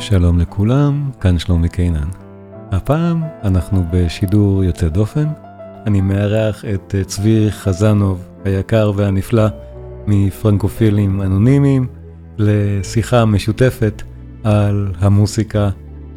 שלום 0.00 0.38
לכולם, 0.38 1.10
כאן 1.20 1.38
שלומי 1.38 1.68
קינן. 1.68 2.08
הפעם 2.72 3.22
אנחנו 3.44 3.82
בשידור 3.92 4.64
יוצא 4.64 4.88
דופן. 4.88 5.26
אני 5.86 6.00
מארח 6.00 6.64
את 6.64 6.94
אה, 6.94 7.04
צבי 7.04 7.46
חזנוב 7.50 8.28
היקר 8.44 8.92
והנפלא 8.96 9.46
מפרנקופילים 10.06 11.22
אנונימיים 11.22 11.86
לשיחה 12.38 13.24
משותפת 13.24 14.02
על 14.44 14.92
המוסיקה 14.98 15.70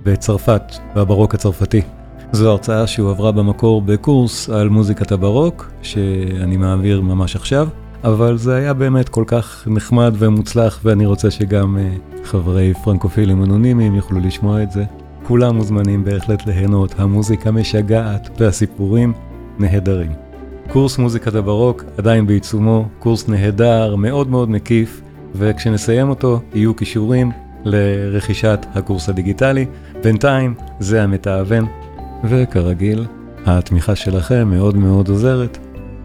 בצרפת, 0.04 0.64
בברוק 0.96 1.34
הצרפתי. 1.34 1.82
זו 2.32 2.52
הרצאה 2.52 2.88
שהועברה 2.88 3.32
במקור 3.32 3.82
בקורס 3.82 4.50
על 4.50 4.70
מוזיקת 4.70 5.12
הברוק, 5.12 5.72
שאני 5.82 6.58
מעביר 6.58 7.02
ממש 7.02 7.36
עכשיו, 7.36 7.68
אבל 8.04 8.38
זה 8.38 8.56
היה 8.56 8.74
באמת 8.74 9.10
כל 9.10 9.24
כך 9.28 9.68
נחמד 9.68 10.14
ומוצלח, 10.18 10.80
ואני 10.84 11.06
רוצה 11.06 11.32
שגם 11.32 11.78
uh, 11.78 12.28
חברי 12.28 12.74
פרנקופילים 12.84 13.44
אנונימיים 13.44 13.96
יוכלו 13.96 14.20
לשמוע 14.20 14.64
את 14.64 14.72
זה. 14.72 14.84
כולם 15.28 15.56
מוזמנים 15.56 16.04
בהחלט 16.04 16.46
ליהנות, 16.48 17.00
המוזיקה 17.00 17.52
משגעת 17.52 18.30
והסיפורים 18.40 19.14
נהדרים. 19.60 20.12
קורס 20.70 20.98
מוזיקת 20.98 21.36
הברוק 21.36 21.84
עדיין 21.98 22.28
בעיצומו, 22.28 22.88
קורס 23.00 23.28
נהדר, 23.28 23.96
מאוד 23.96 24.30
מאוד 24.30 24.50
מקיף, 24.50 25.02
וכשנסיים 25.36 26.10
אותו 26.10 26.42
יהיו 26.54 26.74
קישורים 26.74 27.32
לרכישת 27.64 28.66
הקורס 28.74 29.10
הדיגיטלי. 29.10 29.66
בינתיים 30.04 30.54
זה 30.80 31.04
המתאבן, 31.04 31.66
וכרגיל, 32.30 33.06
התמיכה 33.46 33.96
שלכם 33.96 34.48
מאוד 34.52 34.78
מאוד 34.78 35.10
עוזרת. 35.10 35.58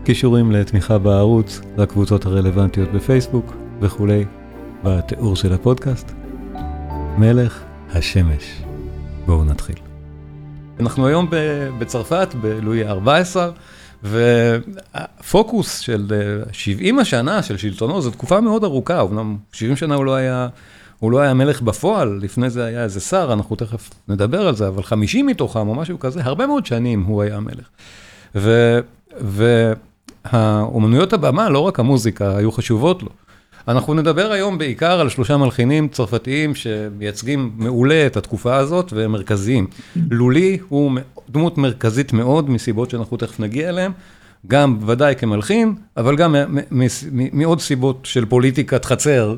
קישורים 0.04 0.52
לתמיכה 0.52 0.98
בערוץ, 0.98 1.60
לקבוצות 1.76 2.26
הרלוונטיות 2.26 2.92
בפייסבוק 2.92 3.54
וכולי, 3.80 4.24
בתיאור 4.84 5.36
של 5.36 5.52
הפודקאסט. 5.52 6.12
מלך 7.18 7.62
השמש. 7.90 8.62
בואו 9.26 9.44
נתחיל. 9.44 9.76
אנחנו 10.80 11.06
היום 11.06 11.28
בצרפת, 11.78 12.28
בלואי 12.40 12.84
ה-14, 12.84 13.36
והפוקוס 14.02 15.78
של 15.78 16.06
70 16.52 16.98
השנה 16.98 17.42
של 17.42 17.56
שלטונו 17.56 18.00
זו 18.00 18.10
תקופה 18.10 18.40
מאוד 18.40 18.64
ארוכה, 18.64 19.02
אמנם 19.02 19.36
70 19.52 19.76
שנה 19.76 19.94
הוא 19.94 20.04
לא 20.04 20.14
היה... 20.14 20.48
הוא 20.98 21.12
לא 21.12 21.20
היה 21.20 21.34
מלך 21.34 21.62
בפועל, 21.62 22.18
לפני 22.22 22.50
זה 22.50 22.64
היה 22.64 22.84
איזה 22.84 23.00
שר, 23.00 23.30
אנחנו 23.32 23.56
תכף 23.56 23.90
נדבר 24.08 24.48
על 24.48 24.54
זה, 24.54 24.68
אבל 24.68 24.82
50 24.82 25.26
מתוכם 25.26 25.68
או 25.68 25.74
משהו 25.74 25.98
כזה, 25.98 26.20
הרבה 26.24 26.46
מאוד 26.46 26.66
שנים 26.66 27.02
הוא 27.02 27.22
היה 27.22 27.40
מלך. 27.40 27.68
והאומנויות 30.32 31.12
הבמה, 31.12 31.48
לא 31.48 31.58
רק 31.58 31.80
המוזיקה, 31.80 32.36
היו 32.36 32.52
חשובות 32.52 33.02
לו. 33.02 33.08
אנחנו 33.68 33.94
נדבר 33.94 34.32
היום 34.32 34.58
בעיקר 34.58 35.00
על 35.00 35.08
שלושה 35.08 35.36
מלחינים 35.36 35.88
צרפתיים 35.88 36.54
שמייצגים 36.54 37.52
מעולה 37.56 38.06
את 38.06 38.16
התקופה 38.16 38.56
הזאת 38.56 38.92
והם 38.92 39.12
מרכזיים. 39.12 39.66
לולי 40.10 40.58
הוא 40.68 40.92
דמות 41.30 41.58
מרכזית 41.58 42.12
מאוד 42.12 42.50
מסיבות 42.50 42.90
שאנחנו 42.90 43.16
תכף 43.16 43.40
נגיע 43.40 43.68
אליהן. 43.68 43.92
גם 44.46 44.78
ודאי 44.86 45.14
כמלחין, 45.16 45.74
אבל 45.96 46.16
גם 46.16 46.36
מעוד 47.32 47.60
סיבות 47.60 48.00
של 48.04 48.24
פוליטיקת 48.24 48.84
חצר, 48.84 49.36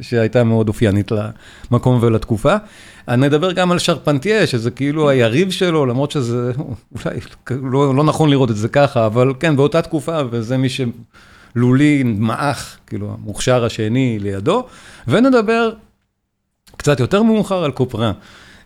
שהייתה 0.00 0.44
מאוד 0.44 0.68
אופיינית 0.68 1.12
למקום 1.70 1.98
ולתקופה. 2.02 2.56
אני 3.08 3.26
אדבר 3.26 3.52
גם 3.52 3.72
על 3.72 3.78
שרפנטיה, 3.78 4.46
שזה 4.46 4.70
כאילו 4.70 5.08
היריב 5.08 5.50
שלו, 5.50 5.86
למרות 5.86 6.10
שזה 6.10 6.52
אולי 7.04 7.20
לא, 7.50 7.94
לא 7.94 8.04
נכון 8.04 8.30
לראות 8.30 8.50
את 8.50 8.56
זה 8.56 8.68
ככה, 8.68 9.06
אבל 9.06 9.32
כן, 9.40 9.56
באותה 9.56 9.82
תקופה, 9.82 10.18
וזה 10.30 10.56
מי 10.56 10.68
שלולי 10.68 12.02
מעך, 12.02 12.76
כאילו 12.86 13.16
המוכשר 13.18 13.64
השני 13.64 14.18
לידו, 14.20 14.64
ונדבר 15.08 15.72
קצת 16.76 17.00
יותר 17.00 17.22
מאוחר 17.22 17.64
על 17.64 17.70
קופרה. 17.70 18.12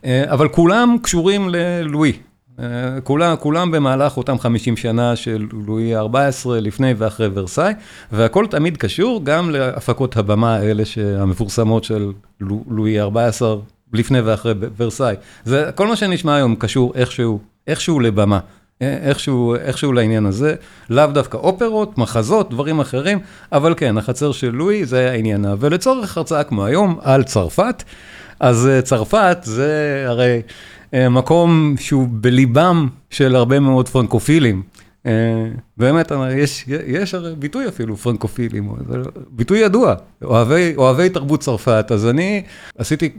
אה, 0.05 0.33
אבל 0.33 0.49
כולם 0.49 0.97
קשורים 1.03 1.49
ללואי, 1.49 2.13
כולם, 3.05 3.37
כולם 3.37 3.71
במהלך 3.71 4.17
אותם 4.17 4.39
50 4.39 4.77
שנה 4.77 5.17
של 5.17 5.47
לואי 5.67 5.95
ה-14 5.95 6.51
לפני 6.51 6.95
ואחרי 6.99 7.29
ורסאי, 7.35 7.73
והכל 8.13 8.47
תמיד 8.51 8.77
קשור 8.77 9.21
גם 9.25 9.51
להפקות 9.51 10.17
הבמה 10.17 10.57
האלה 10.57 10.83
המפורסמות 11.19 11.85
של 11.85 12.13
לואי 12.69 13.01
ה-14 13.01 13.43
לפני 13.93 14.21
ואחרי 14.21 14.55
ורסאי. 14.77 15.15
זה, 15.45 15.71
כל 15.75 15.87
מה 15.87 15.97
שנשמע 15.97 16.35
היום 16.35 16.55
קשור 16.57 16.93
איכשהו, 16.95 17.41
איכשהו 17.67 18.01
לבמה. 18.01 18.39
איכשהו, 18.81 19.55
איכשהו 19.55 19.93
לעניין 19.93 20.27
הזה, 20.27 20.55
לאו 20.91 21.07
דווקא 21.07 21.37
אופרות, 21.37 21.99
מחזות, 21.99 22.51
דברים 22.51 22.81
אחרים, 22.81 23.19
אבל 23.53 23.75
כן, 23.77 23.99
החצר 23.99 24.33
של 24.33 24.51
לואי 24.51 24.85
זה 24.85 25.11
העניינה. 25.11 25.55
ולצורך 25.59 26.17
הרצאה 26.17 26.45
כמו 26.45 26.65
היום 26.65 26.99
על 27.03 27.23
צרפת, 27.23 27.83
אז 28.41 28.71
צרפת 28.85 29.39
זה 29.43 30.05
הרי... 30.09 30.41
אה, 30.95 31.09
מקום 31.09 31.75
שהוא 31.79 32.09
בליבם 32.11 32.89
של 33.11 33.37
הרבה 33.37 33.61
מאוד 33.61 33.89
פרנקופילים. 33.89 34.63
אה, 35.07 35.13
באמת, 35.77 36.13
יש, 36.37 36.65
יש 36.69 37.15
הרי 37.15 37.35
ביטוי 37.35 37.69
אפילו, 37.69 37.97
פרנקופילים, 37.97 38.73
ביטוי 39.31 39.59
ידוע, 39.59 39.95
אוהבי, 40.25 40.73
אוהבי 40.77 41.09
תרבות 41.09 41.41
צרפת. 41.41 41.87
אז 41.91 42.07
אני 42.07 42.43
עשיתי 42.79 43.11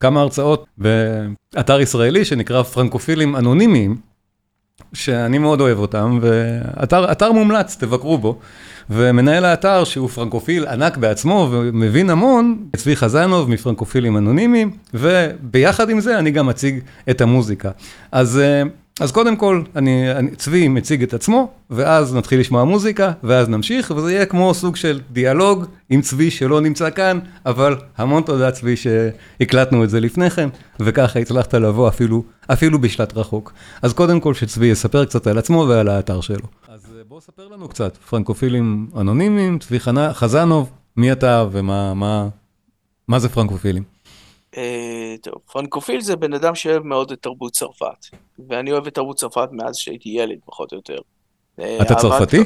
כמה 0.00 0.20
הרצאות 0.20 0.66
באתר 0.78 1.80
ישראלי 1.80 2.24
שנקרא 2.24 2.62
פרנקופילים 2.62 3.36
אנונימיים, 3.36 3.96
שאני 4.92 5.38
מאוד 5.38 5.60
אוהב 5.60 5.78
אותם, 5.78 6.18
ואתר 6.22 7.32
מומלץ, 7.32 7.76
תבקרו 7.76 8.18
בו. 8.18 8.38
ומנהל 8.90 9.44
האתר, 9.44 9.84
שהוא 9.84 10.08
פרנקופיל 10.08 10.66
ענק 10.66 10.96
בעצמו 10.96 11.48
ומבין 11.50 12.10
המון, 12.10 12.56
צבי 12.76 12.96
חזנוב 12.96 13.50
מפרנקופילים 13.50 14.16
אנונימיים, 14.16 14.70
וביחד 14.94 15.90
עם 15.90 16.00
זה 16.00 16.18
אני 16.18 16.30
גם 16.30 16.46
מציג 16.46 16.80
את 17.10 17.20
המוזיקה. 17.20 17.70
אז... 18.12 18.38
אה, 18.38 18.62
אז 19.00 19.12
קודם 19.12 19.36
כל, 19.36 19.62
אני, 19.76 20.12
אני, 20.12 20.30
צבי 20.36 20.68
מציג 20.68 21.02
את 21.02 21.14
עצמו, 21.14 21.50
ואז 21.70 22.14
נתחיל 22.14 22.40
לשמוע 22.40 22.64
מוזיקה, 22.64 23.12
ואז 23.22 23.48
נמשיך, 23.48 23.92
וזה 23.96 24.12
יהיה 24.12 24.26
כמו 24.26 24.54
סוג 24.54 24.76
של 24.76 25.00
דיאלוג 25.10 25.64
עם 25.90 26.00
צבי 26.00 26.30
שלא 26.30 26.60
נמצא 26.60 26.90
כאן, 26.90 27.18
אבל 27.46 27.76
המון 27.96 28.22
תודה 28.22 28.50
צבי 28.50 28.76
שהקלטנו 28.76 29.84
את 29.84 29.90
זה 29.90 30.00
לפני 30.00 30.30
כן, 30.30 30.48
וככה 30.80 31.18
הצלחת 31.18 31.54
לבוא 31.54 31.88
אפילו, 31.88 32.24
אפילו 32.46 32.78
בשלט 32.78 33.16
רחוק. 33.16 33.52
אז 33.82 33.92
קודם 33.92 34.20
כל 34.20 34.34
שצבי 34.34 34.66
יספר 34.66 35.04
קצת 35.04 35.26
על 35.26 35.38
עצמו 35.38 35.66
ועל 35.68 35.88
האתר 35.88 36.20
שלו. 36.20 36.46
בוא 37.12 37.20
ספר 37.20 37.48
לנו 37.48 37.68
קצת, 37.68 37.96
פרנקופילים 37.96 38.90
אנונימיים, 39.00 39.58
צבי 39.58 39.78
חזנוב, 40.12 40.70
מי 40.96 41.12
אתה 41.12 41.46
ומה 41.52 41.94
מה, 41.94 42.28
מה 43.08 43.18
זה 43.18 43.28
פרנקופילים? 43.28 43.82
אה, 44.56 45.14
טוב, 45.22 45.34
פרנקופיל 45.52 46.00
זה 46.00 46.16
בן 46.16 46.32
אדם 46.32 46.54
שאוהב 46.54 46.82
מאוד 46.82 47.12
את 47.12 47.22
תרבות 47.22 47.52
צרפת, 47.52 48.06
ואני 48.48 48.72
אוהב 48.72 48.86
את 48.86 48.94
תרבות 48.94 49.16
צרפת 49.16 49.48
מאז 49.52 49.76
שהייתי 49.76 50.08
ילד, 50.08 50.38
פחות 50.44 50.72
או 50.72 50.76
יותר. 50.76 50.98
אה, 51.60 51.82
אתה 51.82 51.94
צרפתי? 51.94 52.38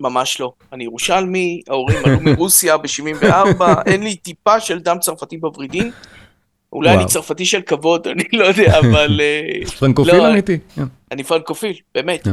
ממש 0.00 0.40
לא. 0.40 0.52
אני 0.72 0.84
ירושלמי, 0.84 1.62
ההורים 1.68 1.98
עלו 2.04 2.20
מרוסיה 2.20 2.76
ב-74, 2.82 3.62
אין 3.86 4.02
לי 4.02 4.16
טיפה 4.16 4.60
של 4.60 4.78
דם 4.78 4.96
צרפתי 5.00 5.36
בוורידים. 5.36 5.90
אולי 6.72 6.90
וואו. 6.90 7.00
אני 7.00 7.08
צרפתי 7.08 7.46
של 7.46 7.62
כבוד, 7.62 8.08
אני 8.12 8.24
לא 8.32 8.44
יודע, 8.44 8.78
אבל... 8.78 9.20
אה, 9.20 9.66
פרנקופיל 9.78 10.16
לא, 10.16 10.30
אמיתי. 10.30 10.58
אני 11.10 11.24
פרנקופיל, 11.24 11.76
באמת. 11.94 12.28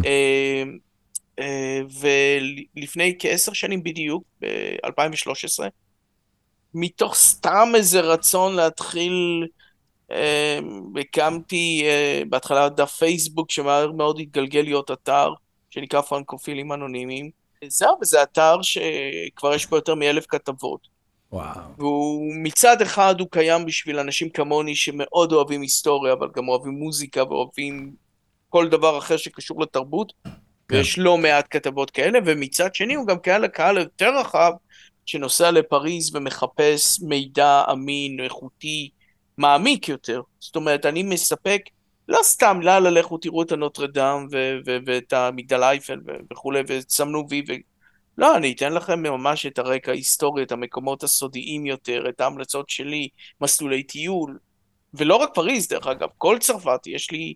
ולפני 2.01 3.15
כעשר 3.19 3.53
שנים 3.53 3.83
בדיוק, 3.83 4.23
ב-2013, 4.41 5.63
מתוך 6.73 7.15
סתם 7.15 7.71
איזה 7.75 8.01
רצון 8.01 8.55
להתחיל, 8.55 9.47
אה, 10.11 10.59
הקמתי 11.01 11.83
אה, 11.85 12.21
בהתחלה 12.29 12.69
דף 12.69 12.91
פייסבוק 12.91 13.51
שמהר 13.51 13.91
מאוד 13.91 14.19
התגלגל 14.19 14.61
להיות 14.61 14.91
אתר 14.91 15.33
שנקרא 15.69 16.01
פרנקופילים 16.01 16.71
אנונימיים. 16.71 17.29
זהו, 17.67 17.97
וזה 18.01 18.23
אתר 18.23 18.61
שכבר 18.61 19.53
יש 19.53 19.67
בו 19.67 19.75
יותר 19.75 19.95
מאלף 19.95 20.25
כתבות. 20.29 20.87
וואו. 21.31 21.59
והוא 21.77 22.33
מצד 22.43 22.81
אחד 22.81 23.19
הוא 23.19 23.27
קיים 23.31 23.65
בשביל 23.65 23.99
אנשים 23.99 24.29
כמוני 24.29 24.75
שמאוד 24.75 25.31
אוהבים 25.31 25.61
היסטוריה, 25.61 26.13
אבל 26.13 26.27
גם 26.35 26.47
אוהבים 26.47 26.73
מוזיקה 26.73 27.23
ואוהבים 27.23 27.93
כל 28.49 28.69
דבר 28.69 28.97
אחר 28.97 29.17
שקשור 29.17 29.61
לתרבות. 29.61 30.13
כן. 30.71 30.77
ויש 30.77 30.99
לא 30.99 31.17
מעט 31.17 31.47
כתבות 31.49 31.91
כאלה, 31.91 32.19
ומצד 32.25 32.75
שני 32.75 32.93
הוא 32.93 33.07
גם 33.07 33.19
קהל 33.19 33.41
לקהל 33.41 33.77
יותר 33.77 34.19
רחב, 34.19 34.51
שנוסע 35.05 35.51
לפריז 35.51 36.15
ומחפש 36.15 36.99
מידע 37.01 37.63
אמין, 37.71 38.19
איכותי, 38.19 38.89
מעמיק 39.37 39.89
יותר. 39.89 40.21
זאת 40.39 40.55
אומרת, 40.55 40.85
אני 40.85 41.03
מספק, 41.03 41.61
לא 42.07 42.19
סתם, 42.23 42.59
לא, 42.61 42.79
לא, 42.79 42.89
לכו 42.89 43.17
תראו 43.17 43.41
את 43.41 43.51
הנוטרדם 43.51 44.27
ואת 44.85 45.13
המגדל 45.13 45.63
אייפל 45.63 45.99
וכולי, 46.31 46.61
וסמנו 46.67 47.25
וי, 47.29 47.43
ו... 47.47 47.53
לא, 48.17 48.37
אני 48.37 48.51
אתן 48.51 48.73
לכם 48.73 49.03
ממש 49.03 49.45
את 49.45 49.59
הרקע 49.59 49.91
ההיסטורי, 49.91 50.43
את 50.43 50.51
המקומות 50.51 51.03
הסודיים 51.03 51.65
יותר, 51.65 52.09
את 52.09 52.21
ההמלצות 52.21 52.69
שלי, 52.69 53.07
מסלולי 53.41 53.83
טיול, 53.83 54.37
ולא 54.93 55.15
רק 55.15 55.29
פריז, 55.33 55.67
דרך 55.67 55.87
אגב, 55.87 56.09
כל 56.17 56.37
צרפת, 56.39 56.87
יש 56.87 57.11
לי 57.11 57.33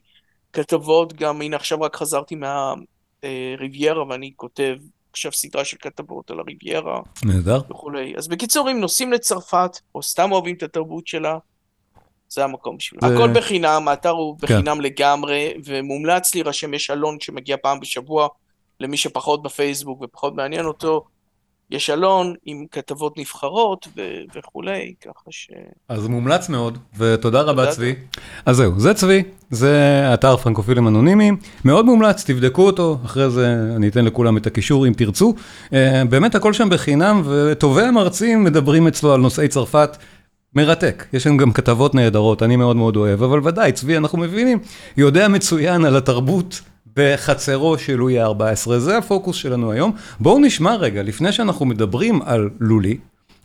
כתבות 0.54 1.14
גם, 1.14 1.42
הנה 1.42 1.56
עכשיו 1.56 1.82
רק 1.82 1.96
חזרתי 1.96 2.36
מהריביירה 2.36 2.95
אה, 3.26 4.08
ואני 4.10 4.32
כותב 4.36 4.76
עכשיו 5.12 5.32
סדרה 5.32 5.66
של 5.66 5.78
כתבות 5.80 6.32
על 6.32 6.40
הריביירה. 6.40 7.02
נהדר. 7.26 7.62
וכולי. 7.70 8.14
אז 8.18 8.28
בקיצור, 8.28 8.72
אם 8.72 8.80
נוסעים 8.80 9.14
לצרפת, 9.14 9.80
או 9.96 10.04
סתם 10.04 10.32
אוהבים 10.32 10.56
את 10.56 10.64
התרבות 10.64 11.08
שלה, 11.08 11.38
זה 12.30 12.44
המקום 12.44 12.78
בשביל. 12.78 13.00
זה... 13.02 13.16
הכל 13.16 13.34
בחינם, 13.34 13.88
האתר 13.88 14.10
הוא 14.10 14.40
כן. 14.40 14.48
בחינם 14.48 14.76
כן. 14.76 14.82
לגמרי, 14.82 15.54
ומומלץ 15.66 16.36
להירשם, 16.36 16.74
יש 16.74 16.92
אלון 16.92 17.18
שמגיע 17.20 17.58
פעם 17.62 17.80
בשבוע, 17.80 18.28
למי 18.80 18.98
שפחות 18.98 19.44
בפייסבוק 19.44 20.02
ופחות 20.02 20.36
מעניין 20.36 20.66
אותו. 20.66 21.06
יש 21.76 21.90
אלון 21.90 22.34
עם 22.46 22.66
כתבות 22.72 23.18
נבחרות 23.18 23.88
ו- 23.98 24.02
וכולי, 24.36 24.94
ככה 25.02 25.30
ש... 25.30 25.50
אז 25.90 26.08
מומלץ 26.08 26.50
מאוד, 26.50 26.78
ותודה 26.98 27.42
רבה 27.42 27.72
צבי. 27.72 27.96
אז 28.46 28.56
זהו, 28.56 28.80
זה 28.80 28.94
צבי, 28.94 29.24
זה 29.52 30.02
אתר 30.14 30.38
פרנקופילים 30.38 30.88
אנונימיים, 30.88 31.38
מאוד 31.66 31.86
מומלץ, 31.86 32.24
תבדקו 32.24 32.66
אותו, 32.66 32.98
אחרי 33.06 33.30
זה 33.30 33.56
אני 33.76 33.88
אתן 33.88 34.06
לכולם 34.06 34.38
את 34.38 34.48
הקישור 34.48 34.88
אם 34.88 34.94
תרצו. 34.94 35.34
אה, 35.74 36.04
באמת 36.10 36.36
הכל 36.36 36.54
שם 36.54 36.70
בחינם, 36.70 37.22
וטובי 37.26 37.82
המרצים 37.82 38.44
מדברים 38.44 38.88
אצלו 38.88 39.14
על 39.14 39.22
נושאי 39.22 39.48
צרפת. 39.48 39.98
מרתק, 40.56 41.06
יש 41.14 41.24
שם 41.24 41.38
גם 41.38 41.52
כתבות 41.52 41.96
נהדרות, 41.96 42.44
אני 42.44 42.56
מאוד 42.56 42.76
מאוד 42.76 42.96
אוהב, 42.96 43.24
אבל 43.24 43.40
ודאי, 43.44 43.72
צבי, 43.72 43.98
אנחנו 43.98 44.18
מבינים, 44.18 44.60
יודע 44.98 45.28
מצוין 45.28 45.86
על 45.86 45.96
התרבות 45.96 46.62
בחצרו 46.96 47.78
של 47.78 47.96
לואי 47.96 48.20
ה-14, 48.20 48.78
זה 48.78 48.98
הפוקוס 48.98 49.36
שלנו 49.36 49.72
היום. 49.72 49.92
בואו 50.20 50.40
נשמע 50.40 50.76
רגע, 50.76 51.04
לפני 51.04 51.32
שאנחנו 51.32 51.66
מדברים 51.66 52.22
על 52.22 52.50
לולי, 52.60 52.98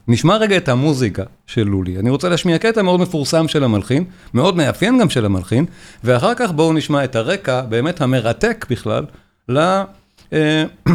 נשמע 0.09 0.37
רגע 0.37 0.57
את 0.57 0.69
המוזיקה 0.69 1.23
של 1.47 1.63
לולי. 1.63 1.99
אני 1.99 2.11
רוצה 2.11 2.29
להשמיע 2.29 2.59
קטע 2.59 2.83
מאוד 2.83 3.01
מפורסם 3.01 3.49
של 3.49 3.65
המלחין, 3.65 4.05
מאוד 4.35 4.57
מאפיין 4.57 4.99
גם 4.99 5.11
של 5.11 5.25
המלחין, 5.25 5.65
ואחר 6.05 6.35
כך 6.35 6.53
בואו 6.53 6.73
נשמע 6.73 7.05
את 7.05 7.17
הרקע, 7.17 7.61
באמת 7.61 8.01
המרתק 8.01 8.67
בכלל, 8.71 9.05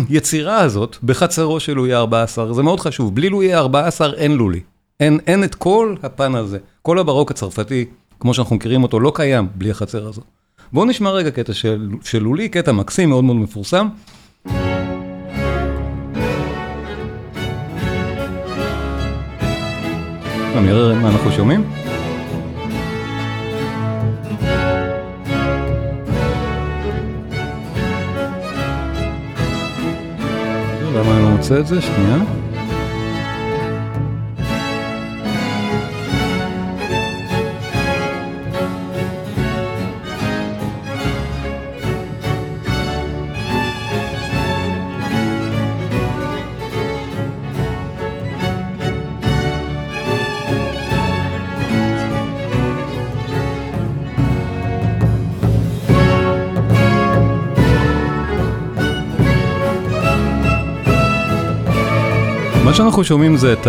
ליצירה 0.09 0.61
הזאת 0.65 0.97
בחצרו 1.03 1.59
של 1.59 1.73
לואי 1.73 1.93
ה-14. 1.93 2.53
זה 2.53 2.63
מאוד 2.63 2.79
חשוב, 2.79 3.15
בלי 3.15 3.29
לואי 3.29 3.53
ה-14 3.53 4.13
אין 4.17 4.31
לולי. 4.31 4.59
אין, 4.99 5.19
אין 5.27 5.43
את 5.43 5.55
כל 5.55 5.95
הפן 6.03 6.35
הזה. 6.35 6.57
כל 6.81 6.99
הברוק 6.99 7.31
הצרפתי, 7.31 7.85
כמו 8.19 8.33
שאנחנו 8.33 8.55
מכירים 8.55 8.83
אותו, 8.83 8.99
לא 8.99 9.11
קיים 9.15 9.47
בלי 9.55 9.71
החצר 9.71 10.07
הזאת. 10.07 10.25
בואו 10.75 10.85
נשמע 10.85 11.11
רגע 11.11 11.31
קטע 11.31 11.53
של, 11.53 11.89
של 12.03 12.23
לולי, 12.23 12.49
קטע 12.49 12.71
מקסים, 12.71 13.09
מאוד 13.09 13.23
מאוד 13.23 13.37
מפורסם. 13.37 13.87
אני 20.55 20.71
אראה 20.71 20.95
מה 20.95 21.09
אנחנו 21.09 21.31
שומעים. 21.31 21.63
למה 30.93 31.15
אני 31.15 31.23
לא 31.23 31.29
מוצא 31.29 31.59
את 31.59 31.67
זה? 31.67 31.81
שנייה. 31.81 32.17
שאנחנו 62.75 63.03
שומעים 63.03 63.37
זה 63.37 63.53
את 63.53 63.67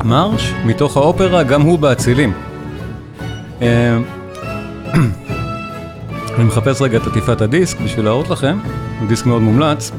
המרש 0.00 0.52
מתוך 0.64 0.96
האופרה, 0.96 1.42
גם 1.42 1.62
הוא 1.62 1.78
באצילים. 1.78 2.32
אה, 3.62 3.98
אני 6.36 6.44
מחפש 6.44 6.82
רגע 6.82 6.98
את 6.98 7.06
עטיפת 7.06 7.40
הדיסק 7.40 7.80
בשביל 7.80 8.04
להראות 8.04 8.30
לכם, 8.30 8.58
דיסק 9.08 9.26
מאוד 9.26 9.42
מומלץ. 9.42 9.92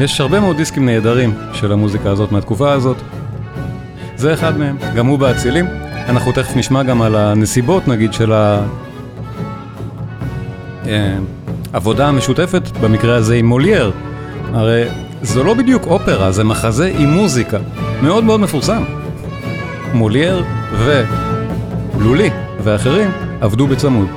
יש 0.00 0.20
הרבה 0.20 0.40
מאוד 0.40 0.56
דיסקים 0.56 0.86
נהדרים 0.86 1.34
של 1.52 1.72
המוזיקה 1.72 2.10
הזאת 2.10 2.32
מהתקופה 2.32 2.72
הזאת. 2.72 2.96
זה 4.16 4.34
אחד 4.34 4.58
מהם, 4.58 4.76
גם 4.96 5.06
הוא 5.06 5.18
באצילים. 5.18 5.87
אנחנו 6.08 6.32
תכף 6.32 6.56
נשמע 6.56 6.82
גם 6.82 7.02
על 7.02 7.16
הנסיבות, 7.16 7.88
נגיד, 7.88 8.12
של 8.12 8.32
העבודה 11.72 12.04
אה, 12.04 12.08
המשותפת, 12.08 12.62
במקרה 12.80 13.16
הזה 13.16 13.34
עם 13.34 13.46
מולייר. 13.46 13.92
הרי 14.52 14.84
זו 15.22 15.44
לא 15.44 15.54
בדיוק 15.54 15.86
אופרה, 15.86 16.32
זה 16.32 16.44
מחזה 16.44 16.92
עם 16.98 17.10
מוזיקה. 17.10 17.58
מאוד 18.02 18.24
מאוד 18.24 18.40
מפורסם. 18.40 18.84
מולייר 19.94 20.44
ולולי 20.78 22.30
ואחרים 22.62 23.10
עבדו 23.40 23.66
בצמוד. 23.66 24.08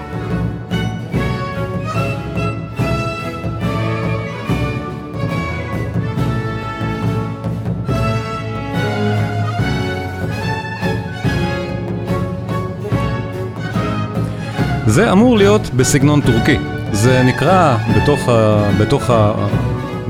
זה 14.92 15.12
אמור 15.12 15.38
להיות 15.38 15.62
בסגנון 15.76 16.22
טורקי. 16.22 16.58
זה 16.92 17.24
נקרא 17.24 17.78
בתוך, 17.96 18.30
ה, 18.30 18.70
בתוך, 18.80 19.10
ה, 19.10 19.48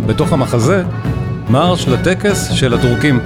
בתוך 0.06 0.34
המחזה 0.34 0.84
מרש 1.50 1.88
לטקס 1.88 2.52
של 2.52 2.74
הטורקים. 2.74 3.20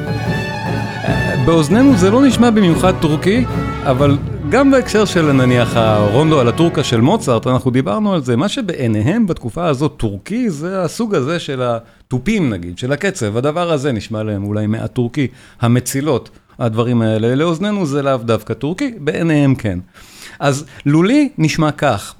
באוזנינו 1.45 1.97
זה 1.97 2.11
לא 2.11 2.25
נשמע 2.25 2.49
במיוחד 2.49 2.93
טורקי, 3.01 3.45
אבל 3.83 4.17
גם 4.49 4.71
בהקשר 4.71 5.05
של 5.05 5.31
נניח 5.31 5.75
הרונדו 5.75 6.39
על 6.39 6.47
הטורקה 6.47 6.83
של 6.83 7.01
מוצרט, 7.01 7.47
אנחנו 7.47 7.71
דיברנו 7.71 8.13
על 8.13 8.23
זה, 8.23 8.35
מה 8.35 8.49
שבעיניהם 8.49 9.27
בתקופה 9.27 9.65
הזאת 9.65 9.93
טורקי 9.97 10.49
זה 10.49 10.81
הסוג 10.81 11.15
הזה 11.15 11.39
של 11.39 11.61
התופים 11.61 12.49
נגיד, 12.49 12.77
של 12.77 12.91
הקצב, 12.91 13.37
הדבר 13.37 13.71
הזה 13.71 13.91
נשמע 13.91 14.23
להם 14.23 14.43
אולי 14.43 14.67
מעט 14.67 14.93
טורקי, 14.93 15.27
המצילות, 15.61 16.29
הדברים 16.59 17.01
האלה, 17.01 17.35
לאוזנינו 17.35 17.85
זה 17.85 18.01
לאו 18.01 18.17
דווקא 18.17 18.53
טורקי, 18.53 18.93
בעיניהם 18.99 19.55
כן. 19.55 19.79
אז 20.39 20.65
לולי 20.85 21.29
נשמע 21.37 21.71
כך. 21.71 22.15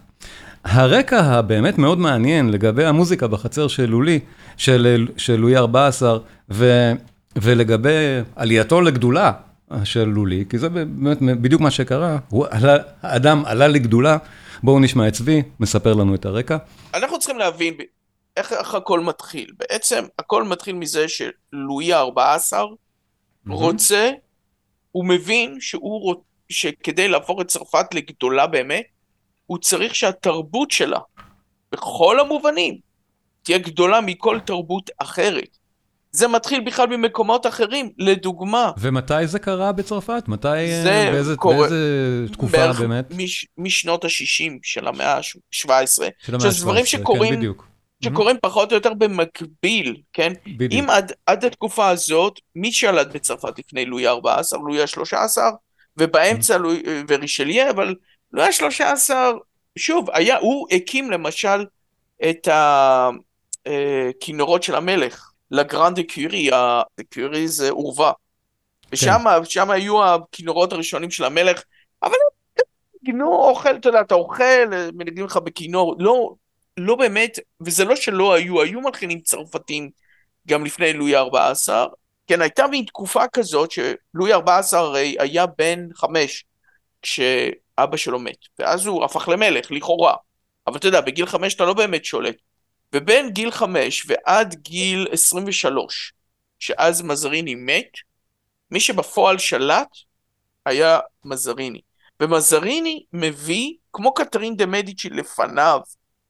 הרקע 0.64 1.20
הבאמת 1.20 1.78
מאוד 1.78 2.00
מעניין 2.00 2.50
לגבי 2.50 2.86
המוזיקה 2.86 3.28
בחצר 3.28 3.68
של 3.68 3.86
לולי, 3.86 4.20
של, 4.58 5.08
של 5.18 5.36
לואי 5.36 5.58
14, 5.58 6.18
ו, 6.52 6.92
ולגבי 7.36 7.90
עלייתו 8.36 8.82
לגדולה 8.82 9.32
של 9.84 10.04
לולי, 10.04 10.46
כי 10.50 10.58
זה 10.58 10.70
באמת 10.70 11.22
בדיוק 11.22 11.62
מה 11.62 11.72
שקרה, 11.72 12.18
הוא 12.30 12.46
עלה, 12.50 12.78
האדם 13.02 13.44
עלה 13.46 13.68
לגדולה, 13.68 14.18
בואו 14.64 14.80
נשמע 14.80 15.08
את 15.08 15.14
צבי, 15.14 15.42
מספר 15.60 15.94
לנו 15.94 16.16
את 16.16 16.26
הרקע. 16.26 16.58
אנחנו 16.94 17.20
צריכים 17.20 17.38
להבין 17.38 17.74
איך, 18.38 18.54
איך 18.54 18.76
הכל 18.76 19.00
מתחיל. 19.00 19.52
בעצם 19.60 20.04
הכל 20.20 20.44
מתחיל 20.44 20.76
מזה 20.76 21.06
שלואי 21.08 21.94
ה-14 21.94 22.18
mm-hmm. 22.54 22.66
רוצה, 23.46 24.12
הוא 24.92 25.06
מבין 25.06 25.58
שהוא 25.60 26.02
רוצה, 26.02 26.22
שכדי 26.50 27.08
להפוך 27.08 27.42
את 27.42 27.48
צרפת 27.48 27.94
לגדולה 27.94 28.48
באמת, 28.48 28.84
הוא 29.46 29.58
צריך 29.58 29.96
שהתרבות 29.96 30.72
שלה, 30.72 31.00
בכל 31.72 32.20
המובנים, 32.20 32.78
תהיה 33.44 33.58
גדולה 33.58 34.02
מכל 34.02 34.40
תרבות 34.46 34.90
אחרת. 34.98 35.58
זה 36.12 36.28
מתחיל 36.28 36.60
בכלל 36.60 36.88
ממקומות 36.88 37.48
אחרים, 37.48 37.90
לדוגמה. 37.98 38.72
ומתי 38.78 39.28
זה 39.28 39.40
קרה 39.40 39.72
בצרפת? 39.72 40.24
מתי, 40.28 40.48
אה, 40.48 40.84
זה 40.84 41.10
באיזה, 41.12 41.36
קורה, 41.36 41.58
באיזה 41.58 42.26
תקופה 42.34 42.74
באמת? 42.74 43.06
מש, 43.18 43.48
משנות 43.58 44.06
ה-60 44.06 44.52
של 44.64 44.88
המאה 44.88 45.14
ה-17. 45.14 45.22
של 45.54 46.36
המאה 46.36 46.48
ה-17, 46.48 46.54
כן, 46.54 46.62
דברים 46.62 46.86
שקורים, 46.86 47.34
כן, 47.34 47.38
בדיוק. 47.38 47.68
שקורים 48.04 48.36
mm-hmm. 48.36 48.40
פחות 48.40 48.72
או 48.72 48.76
יותר 48.76 48.94
במקביל, 48.94 50.02
כן? 50.14 50.34
בדיוק. 50.48 50.84
אם 50.84 50.90
עד, 50.90 51.12
עד 51.26 51.46
התקופה 51.46 51.90
הזאת, 51.90 52.40
מי 52.56 52.72
שלט 52.72 53.08
בצרפת 53.14 53.60
לפני 53.60 53.86
לואי 53.86 54.08
ה-14, 54.08 54.58
לואי 54.58 54.82
ה-13, 54.82 55.38
ובאמצע 55.98 56.58
לואי 56.58 56.84
ורישליה, 57.08 57.70
אבל 57.70 57.96
לואי 58.34 58.48
השלושה 58.48 58.92
עשר, 58.92 59.34
שוב, 59.78 60.10
היה, 60.14 60.38
הוא 60.38 60.68
הקים 60.72 61.12
למשל 61.12 61.66
את 62.30 62.48
הכינורות 63.66 64.64
של 64.64 64.76
המלך, 64.76 65.32
לגרנד 65.52 66.00
קיורי, 66.02 66.50
הקיורי 67.00 67.48
זה 67.48 67.70
עורבה. 67.70 68.12
ושם 68.92 69.20
כן. 69.56 69.70
היו 69.70 70.04
הכינורות 70.04 70.74
הראשונים 70.74 71.12
של 71.12 71.24
המלך, 71.24 71.64
אבל 72.04 72.16
גינו 73.04 73.36
אוכל, 73.36 73.76
אתה 73.76 73.90
יודע, 73.90 74.02
אתה 74.02 74.16
אוכל, 74.16 74.68
מנגנים 74.94 75.26
לך 75.26 75.38
בכינור, 75.38 75.96
לא, 76.00 76.34
לא 76.78 76.96
באמת, 76.96 77.40
וזה 77.62 77.86
לא 77.86 77.96
שלא 77.96 78.34
היו, 78.34 78.62
היו 78.62 78.82
מלחינים 78.82 79.20
צרפתים 79.20 79.90
גם 80.48 80.66
לפני 80.66 80.94
לואי 80.94 81.16
ה-14, 81.16 81.70
כן, 82.28 82.42
הייתה 82.42 82.68
מין 82.68 82.86
תקופה 82.86 83.28
כזאת 83.28 83.72
שלואי 83.72 84.34
14 84.34 84.80
הרי 84.80 85.16
היה 85.20 85.46
בן 85.46 85.88
חמש 85.96 86.46
כשאבא 87.02 87.98
שלו 87.98 88.20
מת, 88.20 88.38
ואז 88.60 88.86
הוא 88.86 89.06
הפך 89.06 89.28
למלך, 89.28 89.72
לכאורה. 89.72 90.16
אבל 90.68 90.78
אתה 90.78 90.88
יודע, 90.88 91.02
בגיל 91.02 91.26
חמש 91.26 91.56
אתה 91.56 91.66
לא 91.66 91.74
באמת 91.74 92.06
שולט. 92.06 92.36
ובין 92.94 93.30
גיל 93.30 93.52
חמש 93.52 94.06
ועד 94.08 94.56
גיל 94.56 95.08
23, 95.12 96.14
שאז 96.60 97.02
מזריני 97.02 97.56
מת, 97.56 97.92
מי 98.72 98.80
שבפועל 98.80 99.38
שלט 99.38 99.90
היה 100.66 101.00
מזריני. 101.26 101.82
ומזריני 102.20 103.04
מביא, 103.14 103.74
כמו 103.94 104.14
קתרין 104.14 104.56
דה 104.56 104.66
מדיצ'י 104.66 105.10
לפניו, 105.10 105.80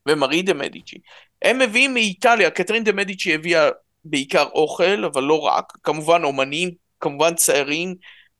ומרי 0.06 0.42
דה 0.42 0.54
מדיצ'י, 0.54 0.98
הם 1.42 1.60
מביאים 1.60 1.94
מאיטליה, 1.94 2.50
קתרין 2.50 2.84
דה 2.84 2.92
מדיצ'י 2.92 3.36
הביאה 3.36 3.70
בעיקר 4.06 4.46
אוכל, 4.54 5.06
אבל 5.06 5.24
לא 5.24 5.40
רק, 5.40 5.74
כמובן 5.84 6.24
אומנים, 6.24 6.72
כמובן 7.00 7.34
ציירים, 7.34 7.96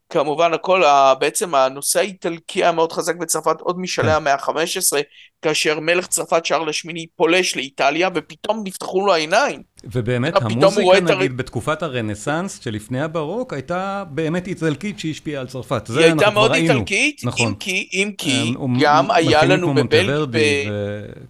כמובן 0.10 0.54
הכל, 0.54 0.84
בעצם 1.20 1.56
הנושא 1.56 2.00
האיטלקי 2.00 2.64
היה 2.64 2.72
מאוד 2.72 2.92
חזק 2.92 3.16
בצרפת 3.16 3.62
עוד 3.62 3.80
משלהי 3.80 4.10
כן. 4.10 4.16
המאה 4.16 4.34
ה-15, 4.34 4.98
כאשר 5.42 5.80
מלך 5.80 6.08
צרפת 6.08 6.46
שרל 6.46 6.70
השמיני 6.70 7.06
פולש 7.16 7.56
לאיטליה, 7.56 8.10
ופתאום 8.16 8.62
נפתחו 8.66 9.06
לו 9.06 9.14
העיניים. 9.14 9.62
ובאמת 9.84 10.34
המוזיקה 10.42 11.00
נגיד 11.00 11.10
הר... 11.10 11.36
בתקופת 11.36 11.84
הרנסאנס 11.84 12.60
שלפני 12.64 13.02
הברוק 13.02 13.54
הייתה 13.54 14.04
באמת 14.10 14.48
איטלקית 14.48 15.00
שהשפיעה 15.00 15.42
על 15.42 15.48
צרפת. 15.48 15.88
היא 15.90 15.98
הייתה 16.00 16.30
מאוד 16.30 16.54
איטלקית, 16.54 17.22
נכון. 17.24 17.48
אם 17.48 17.56
כי, 17.56 17.90
אם 17.94 18.12
כי 18.18 18.56
אמ, 18.66 18.80
גם 18.80 19.12
היה 19.12 19.46
לנו 19.46 19.74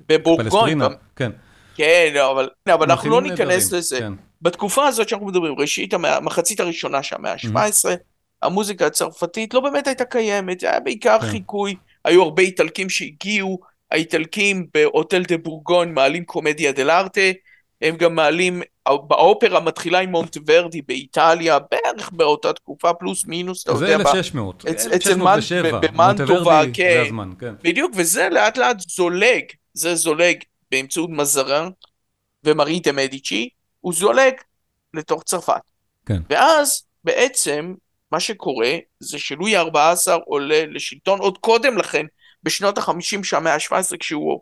בבורגון. 0.07 0.81
כן. 1.15 1.31
כן, 1.75 2.11
לא, 2.15 2.31
אבל, 2.31 2.49
לא, 2.67 2.73
אבל 2.73 2.91
אנחנו 2.91 3.09
לא 3.09 3.21
ניכנס 3.21 3.71
לזה. 3.71 4.07
בתקופה 4.41 4.87
הזאת 4.87 5.09
שאנחנו 5.09 5.27
מדברים, 5.27 5.55
ראשית 5.59 5.93
המחצית 5.93 6.59
הראשונה 6.59 7.03
של 7.03 7.15
המאה 7.15 7.31
ה-17, 7.31 7.89
המוזיקה 8.41 8.85
הצרפתית 8.85 9.53
לא 9.53 9.59
באמת 9.59 9.87
הייתה 9.87 10.05
קיימת, 10.05 10.59
זה 10.59 10.69
היה 10.69 10.79
בעיקר 10.79 11.17
כן. 11.21 11.27
חיקוי, 11.27 11.75
היו 12.05 12.23
הרבה 12.23 12.41
איטלקים 12.41 12.89
שהגיעו, 12.89 13.59
האיטלקים 13.91 14.67
בהוטל 14.73 15.23
דה 15.23 15.37
בורגון 15.37 15.93
מעלים 15.93 16.25
קומדיה 16.25 16.71
דל 16.71 16.89
ארטה, 16.89 17.21
הם 17.81 17.95
גם 17.95 18.15
מעלים, 18.15 18.61
באופרה 19.07 19.59
מתחילה 19.59 19.99
עם 19.99 20.09
מונטוורדי 20.09 20.81
באיטליה, 20.81 21.57
בערך 21.59 22.11
באותה 22.11 22.53
תקופה, 22.53 22.93
פלוס 22.93 23.25
מינוס, 23.25 23.63
אתה 23.63 23.71
יודע. 23.71 23.87
זה 23.87 23.95
1600, 23.95 24.63
1607, 24.67 25.79
מונטוורדי 25.93 26.71
זה 26.75 27.01
הזמן, 27.01 27.31
כן. 27.39 27.53
בדיוק, 27.63 27.91
וזה 27.95 28.29
לאט 28.31 28.57
לאט 28.57 28.79
זולג, 28.79 29.43
זה 29.73 29.95
זולג 29.95 30.37
באמצעות 30.71 31.09
מזרן 31.09 31.69
ומרי 32.43 32.79
דה 32.79 32.91
מדיצ'י, 32.91 33.49
הוא 33.85 33.93
זולג 33.93 34.33
לתוך 34.93 35.23
צרפת. 35.23 35.61
כן. 36.05 36.21
ואז 36.29 36.83
בעצם 37.03 37.73
מה 38.11 38.19
שקורה 38.19 38.71
זה 38.99 39.19
שלואי 39.19 39.55
ה-14 39.55 40.11
עולה 40.25 40.65
לשלטון 40.65 41.19
עוד 41.19 41.37
קודם 41.37 41.77
לכן, 41.77 42.05
בשנות 42.43 42.77
ה-50 42.77 43.23
של 43.23 43.35
המאה 43.35 43.53
ה-17, 43.53 43.97
כשהוא, 43.99 44.41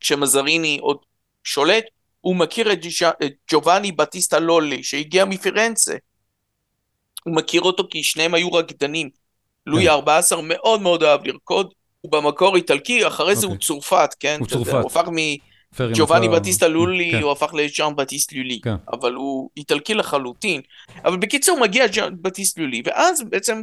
כשמזריני 0.00 0.78
עוד 0.80 0.98
שולט, 1.44 1.84
הוא 2.20 2.36
מכיר 2.36 2.72
את, 2.72 2.80
ג'י, 2.80 3.06
את 3.06 3.32
ג'ובאני 3.50 3.92
בטיסטה 3.92 4.38
לולי, 4.38 4.82
שהגיע 4.82 5.24
מפירנצה. 5.24 5.96
הוא 7.24 7.36
מכיר 7.36 7.62
אותו 7.62 7.84
כי 7.90 8.02
שניהם 8.02 8.34
היו 8.34 8.52
רקדנים. 8.52 9.10
לואי 9.66 9.84
כן. 9.84 9.90
ה-14 9.90 10.40
מאוד 10.42 10.82
מאוד 10.82 11.02
אהב 11.02 11.26
לרקוד, 11.26 11.72
הוא 12.00 12.12
במקור 12.12 12.56
איטלקי, 12.56 13.06
אחרי 13.06 13.36
זה 13.36 13.46
הוא 13.46 13.54
אוקיי. 13.54 13.66
צרפת, 13.66 14.14
כן? 14.20 14.36
הוא 14.40 14.48
צרפת. 14.48 14.72
הוא 14.72 14.86
הפך 14.86 15.08
מ... 15.08 15.16
ג'ובאני 15.94 16.28
בטיסטה 16.28 16.68
לולי, 16.68 17.10
כן. 17.12 17.22
הוא 17.22 17.32
הפך 17.32 17.54
לז'אן 17.54 17.96
בטיסט 17.96 18.32
לולי, 18.32 18.60
כן. 18.60 18.74
אבל 18.92 19.14
הוא 19.14 19.50
איטלקי 19.56 19.94
לחלוטין. 19.94 20.60
אבל 21.04 21.16
בקיצור 21.16 21.60
מגיע 21.60 21.86
ז'אן 21.92 22.14
בטיסט 22.22 22.58
לולי, 22.58 22.82
ואז 22.84 23.22
בעצם 23.30 23.62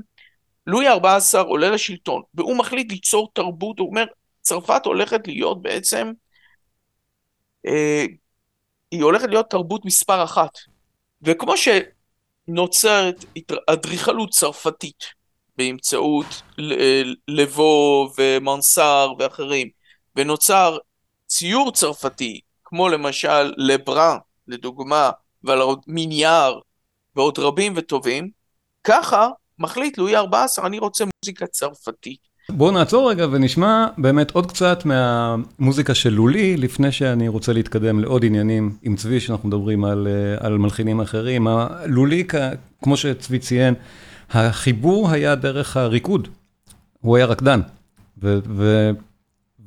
לואי 0.68 0.88
ה-14 0.88 1.38
עולה 1.40 1.70
לשלטון, 1.70 2.22
והוא 2.34 2.58
מחליט 2.58 2.92
ליצור 2.92 3.32
תרבות, 3.34 3.80
הוא 3.80 3.90
אומר, 3.90 4.06
צרפת 4.42 4.82
הולכת 4.86 5.28
להיות 5.28 5.62
בעצם, 5.62 6.12
אה, 7.68 8.06
היא 8.92 9.04
הולכת 9.04 9.30
להיות 9.30 9.50
תרבות 9.50 9.86
מספר 9.86 10.24
אחת. 10.24 10.58
וכמו 11.22 11.54
שנוצרת 11.58 13.26
אדריכלות 13.68 14.30
צרפתית 14.30 15.04
באמצעות 15.58 16.42
לבו 17.28 18.10
ומנסר 18.18 19.14
ואחרים, 19.20 19.70
ונוצר 20.16 20.78
ציור 21.32 21.72
צרפתי, 21.72 22.40
כמו 22.66 22.90
למשל 22.90 23.54
לברן, 23.58 24.18
לדוגמה, 24.48 25.10
ועל 25.44 25.60
מיניאר, 25.88 26.60
ועוד 27.16 27.40
רבים 27.40 27.74
וטובים, 27.76 28.30
ככה 28.84 29.30
מחליט 29.60 29.98
לואי 29.98 30.16
ה-14, 30.16 30.66
אני 30.66 30.80
רוצה 30.80 31.04
מוזיקה 31.24 31.48
צרפתית. 31.48 32.20
בואו 32.50 32.72
נעצור 32.72 33.10
רגע 33.10 33.28
ונשמע 33.32 33.88
באמת 33.98 34.32
עוד 34.32 34.52
קצת 34.52 34.86
מהמוזיקה 34.86 35.96
של 35.96 36.10
לולי, 36.10 36.58
לפני 36.58 36.92
שאני 36.92 37.28
רוצה 37.28 37.54
להתקדם 37.54 38.00
לעוד 38.00 38.26
עניינים 38.26 38.78
עם 38.82 38.96
צבי, 38.96 39.20
שאנחנו 39.20 39.48
מדברים 39.48 39.86
על, 39.86 40.08
אה, 40.08 40.48
על 40.48 40.58
מלחינים 40.58 41.02
אחרים. 41.02 41.48
לולי, 41.86 42.24
כמו 42.84 42.98
שצבי 42.98 43.40
ציין, 43.40 43.74
החיבור 44.30 45.12
היה 45.12 45.36
דרך 45.36 45.78
הריקוד, 45.78 46.28
הוא 47.02 47.18
היה 47.18 47.26
רקדן. 47.26 47.62
ו, 48.24 48.40
ו, 48.48 48.90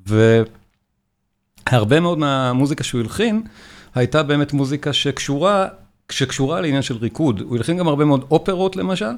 ו, 0.09 0.43
הרבה 1.67 2.01
מאוד 2.01 2.19
מהמוזיקה 2.19 2.85
שהוא 2.85 3.01
הלחין, 3.01 3.43
הייתה 3.95 4.23
באמת 4.23 4.53
מוזיקה 4.53 4.93
שקשורה, 4.93 5.67
שקשורה 6.11 6.61
לעניין 6.61 6.83
של 6.83 6.97
ריקוד. 6.97 7.41
הוא 7.41 7.57
הלחין 7.57 7.77
גם 7.77 7.89
הרבה 7.89 8.05
מאוד 8.05 8.25
אופרות 8.31 8.77
למשל, 8.77 9.11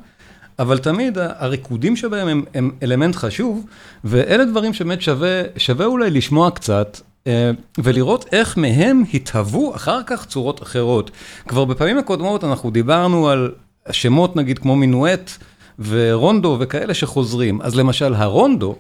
אבל 0.59 0.79
תמיד 0.79 1.19
הריקודים 1.19 1.97
שבהם 1.97 2.29
הם, 2.29 2.45
הם 2.55 2.71
אלמנט 2.83 3.17
חשוב, 3.17 3.67
ואלה 4.05 4.45
דברים 4.45 4.75
שבאמת 4.75 5.03
שווה, 5.03 5.43
שווה 5.57 5.87
אולי 5.87 6.11
לשמוע 6.11 6.51
קצת. 6.51 7.01
אה, 7.27 7.51
ולראות 7.79 8.27
איך 8.33 8.57
מהם 8.57 9.03
התהוו 9.15 9.77
אחר 9.77 10.01
כך 10.07 10.27
צורות 10.27 10.63
אחרות. 10.63 11.11
כבר 11.49 11.65
בפעמים 11.65 11.99
הקודמות 11.99 12.45
אנחנו 12.45 12.71
דיברנו 12.71 13.29
על 13.29 13.53
שמות 13.91 14.37
נגיד 14.37 14.59
כמו 14.59 14.77
מינואט 14.77 15.31
ורונדו 15.79 16.57
וכאלה 16.61 16.95
שחוזרים. 16.95 17.61
אז 17.63 17.77
למשל 17.77 18.15
הרונדו 18.15 18.77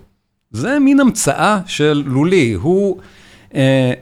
זה 0.50 0.78
מין 0.78 1.00
המצאה 1.00 1.61
של 1.66 2.02
לולי, 2.06 2.52
הוא 2.52 2.99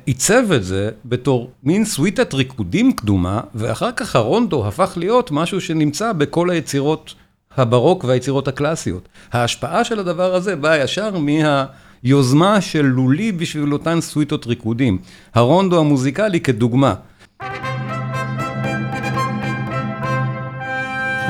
עיצב 0.07 0.53
את 0.53 0.65
זה 0.65 0.91
בתור 1.05 1.51
מין 1.63 1.85
סוויטת 1.85 2.35
ריקודים 2.35 2.93
קדומה, 2.93 3.41
ואחר 3.55 3.93
כך 3.93 4.17
הרונדו 4.17 4.67
הפך 4.67 4.93
להיות 4.97 5.31
משהו 5.31 5.61
שנמצא 5.61 6.13
בכל 6.13 6.51
היצירות 6.51 7.15
הברוק 7.57 8.05
והיצירות 8.05 8.49
הקלאסיות. 8.49 9.09
ההשפעה 9.33 9.85
של 9.85 9.99
הדבר 9.99 10.35
הזה 10.35 10.57
באה 10.57 10.79
ישר 10.79 11.11
מהיוזמה 11.19 12.61
של 12.61 12.83
לולי 12.83 13.33
בשביל 13.33 13.73
אותן 13.73 14.01
סוויטות 14.01 14.47
ריקודים. 14.47 14.99
הרונדו 15.35 15.81
המוזיקלי 15.81 16.41
כדוגמה. 16.41 16.95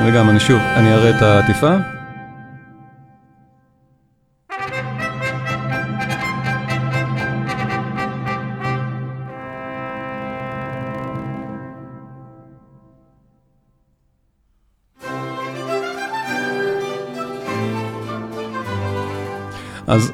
וגם, 0.05 0.29
אני 0.29 0.39
שוב, 0.39 0.59
אני 0.59 0.93
אראה 0.93 1.17
את 1.17 1.21
העטיפה. 1.21 1.94
אז 19.87 20.11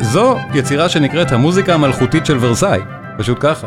זו 0.00 0.36
יצירה 0.54 0.88
שנקראת 0.88 1.32
המוזיקה 1.32 1.74
המלכותית 1.74 2.26
של 2.26 2.36
ורסאי, 2.40 2.80
פשוט 3.18 3.38
ככה. 3.40 3.66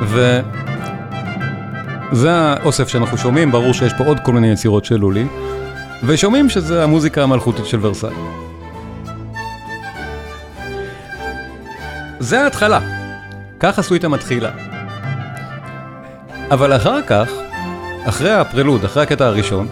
וזה 0.00 2.32
האוסף 2.32 2.88
שאנחנו 2.88 3.18
שומעים, 3.18 3.52
ברור 3.52 3.72
שיש 3.72 3.92
פה 3.98 4.04
עוד 4.04 4.20
כל 4.20 4.32
מיני 4.32 4.52
יצירות 4.52 4.84
של 4.84 4.96
לולי, 4.96 5.26
ושומעים 6.04 6.48
שזה 6.48 6.84
המוזיקה 6.84 7.22
המלכותית 7.22 7.66
של 7.66 7.78
ורסאי. 7.80 8.14
זה 12.18 12.42
ההתחלה, 12.42 12.80
ככה 13.60 13.82
סוויטה 13.82 14.08
מתחילה. 14.08 14.50
אבל 16.50 16.76
אחר 16.76 17.02
כך, 17.02 17.30
אחרי 18.04 18.30
הפרלוד, 18.30 18.84
אחרי 18.84 19.02
הקטע 19.02 19.26
הראשון, 19.26 19.68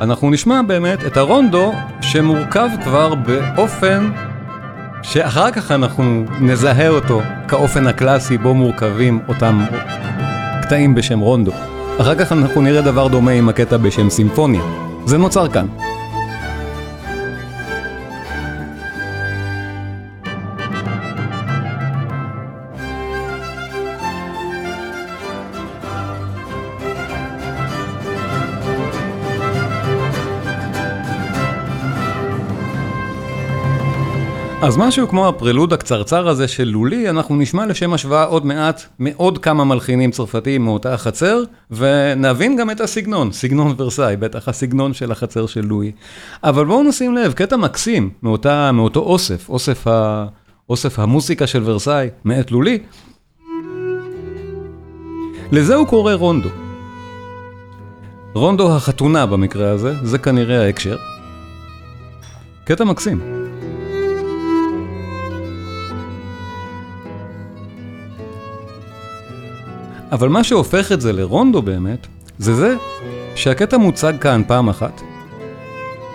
אנחנו 0.00 0.30
נשמע 0.30 0.62
באמת 0.62 1.06
את 1.06 1.16
הרונדו 1.16 1.72
שמורכב 2.00 2.68
כבר 2.84 3.14
באופן 3.14 4.10
שאחר 5.02 5.50
כך 5.50 5.70
אנחנו 5.70 6.24
נזהה 6.40 6.88
אותו 6.88 7.22
כאופן 7.48 7.86
הקלאסי 7.86 8.38
בו 8.38 8.54
מורכבים 8.54 9.20
אותם 9.28 9.64
קטעים 10.62 10.94
בשם 10.94 11.18
רונדו. 11.18 11.52
אחר 12.00 12.14
כך 12.14 12.32
אנחנו 12.32 12.62
נראה 12.62 12.82
דבר 12.82 13.08
דומה 13.08 13.30
עם 13.30 13.48
הקטע 13.48 13.76
בשם 13.76 14.10
סימפוניה. 14.10 14.62
זה 15.06 15.18
נוצר 15.18 15.48
כאן. 15.48 15.66
אז 34.62 34.76
משהו 34.76 35.08
כמו 35.08 35.28
הפרלוד 35.28 35.72
הקצרצר 35.72 36.28
הזה 36.28 36.48
של 36.48 36.64
לולי, 36.64 37.10
אנחנו 37.10 37.36
נשמע 37.36 37.66
לשם 37.66 37.92
השוואה 37.92 38.24
עוד 38.24 38.46
מעט 38.46 38.82
מעוד 38.98 39.38
כמה 39.38 39.64
מלחינים 39.64 40.10
צרפתיים 40.10 40.64
מאותה 40.64 40.94
החצר, 40.94 41.42
ונבין 41.70 42.56
גם 42.56 42.70
את 42.70 42.80
הסגנון, 42.80 43.32
סגנון 43.32 43.74
ורסאי, 43.76 44.16
בטח 44.16 44.48
הסגנון 44.48 44.94
של 44.94 45.12
החצר 45.12 45.46
של 45.46 45.64
לואי. 45.64 45.92
אבל 46.44 46.64
בואו 46.64 46.82
נשים 46.82 47.14
לב, 47.14 47.32
קטע 47.32 47.56
מקסים 47.56 48.10
מאותה, 48.22 48.72
מאותו 48.72 49.00
אוסף, 49.00 49.48
אוסף, 49.48 49.86
ה, 49.86 50.26
אוסף 50.70 50.98
המוסיקה 50.98 51.46
של 51.46 51.62
ורסאי 51.64 52.08
מאת 52.24 52.50
לולי, 52.50 52.78
לזה 55.52 55.74
הוא 55.74 55.86
קורא 55.86 56.14
רונדו. 56.14 56.48
רונדו 58.34 58.76
החתונה 58.76 59.26
במקרה 59.26 59.70
הזה, 59.70 59.94
זה 60.02 60.18
כנראה 60.18 60.64
ההקשר. 60.64 60.96
קטע 62.64 62.84
מקסים. 62.84 63.37
אבל 70.12 70.28
מה 70.28 70.44
שהופך 70.44 70.92
את 70.92 71.00
זה 71.00 71.12
לרונדו 71.12 71.62
באמת, 71.62 72.06
זה 72.38 72.54
זה 72.54 72.76
שהקטע 73.34 73.76
מוצג 73.76 74.12
כאן 74.20 74.42
פעם 74.46 74.68
אחת. 74.68 75.02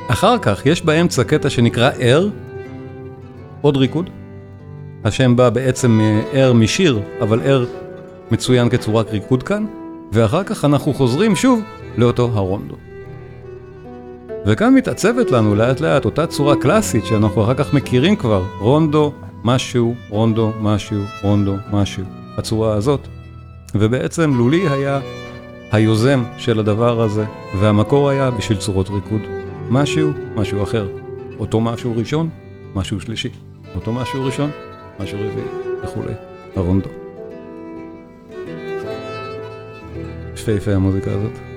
אחר 0.08 0.38
כך 0.38 0.66
יש 0.66 0.86
באמצע 0.86 1.24
קטע 1.24 1.50
שנקרא 1.50 1.92
ער, 2.00 2.28
עוד 3.62 3.78
ריקוד. 3.78 4.10
השם 5.04 5.36
בא 5.36 5.50
בעצם 5.50 6.02
ער 6.32 6.54
משיר, 6.54 7.00
אבל 7.22 7.42
ער 7.42 7.66
מצוין 8.32 8.70
כצורת 8.70 9.12
ריקוד 9.12 9.44
כאן, 9.44 9.66
ואחר 10.12 10.44
כך 10.44 10.66
אנחנו 10.66 10.94
חוזרים 10.94 11.36
שוב 11.36 11.62
לאותו 11.98 12.32
הרונדו. 12.34 12.76
וכאן 14.46 14.74
מתעצבת 14.74 15.32
לנו 15.32 15.56
לאט 15.56 15.82
לאט 15.82 16.06
אותה 16.06 16.28
צורה 16.28 16.56
קלאסית 16.56 17.06
שאנחנו 17.06 17.44
אחר 17.44 17.54
כך 17.54 17.74
מכירים 17.74 18.16
כבר, 18.16 18.44
רונדו, 18.60 19.14
משהו, 19.44 19.96
רונדו, 20.10 20.52
משהו, 20.62 20.98
רונדו, 21.24 21.56
משהו, 21.72 22.04
הצורה 22.38 22.74
הזאת. 22.74 23.08
ובעצם 23.76 24.34
לולי 24.38 24.70
היה 24.70 25.00
היוזם 25.72 26.24
של 26.38 26.60
הדבר 26.60 27.02
הזה, 27.02 27.26
והמקור 27.60 28.10
היה 28.10 28.32
בשביל 28.32 28.58
צורות 28.58 28.90
ריקוד. 28.90 29.22
משהו, 29.70 30.12
משהו 30.36 30.64
אחר. 30.64 30.88
אותו 31.40 31.62
משהו 31.62 31.94
ראשון, 31.98 32.30
משהו 32.76 33.00
שלישי. 33.00 33.30
אותו 33.76 33.94
משהו 33.94 34.26
ראשון, 34.26 34.50
משהו 35.00 35.18
רביעי, 35.20 35.48
וכולי. 35.84 36.14
הרונדו. 36.56 36.90
יפהפה 40.34 40.72
המוזיקה 40.72 41.12
הזאת. 41.12 41.53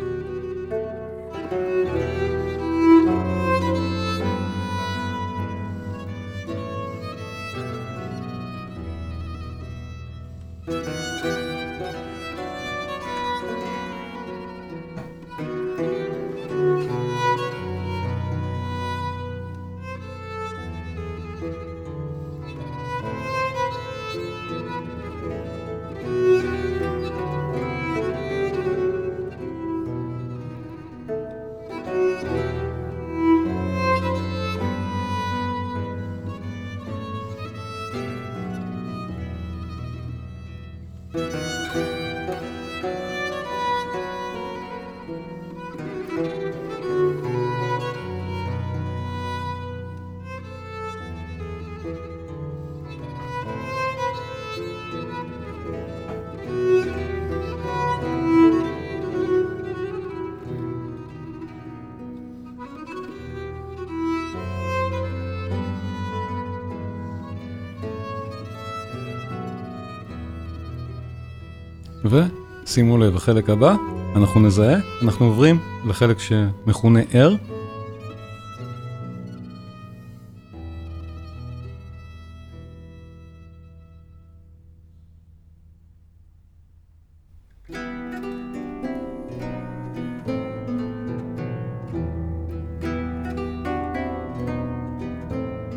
ושימו 72.77 72.99
לב, 72.99 73.17
החלק 73.17 73.51
הבא, 73.51 73.75
אנחנו 74.17 74.41
נזהה, 74.41 74.77
אנחנו 75.03 75.27
עוברים 75.27 75.59
לחלק 75.87 76.19
שמכונה 76.19 77.01
R. 77.01 77.35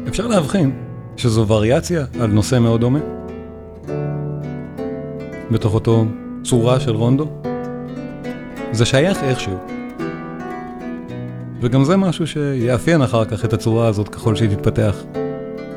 אפשר 0.08 0.28
להבחין 0.28 0.72
שזו 1.18 1.48
וריאציה 1.48 2.06
על 2.22 2.28
נושא 2.28 2.60
מאוד 2.60 2.82
דומה. 2.82 3.00
בתוך 5.52 5.74
אותו 5.74 6.06
צורה 6.50 6.80
של 6.80 6.96
רונדו, 6.96 7.28
זה 8.72 8.86
שייך 8.86 9.24
איכשהו. 9.24 9.58
וגם 11.62 11.84
זה 11.84 11.98
משהו 11.98 12.28
שיאפיין 12.28 13.02
אחר 13.02 13.26
כך 13.26 13.46
את 13.46 13.54
הצורה 13.54 13.88
הזאת 13.88 14.10
ככל 14.10 14.36
שהיא 14.36 14.50
תתפתח 14.50 14.96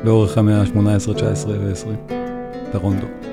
לאורך 0.03 0.37
המאה 0.37 0.61
ה-18, 0.61 1.13
19 1.13 1.53
ו-20, 1.59 2.13
את 2.69 2.75
הרונדו. 2.75 3.32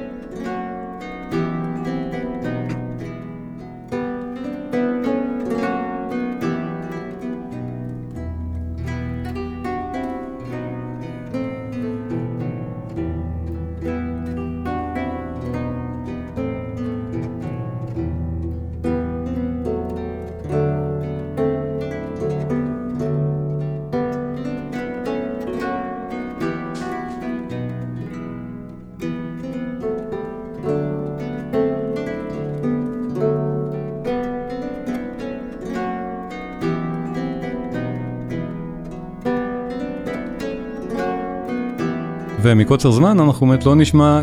ומקוצר 42.71 42.91
זמן 42.91 43.21
אנחנו 43.21 43.47
באמת 43.47 43.67
לא 43.67 43.75
נשמע 43.75 44.21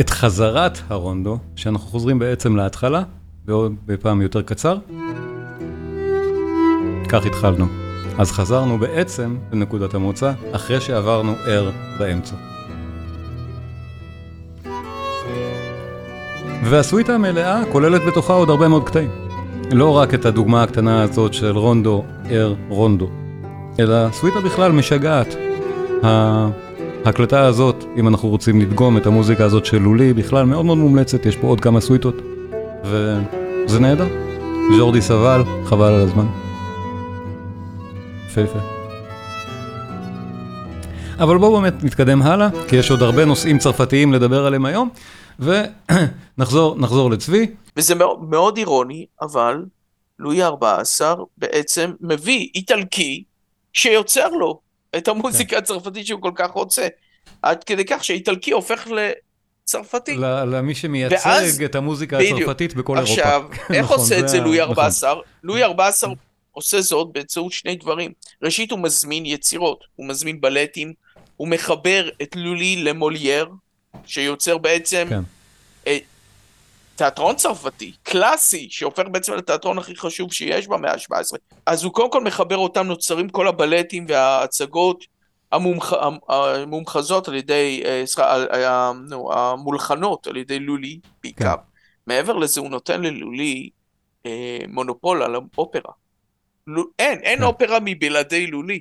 את 0.00 0.10
חזרת 0.10 0.78
הרונדו, 0.88 1.38
שאנחנו 1.56 1.86
חוזרים 1.90 2.18
בעצם 2.18 2.56
להתחלה, 2.56 3.02
ועוד 3.46 3.74
בפעם 3.86 4.22
יותר 4.22 4.42
קצר. 4.42 4.78
כך 7.08 7.26
התחלנו. 7.26 7.66
אז 8.18 8.32
חזרנו 8.32 8.78
בעצם 8.78 9.36
לנקודת 9.52 9.94
המוצא, 9.94 10.32
אחרי 10.52 10.80
שעברנו 10.80 11.32
R 11.34 11.98
באמצע. 11.98 12.34
והסוויטה 16.64 17.14
המלאה 17.14 17.62
כוללת 17.72 18.02
בתוכה 18.08 18.32
עוד 18.32 18.50
הרבה 18.50 18.68
מאוד 18.68 18.84
קטעים. 18.84 19.10
לא 19.72 19.96
רק 19.96 20.14
את 20.14 20.24
הדוגמה 20.24 20.62
הקטנה 20.62 21.02
הזאת 21.02 21.34
של 21.34 21.56
רונדו, 21.56 22.04
R, 22.24 22.54
רונדו, 22.68 23.08
אלא 23.78 24.10
סוויטה 24.12 24.40
בכלל 24.40 24.72
משגעת. 24.72 25.36
ההקלטה 27.04 27.46
הזאת, 27.46 27.71
אם 27.96 28.08
אנחנו 28.08 28.28
רוצים 28.28 28.60
לדגום 28.60 28.96
את 28.96 29.06
המוזיקה 29.06 29.44
הזאת 29.44 29.66
של 29.66 29.78
לולי, 29.78 30.12
בכלל 30.12 30.44
מאוד 30.46 30.64
מאוד 30.64 30.78
מומלצת, 30.78 31.26
יש 31.26 31.36
פה 31.36 31.46
עוד 31.46 31.60
כמה 31.60 31.80
סוויטות, 31.80 32.14
וזה 32.84 33.80
נהדר. 33.80 34.06
ז'ורדי 34.76 35.02
סבל, 35.02 35.42
חבל 35.64 35.92
על 35.92 36.00
הזמן. 36.00 36.26
יפה 38.26 38.40
אבל 41.18 41.38
בואו 41.38 41.60
באמת 41.60 41.84
נתקדם 41.84 42.22
הלאה, 42.22 42.48
כי 42.68 42.76
יש 42.76 42.90
עוד 42.90 43.02
הרבה 43.02 43.24
נושאים 43.24 43.58
צרפתיים 43.58 44.12
לדבר 44.12 44.46
עליהם 44.46 44.64
היום, 44.64 44.88
ונחזור 45.38 47.10
לצבי. 47.10 47.46
וזה 47.76 47.94
מאוד, 47.94 48.22
מאוד 48.22 48.56
אירוני, 48.56 49.06
אבל 49.22 49.64
לואי 50.18 50.42
ה-14 50.42 51.04
בעצם 51.38 51.92
מביא 52.00 52.48
איטלקי 52.54 53.24
שיוצר 53.72 54.28
לו 54.28 54.60
את 54.96 55.08
המוזיקה 55.08 55.58
הצרפתית 55.58 56.06
שהוא 56.06 56.20
כל 56.20 56.32
כך 56.34 56.50
רוצה. 56.50 56.86
עד 57.42 57.64
כדי 57.64 57.84
כך 57.84 58.04
שאיטלקי 58.04 58.50
הופך 58.52 58.86
לצרפתי. 59.66 60.16
למי 60.46 60.74
שמייצג 60.74 61.16
ואז- 61.26 61.62
את 61.64 61.74
המוזיקה 61.74 62.18
בדיוק. 62.18 62.40
הצרפתית 62.40 62.74
בכל 62.74 62.96
אירופה. 62.96 63.12
עכשיו, 63.12 63.42
איך 63.74 63.84
נכון, 63.84 63.98
עושה 63.98 64.18
את 64.18 64.28
זה 64.28 64.40
לואי 64.40 64.58
נכון. 64.58 64.68
14? 64.68 65.14
לואי 65.42 65.62
14 65.62 66.10
עושה 66.52 66.80
זאת 66.80 67.08
באמצעות 67.12 67.52
שני 67.52 67.76
דברים. 67.76 68.12
ראשית, 68.42 68.70
הוא 68.70 68.78
מזמין 68.78 69.26
יצירות, 69.26 69.84
הוא 69.96 70.08
מזמין 70.08 70.40
בלטים, 70.40 70.92
הוא 71.36 71.48
מחבר 71.48 72.08
את 72.22 72.36
לולי 72.36 72.76
למולייר, 72.76 73.48
שיוצר 74.06 74.58
בעצם 74.58 75.06
כן. 75.10 75.20
אה, 75.86 75.98
תיאטרון 76.96 77.36
צרפתי, 77.36 77.92
קלאסי, 78.02 78.68
שהופך 78.70 79.02
בעצם 79.12 79.32
לתיאטרון 79.34 79.78
הכי 79.78 79.96
חשוב 79.96 80.32
שיש 80.32 80.66
במאה 80.68 80.92
ה-17. 80.92 81.36
אז 81.66 81.84
הוא 81.84 81.92
קודם 81.92 82.10
כל 82.12 82.24
מחבר 82.24 82.56
אותם, 82.56 82.86
נוצרים 82.86 83.28
כל 83.28 83.48
הבלטים 83.48 84.04
וההצגות 84.08 85.04
המומח... 85.52 85.92
המומחזות 86.28 87.28
על 87.28 87.34
ידי, 87.34 87.82
אה, 87.84 88.04
אה, 88.18 88.92
נו, 89.08 89.32
המולחנות 89.32 90.26
על 90.26 90.36
ידי 90.36 90.58
לולי 90.58 90.98
בעיקר. 91.22 91.44
כן. 91.44 91.62
מעבר 92.06 92.36
לזה, 92.36 92.60
הוא 92.60 92.70
נותן 92.70 93.02
ללולי 93.02 93.70
אה, 94.26 94.58
מונופול 94.68 95.22
על 95.22 95.34
האופרה. 95.34 95.92
לו, 96.66 96.84
אין, 96.98 97.18
אין 97.18 97.38
כן. 97.38 97.44
אופרה 97.44 97.78
מבלעדי 97.84 98.46
לולי. 98.46 98.80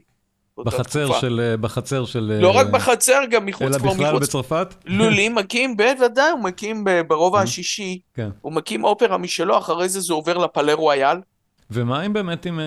בחצר 0.58 1.06
תקופה. 1.06 1.20
של... 1.20 1.40
אה, 1.44 1.58
בחצר 1.58 2.06
של... 2.06 2.38
לא 2.42 2.52
רק 2.58 2.68
בחצר, 2.68 3.20
גם 3.30 3.46
מחוץ, 3.46 3.62
אלא 3.62 3.78
בכלל 3.78 4.10
מחוץ. 4.10 4.24
בצרפת? 4.24 4.76
לולי 4.86 5.30
מקים, 5.30 5.78
בוודאי, 5.78 6.32
הוא 6.32 6.40
מקים 6.40 6.86
ברובע 7.08 7.42
השישי, 7.42 8.00
כן. 8.14 8.30
הוא 8.42 8.54
מקים 8.54 8.84
אופרה 8.84 9.18
משלו, 9.18 9.58
אחרי 9.58 9.90
זה 9.90 10.00
זה 10.00 10.14
עובר 10.14 10.38
לפלה 10.38 10.74
רויאל. 10.74 11.18
ומה 11.74 12.06
אם 12.06 12.14
באמת 12.14 12.48
אם... 12.48 12.60
אה, 12.60 12.66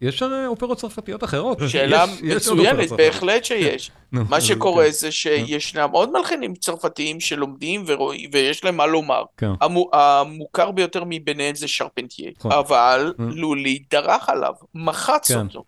יש 0.00 0.22
הרי 0.22 0.46
אופרות 0.46 0.78
צרפתיות 0.78 1.24
אחרות. 1.24 1.58
שאלה 1.68 2.04
מצוינת. 2.22 2.90
בהחלט 2.92 3.44
שיש. 3.44 3.90
נו, 4.12 4.24
מה 4.28 4.40
שקורה 4.40 4.84
כן. 4.84 4.90
זה 4.90 5.12
שישנם 5.12 5.88
עוד 5.92 6.10
מלחינים 6.12 6.54
צרפתיים 6.54 7.20
שלומדים 7.20 7.84
ויש 8.32 8.64
להם 8.64 8.76
מה 8.76 8.86
לומר. 8.86 9.22
כן. 9.36 9.50
המו- 9.60 9.90
המוכר 9.92 10.70
ביותר 10.70 11.02
מביניהם 11.06 11.54
זה 11.54 11.68
שרפנטייה, 11.68 12.30
נכון. 12.38 12.52
אבל 12.52 13.14
Mm. 13.18 13.22
לולי 13.22 13.82
דרך 13.90 14.28
עליו, 14.28 14.52
מחץ 14.74 15.32
כן. 15.32 15.38
אותו. 15.46 15.64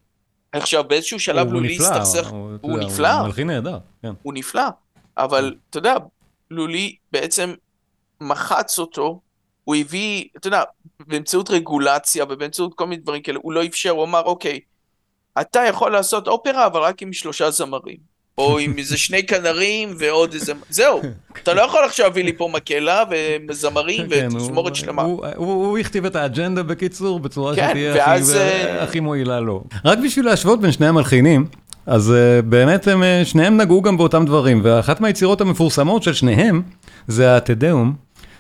עכשיו 0.53 0.85
באיזשהו 0.85 1.21
שלב 1.21 1.53
לולי 1.53 1.77
הסתכסך, 1.77 2.29
הוא- 2.61 2.79
נפלא. 2.79 3.13
הוא 3.13 3.27
מלחין 3.27 3.47
נהדר, 3.51 3.79
כן. 4.03 4.13
הוא 4.23 4.35
נפלא, 4.35 4.63
אבל 5.19 5.55
אתה 5.71 5.79
יודע, 5.79 5.95
לולי 6.51 6.97
בעצם 7.13 7.55
מחץ 8.21 8.79
אותו, 8.79 9.21
הוא 9.65 9.77
הביא, 9.77 10.25
אתה 10.37 10.47
יודע, 10.47 10.63
באמצעות 11.07 11.51
רגולציה 11.51 12.25
ובאמצעות 12.31 12.75
כל 12.75 12.87
מיני 12.87 13.03
דברים 13.03 13.23
כאלה, 13.23 13.39
הוא 13.43 13.53
לא 13.53 13.65
אפשר, 13.67 13.91
הוא 13.91 14.05
אמר, 14.05 14.23
אוקיי, 14.23 14.61
אתה 15.41 15.61
יכול 15.69 15.93
לעשות 15.93 16.29
אופרה, 16.29 16.67
אבל 16.67 16.81
רק 16.81 17.03
עם 17.03 17.13
שלושה 17.13 17.51
זמרים. 17.51 18.15
או 18.39 18.59
עם 18.59 18.75
איזה 18.79 18.97
שני 18.97 19.27
כנרים 19.27 19.95
ועוד 19.99 20.33
איזה... 20.35 20.53
זהו, 20.71 21.01
אתה 21.43 21.55
לא 21.55 21.63
יכול 21.63 21.85
עכשיו 21.85 22.07
להביא 22.07 22.25
לי 22.25 22.33
פה 22.37 22.49
מקהלה 22.53 23.03
וזמרים 23.49 24.09
כן, 24.11 24.29
ותזמורת 24.33 24.75
שלמה. 24.77 25.03
הוא- 25.37 25.79
הכתיב 25.79 26.05
את 26.07 26.17
האג'נדה 26.17 26.63
בקיצור, 26.63 27.21
בצורה 27.21 27.57
כן, 27.57 27.69
שתהיה 27.69 28.15
הכי- 28.15 28.35
אה, 28.39 28.83
הכי 28.83 29.01
מועילה 29.01 29.41
לו. 29.41 29.65
רק 29.85 29.99
בשביל 30.05 30.27
להשוות 30.27 30.61
בין 30.61 30.73
שני 30.73 30.87
המלחינים, 30.87 31.47
אז 31.87 32.13
אה, 32.13 32.43
באמת 32.43 32.89
הם, 32.89 33.03
אה, 33.03 33.23
שניהם 33.25 33.57
נגעו 33.57 33.83
גם 33.83 33.97
באותם 33.97 34.25
דברים, 34.27 34.61
ואחת 34.65 35.01
מהיצירות 35.01 35.41
המפורסמות 35.41 36.03
של 36.03 36.13
שניהם 36.13 36.63
זה 37.09 37.37
הטדאום, 37.37 37.95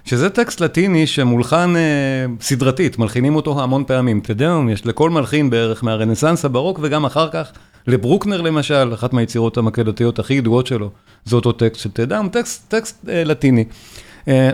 שזה 0.05 0.31
טקסט 0.31 0.61
לטיני 0.61 1.07
שמולחן 1.07 1.77
אה, 1.77 2.27
סדרתית, 2.41 2.99
מלחינים 2.99 3.37
אותו 3.37 3.63
המון 3.63 3.85
פעמים. 3.85 4.21
טדאום 4.21 4.69
יש 4.69 4.87
לכל 4.87 5.11
מלחין 5.11 5.51
בערך 5.51 5.85
מהרנסאנס 5.85 6.45
הברוק, 6.45 6.79
וגם 6.83 7.05
אחר 7.05 7.29
כך 7.31 7.53
לברוקנר 7.87 8.41
למשל, 8.41 8.95
אחת 8.95 9.13
מהיצירות 9.13 9.57
המקהלתיות 9.57 10.19
הכי 10.19 10.35
ידועות 10.35 10.67
שלו, 10.67 10.91
זה 11.25 11.37
אותו 11.37 11.53
טקסט 11.53 11.81
של 11.81 11.91
טדאום, 11.91 12.29
טקסט, 12.29 12.71
טקסט 12.71 13.09
אה, 13.09 13.25
לטיני. 13.25 13.65
אה, 14.29 14.51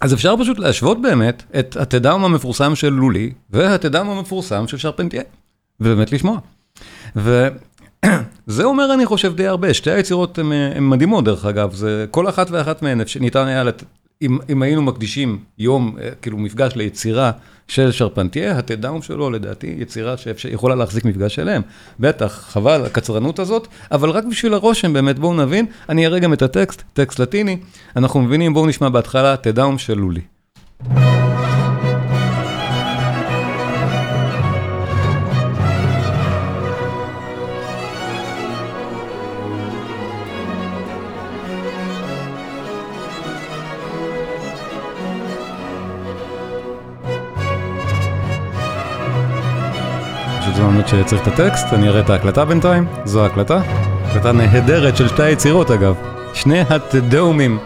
אז 0.00 0.14
אפשר 0.14 0.34
פשוט 0.40 0.58
להשוות 0.58 1.02
באמת 1.02 1.42
את 1.58 1.76
התדאום 1.76 2.24
המפורסם 2.24 2.74
של 2.74 2.88
לולי 2.88 3.32
והתדאום 3.50 4.10
המפורסם 4.10 4.68
של 4.68 4.78
שרפנטייה, 4.78 5.22
ובאמת 5.80 6.12
לשמוע. 6.12 6.38
וזה 7.16 8.64
אומר, 8.64 8.94
אני 8.94 9.06
חושב, 9.06 9.34
די 9.36 9.46
הרבה. 9.46 9.74
שתי 9.74 9.90
היצירות 9.90 10.38
הן 10.38 10.52
מדהימות, 10.80 11.24
דרך 11.24 11.44
אגב. 11.44 11.74
זה 11.74 12.06
כל 12.10 12.28
אחת 12.28 12.50
ואחת 12.50 12.82
מהן, 12.82 13.00
ניתן 13.20 13.46
היה, 13.46 13.64
לת... 13.64 13.84
אם, 14.22 14.38
אם 14.48 14.62
היינו 14.62 14.82
מקדישים 14.82 15.38
יום, 15.58 15.96
אה, 16.00 16.10
כאילו 16.22 16.38
מפגש 16.38 16.76
ליצירה 16.76 17.30
של 17.68 17.92
שרפנטייה, 17.92 18.58
התדאום 18.58 19.02
שלו, 19.02 19.30
לדעתי, 19.30 19.74
יצירה 19.78 20.14
שיכולה 20.36 20.74
להחזיק 20.74 21.04
מפגש 21.04 21.34
שלהם. 21.34 21.62
בטח, 22.00 22.46
חבל, 22.48 22.86
הקצרנות 22.86 23.38
הזאת, 23.38 23.68
אבל 23.92 24.10
רק 24.10 24.24
בשביל 24.24 24.54
הרושם, 24.54 24.92
באמת, 24.92 25.18
בואו 25.18 25.34
נבין, 25.34 25.66
אני 25.88 26.06
אראה 26.06 26.18
גם 26.18 26.32
את 26.32 26.42
הטקסט, 26.42 26.82
טקסט 26.92 27.18
לטיני, 27.18 27.58
אנחנו 27.96 28.20
מבינים, 28.20 28.54
בואו 28.54 28.66
נשמע 28.66 28.88
בהתחלה 28.88 29.36
תדאום 29.36 29.78
של 29.78 29.94
לולי. 29.94 30.20
באמת 50.78 50.88
שצריך 50.88 51.22
את 51.22 51.26
הטקסט, 51.26 51.72
אני 51.72 51.88
אראה 51.88 52.00
את 52.00 52.10
ההקלטה 52.10 52.44
בינתיים, 52.44 52.86
זו 53.04 53.22
ההקלטה. 53.22 53.60
הקלטה 54.04 54.32
נהדרת 54.32 54.96
של 54.96 55.08
שתי 55.08 55.22
היצירות 55.22 55.70
אגב, 55.70 55.94
שני 56.34 56.60
התדאומים 56.70 57.58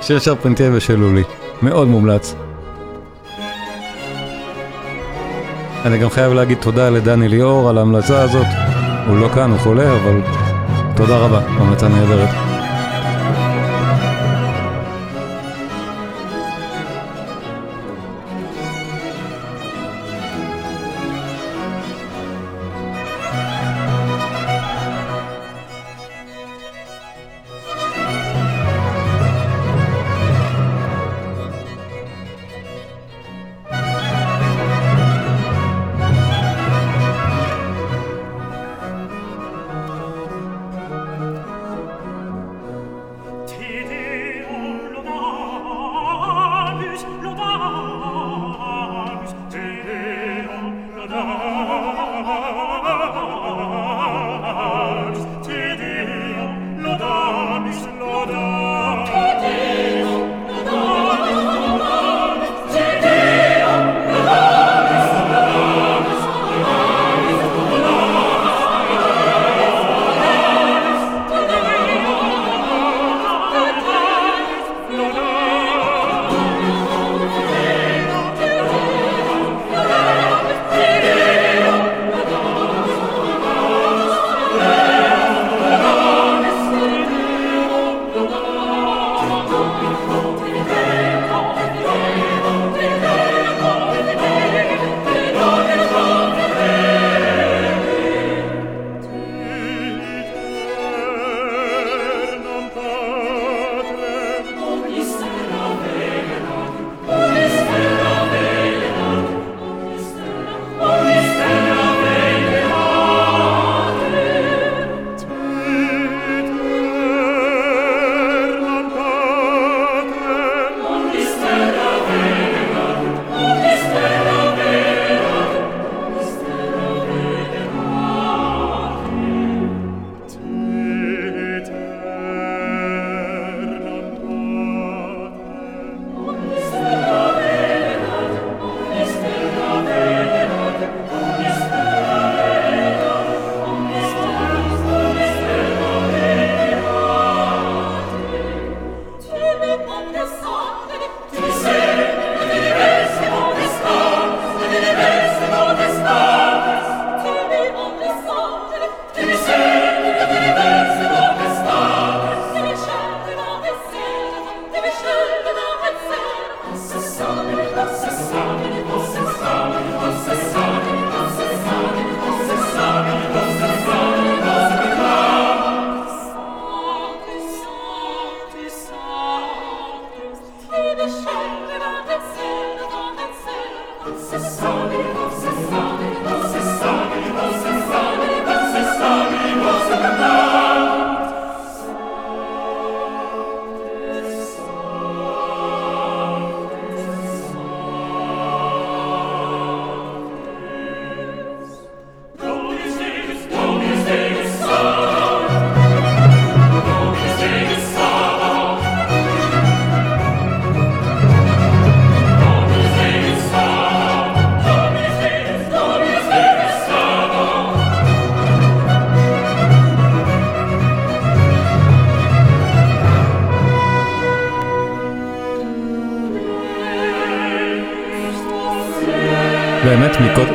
של 0.00 0.18
שרפנטיה 0.18 0.70
ושל 0.72 0.96
לולי, 0.96 1.22
מאוד 1.62 1.88
מומלץ. 1.88 2.34
אני 5.84 5.98
גם 5.98 6.10
חייב 6.10 6.32
להגיד 6.32 6.58
תודה 6.60 6.90
לדני 6.90 7.28
ליאור 7.28 7.70
על 7.70 7.78
ההמלצה 7.78 8.22
הזאת, 8.22 8.46
הוא 9.08 9.16
לא 9.16 9.28
כאן, 9.28 9.50
הוא 9.50 9.58
חולה, 9.58 9.92
אבל 9.92 10.20
תודה 10.96 11.16
רבה, 11.16 11.40
המלצה 11.46 11.88
נהדרת. 11.88 12.51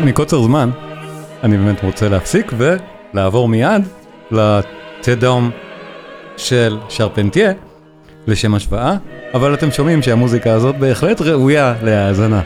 מקוצר 0.08 0.42
זמן, 0.42 0.70
אני 1.44 1.58
באמת 1.58 1.84
רוצה 1.84 2.10
להפסיק 2.10 2.54
ולעבור 2.58 3.48
מיד 3.48 3.82
לטדאום 4.32 5.52
של 6.38 6.78
שרפנטיה, 6.90 7.52
לשם 8.28 8.56
השוואה, 8.56 8.96
אבל 9.34 9.54
אתם 9.54 9.72
שומעים 9.72 10.02
שהמוזיקה 10.02 10.54
הזאת 10.54 10.78
בהחלט 10.78 11.22
ראויה 11.22 11.76
להאזנה. 11.84 12.42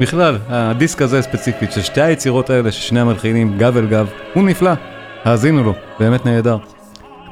בכלל, 0.00 0.38
הדיסק 0.48 1.02
הזה 1.02 1.22
ספציפית, 1.22 1.72
של 1.72 1.82
שתי 1.82 2.00
היצירות 2.00 2.50
האלה, 2.50 2.72
ששני 2.72 3.00
המלחינים 3.00 3.58
גב 3.58 3.76
אל 3.76 3.86
גב, 3.86 4.08
הוא 4.34 4.44
נפלא, 4.44 4.72
האזינו 5.24 5.64
לו, 5.64 5.74
באמת 6.00 6.26
נהדר. 6.26 6.56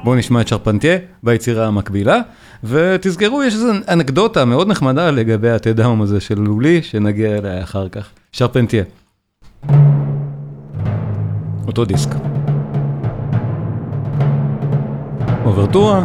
בואו 0.03 0.15
נשמע 0.15 0.41
את 0.41 0.47
שרפנטיה 0.47 0.97
ביצירה 1.23 1.67
המקבילה, 1.67 2.19
ותזכרו, 2.63 3.43
יש 3.43 3.53
איזו 3.53 3.71
אנקדוטה 3.89 4.45
מאוד 4.45 4.67
נחמדה 4.67 5.11
לגבי 5.11 5.49
הטדאום 5.49 6.01
הזה 6.01 6.19
של 6.19 6.39
לולי, 6.39 6.81
שנגיע 6.83 7.37
אליה 7.37 7.63
אחר 7.63 7.89
כך. 7.89 8.09
שרפנטיה. 8.31 8.83
אותו 11.69 11.85
דיסק. 11.85 12.09
אוברטורה. 15.45 16.03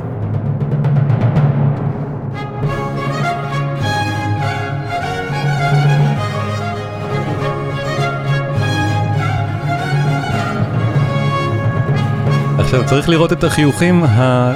עכשיו 12.59 12.87
צריך 12.87 13.09
לראות 13.09 13.33
את 13.33 13.45
החיוכים 13.45 14.05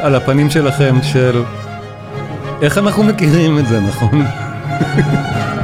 על 0.03 0.15
הפנים 0.15 0.51
שלכם 0.51 0.97
של 1.03 1.43
איך 2.63 2.79
אנחנו 2.79 3.03
מכירים 3.03 3.59
את 3.59 3.67
זה, 3.67 3.81
נכון? 3.81 4.23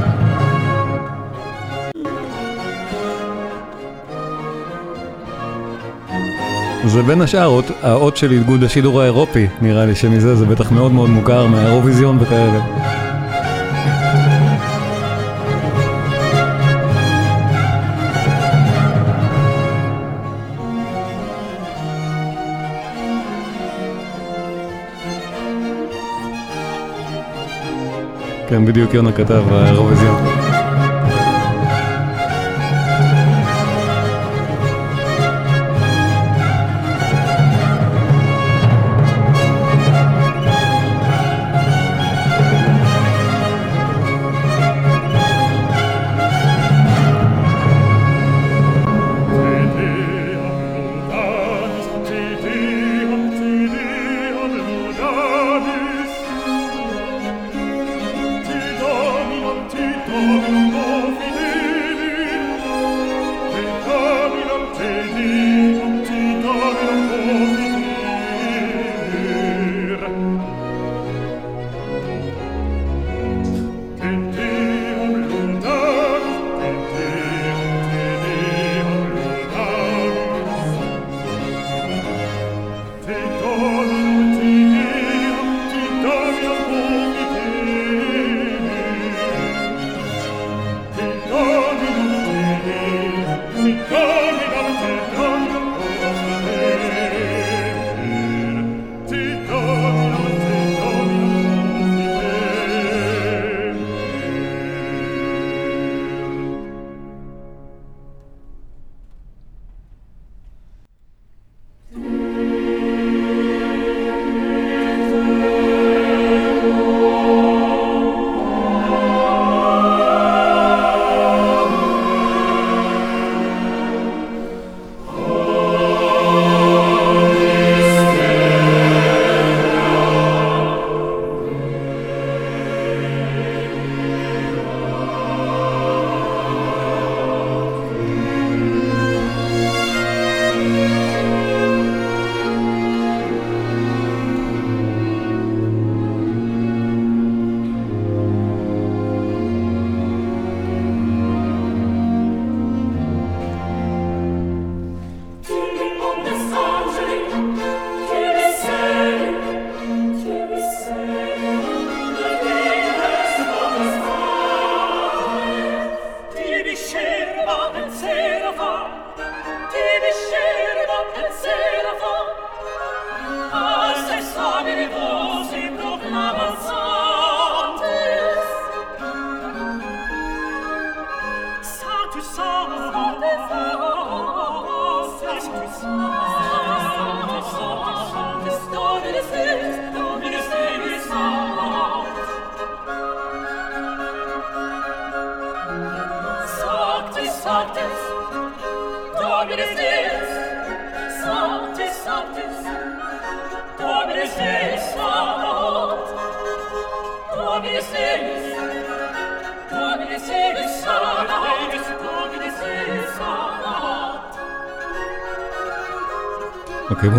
זה 6.86 7.02
בין 7.02 7.20
השאר 7.20 7.60
האות 7.82 8.16
של 8.16 8.32
איגוד 8.32 8.64
השידור 8.64 9.02
האירופי, 9.02 9.46
נראה 9.60 9.86
לי 9.86 9.94
שמזה 9.94 10.36
זה 10.36 10.46
בטח 10.46 10.72
מאוד 10.72 10.92
מאוד 10.92 11.10
מוכר 11.10 11.46
מהאירוויזיון 11.46 12.18
וכאלה. 12.20 12.60
כן, 28.48 28.64
בדיוק 28.64 28.94
יונה 28.94 29.12
כתב 29.12 29.42
האירוויזיון. 29.50 30.43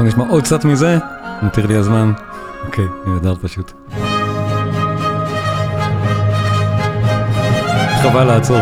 נשמע 0.06 0.24
עוד 0.30 0.44
קצת 0.44 0.66
מזה, 0.66 0.98
נותיר 1.42 1.66
לי 1.66 1.76
הזמן. 1.76 2.12
אוקיי, 2.66 2.86
נהדר 3.08 3.36
פשוט. 3.42 3.72
חבל 8.02 8.24
לעצור. 8.24 8.62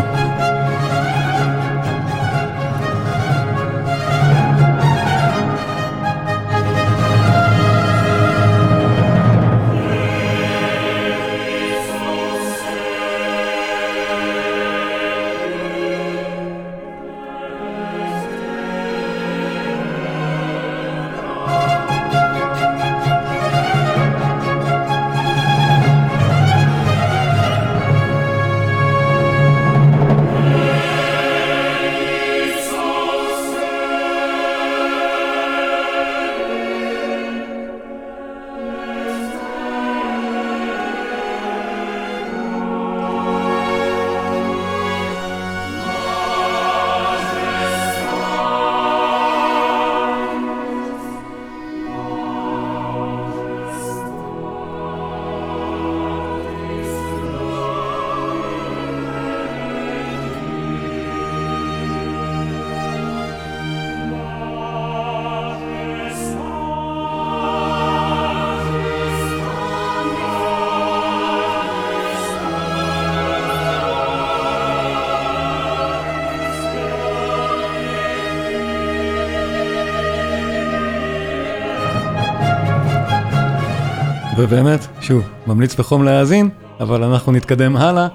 ובאמת, 84.37 84.79
שוב, 85.01 85.23
ממליץ 85.47 85.75
בחום 85.75 86.03
להאזין, 86.03 86.49
אבל 86.79 87.03
אנחנו 87.03 87.31
נתקדם 87.31 87.75
הלאה. 87.75 88.07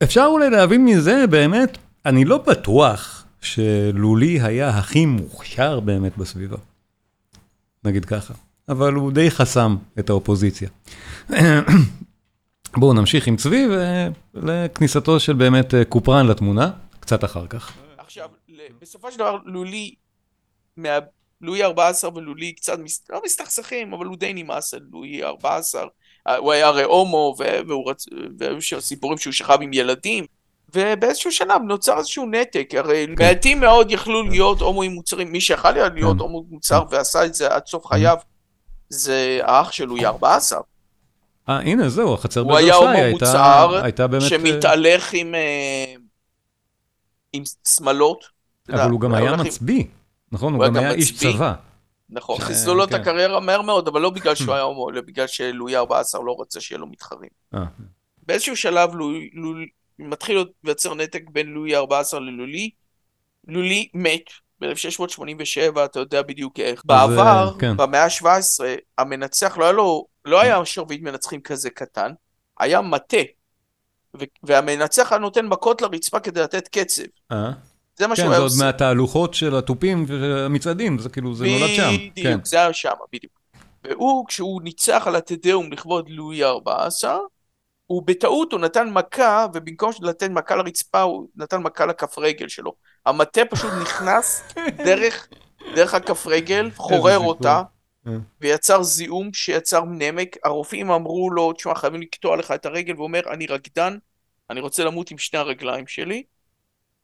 ואפשר 0.00 0.26
אולי 0.30 0.50
להבין 0.50 0.84
מזה, 0.84 1.24
באמת, 1.30 1.78
אני 2.06 2.24
לא 2.24 2.38
בטוח 2.38 3.24
שלולי 3.40 4.40
היה 4.40 4.68
הכי 4.68 5.06
מוכשר 5.06 5.80
באמת 5.80 6.18
בסביבה. 6.18 6.56
נגיד 7.84 8.04
ככה. 8.04 8.34
אבל 8.68 8.92
הוא 8.94 9.12
די 9.12 9.30
חסם 9.30 9.76
את 9.98 10.10
האופוזיציה. 10.10 10.68
בואו 12.76 12.92
נמשיך 12.92 13.26
עם 13.26 13.36
צבי 13.36 13.66
ולכניסתו 14.34 15.20
של 15.20 15.32
באמת 15.32 15.74
קופרן 15.88 16.26
לתמונה, 16.26 16.70
קצת 17.00 17.24
אחר 17.24 17.46
כך. 17.46 17.72
עכשיו, 17.98 18.28
בסופו 18.82 19.12
של 19.12 19.18
דבר, 19.18 19.38
לולי. 19.44 19.94
לואי 21.40 21.62
14 21.62 22.10
ולואי 22.14 22.52
קצת, 22.52 22.78
לא 23.10 23.20
מסתכסכים, 23.24 23.92
אבל 23.92 24.06
הוא 24.06 24.16
די 24.16 24.32
נמאס 24.34 24.74
על 24.74 24.80
לואי 24.92 25.24
14. 25.24 25.84
הוא 26.38 26.52
היה 26.52 26.66
הרי 26.66 26.82
הומו, 26.82 27.34
והיו 28.38 28.62
שם 28.62 28.80
סיפורים 28.80 29.18
שהוא 29.18 29.32
שכב 29.32 29.58
עם 29.60 29.72
ילדים, 29.72 30.24
ובאיזשהו 30.74 31.32
שלב 31.32 31.62
נוצר 31.62 31.98
איזשהו 31.98 32.26
נתק, 32.26 32.70
הרי 32.76 33.06
מעטים 33.18 33.60
מאוד 33.60 33.90
יכלו 33.90 34.22
להיות 34.22 34.60
הומואים 34.60 34.92
מוצרים, 34.92 35.32
מי 35.32 35.40
שיכל 35.40 35.70
להיות 35.70 35.92
כן. 36.16 36.22
הומו 36.22 36.44
מוצר 36.50 36.82
ועשה 36.90 37.24
את 37.24 37.34
זה 37.34 37.54
עד 37.54 37.66
סוף 37.66 37.86
חייו, 37.86 38.16
זה 38.88 39.40
האח 39.42 39.72
של 39.72 39.84
לואי 39.84 40.06
14. 40.06 40.60
אה, 41.48 41.60
הנה, 41.60 41.88
זהו, 41.88 42.14
החצר 42.14 42.44
בוורסאי 42.44 42.64
הייתה... 42.64 42.76
הוא 42.76 42.88
היה 42.88 43.02
הומו 43.02 43.10
מוצר, 43.12 43.80
שמתהלך 44.28 45.12
עם, 45.12 45.34
אה, 45.34 45.94
עם 47.32 47.42
שמלות. 47.68 48.24
אבל 48.72 48.90
הוא 48.90 49.00
גם 49.00 49.14
היה 49.14 49.36
מצביא. 49.36 49.84
נכון, 50.32 50.54
הוא 50.54 50.64
גם 50.66 50.76
היה 50.76 50.92
איש 50.92 51.16
צבא. 51.16 51.54
נכון, 52.10 52.38
חיסלו 52.38 52.74
לו 52.74 52.84
את 52.84 52.88
כן. 52.88 52.94
הקריירה 52.94 53.40
מהר 53.40 53.62
מאוד, 53.62 53.88
אבל 53.88 54.00
לא 54.00 54.10
בגלל 54.10 54.34
שהוא 54.34 54.54
היה 54.54 54.62
הומו, 54.62 54.90
אלא 54.90 55.00
בגלל 55.00 55.26
שלואי 55.26 55.76
14 55.76 56.22
לא 56.24 56.36
רצה 56.40 56.60
שיהיה 56.60 56.78
לו 56.78 56.86
מתחרים. 56.86 57.30
אה. 57.54 57.64
באיזשהו 58.26 58.56
שלב 58.56 58.90
מתחיל 59.98 60.44
לייצר 60.64 60.94
נתק 60.94 61.22
בין 61.32 61.46
לואי 61.46 61.76
14 61.76 62.20
ללולי. 62.20 62.70
לולי 63.48 63.88
מת 63.94 64.30
ב-1687, 64.60 65.84
אתה 65.84 66.00
יודע 66.00 66.22
בדיוק 66.22 66.60
איך. 66.60 66.82
בעבר, 66.84 67.52
כן. 67.58 67.76
במאה 67.76 68.04
ה-17, 68.04 68.26
המנצח 68.98 69.56
לא 69.58 69.64
היה 69.64 69.72
לו, 69.72 70.06
לא 70.24 70.40
היה 70.40 70.64
שרביט 70.64 71.02
מנצחים 71.02 71.40
כזה 71.40 71.70
קטן, 71.70 72.12
היה 72.58 72.80
מטה. 72.80 73.16
והמנצח 74.42 75.12
היה 75.12 75.18
נותן 75.18 75.46
מכות 75.46 75.82
לרצפה 75.82 76.20
כדי 76.20 76.40
לתת 76.40 76.68
קצב. 76.68 77.02
זה 77.98 78.06
מה 78.06 78.16
שהוא 78.16 78.30
היה 78.30 78.38
עושה. 78.38 78.54
כן, 78.54 78.58
זה 78.58 78.64
עוד 78.64 78.72
מהתהלוכות 78.72 79.34
של 79.34 79.56
התופים 79.56 80.04
והמצעדים, 80.08 80.98
זה 80.98 81.08
כאילו, 81.08 81.34
זה 81.34 81.44
נולד 81.44 81.74
שם. 81.76 81.90
בדיוק, 81.94 82.26
כן. 82.26 82.38
זה 82.44 82.56
היה 82.56 82.72
שם, 82.72 82.90
בדיוק. 83.12 83.32
והוא, 83.84 84.26
כשהוא 84.26 84.62
ניצח 84.62 85.02
על 85.06 85.16
התדאום 85.16 85.72
לכבוד 85.72 86.08
לואי 86.08 86.44
ה-14, 86.44 87.08
הוא 87.86 88.02
בטעות, 88.06 88.52
הוא 88.52 88.60
נתן 88.60 88.90
מכה, 88.90 89.46
ובמקום 89.54 89.90
לתת 90.00 90.30
מכה 90.30 90.56
לרצפה, 90.56 91.02
הוא 91.02 91.28
נתן 91.36 91.62
מכה 91.62 91.86
לכף 91.86 92.18
רגל 92.18 92.48
שלו. 92.48 92.72
המטה 93.06 93.40
פשוט 93.50 93.72
נכנס 93.82 94.42
דרך, 94.86 95.28
דרך 95.74 95.94
הכף 95.94 96.26
רגל, 96.26 96.70
חורר 96.76 97.18
אותה, 97.18 97.62
אה. 98.06 98.12
ויצר 98.40 98.82
זיהום 98.82 99.32
שיצר 99.32 99.84
נמק. 99.84 100.36
הרופאים 100.44 100.90
אמרו 100.90 101.30
לו, 101.30 101.52
תשמע, 101.52 101.74
חייבים 101.74 102.00
לקטוע 102.00 102.36
לך 102.36 102.50
את 102.50 102.66
הרגל, 102.66 102.94
והוא 102.94 103.04
אומר, 103.04 103.20
אני 103.30 103.46
רקדן, 103.46 103.96
אני 104.50 104.60
רוצה 104.60 104.84
למות 104.84 105.10
עם 105.10 105.18
שני 105.18 105.38
הרגליים 105.38 105.86
שלי. 105.86 106.22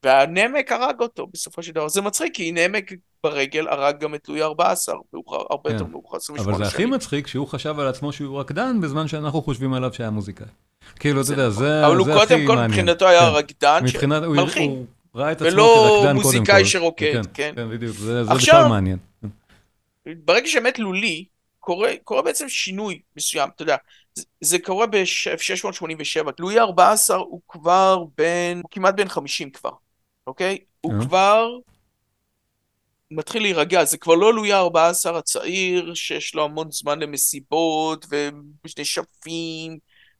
והנמק 0.05 0.71
הרג 0.71 0.99
אותו 0.99 1.27
בסופו 1.33 1.63
של 1.63 1.71
דבר. 1.71 1.87
זה 1.87 2.01
מצחיק, 2.01 2.35
כי 2.35 2.51
נמק 2.51 2.91
ברגל 3.23 3.67
הרג 3.67 3.99
גם 3.99 4.15
את 4.15 4.29
לואי 4.29 4.41
14, 4.41 4.95
מאוחר, 5.13 5.43
הרבה 5.49 5.71
יותר 5.71 5.85
כן. 5.85 5.91
מאוחר, 5.91 6.17
28 6.17 6.43
שנים. 6.43 6.55
אבל 6.55 6.65
זה 6.65 6.75
הכי 6.75 6.85
מצחיק 6.85 7.27
שהוא 7.27 7.47
חשב 7.47 7.79
על 7.79 7.87
עצמו 7.87 8.13
שהוא 8.13 8.39
רקדן, 8.39 8.81
בזמן 8.81 9.07
שאנחנו 9.07 9.41
חושבים 9.41 9.73
עליו 9.73 9.93
שהיה 9.93 10.09
מוזיקאי. 10.09 10.45
כאילו, 10.99 11.21
אתה 11.21 11.31
יודע, 11.31 11.49
זה 11.49 11.65
הכי 11.65 11.69
מעניין. 11.69 11.83
אבל 11.83 11.97
הוא 11.97 12.25
קודם 12.25 12.47
כל 12.47 12.57
מבחינתו 12.57 13.07
היה 13.07 13.19
כן. 13.19 13.25
רקדן 13.25 13.87
שמלחין. 13.87 14.71
הוא 14.71 14.85
ראה 15.15 15.31
את 15.31 15.41
עצמו 15.41 15.49
כרקדן 15.49 15.81
קודם 15.81 16.01
כל. 16.01 16.07
ולא 16.07 16.13
מוזיקאי 16.13 16.65
שרוקד, 16.65 17.13
כן. 17.13 17.21
כן, 17.33 17.51
כן, 17.55 17.69
בדיוק, 17.69 17.97
זה 17.97 18.23
בכלל 18.23 18.67
מעניין. 18.67 18.97
ברגע 20.05 20.47
שמת 20.47 20.79
לולי, 20.79 21.25
קורה 22.03 22.21
בעצם 22.23 22.49
שינוי 22.49 23.01
מסוים, 23.17 23.49
אתה 23.55 23.61
יודע, 23.61 23.75
זה 24.41 24.59
קורה 24.59 24.87
ב-1687, 24.87 26.31
לואי 26.39 26.59
14 26.59 27.17
הוא 27.17 27.41
כבר 27.47 28.03
בן, 28.17 28.59
הוא 28.63 28.69
כמעט 28.71 28.95
בן 28.95 29.07
50 29.07 29.49
כבר. 29.49 29.71
אוקיי? 30.27 30.57
הוא 30.81 30.93
אה. 30.93 31.05
כבר 31.05 31.47
מתחיל 33.11 33.41
להירגע, 33.41 33.83
זה 33.83 33.97
כבר 33.97 34.15
לא 34.15 34.33
לואי 34.33 34.53
ה-14 34.53 35.15
הצעיר, 35.15 35.93
שיש 35.93 36.35
לו 36.35 36.43
המון 36.43 36.71
זמן 36.71 36.99
למסיבות, 36.99 38.05
ונשפים, 38.09 39.77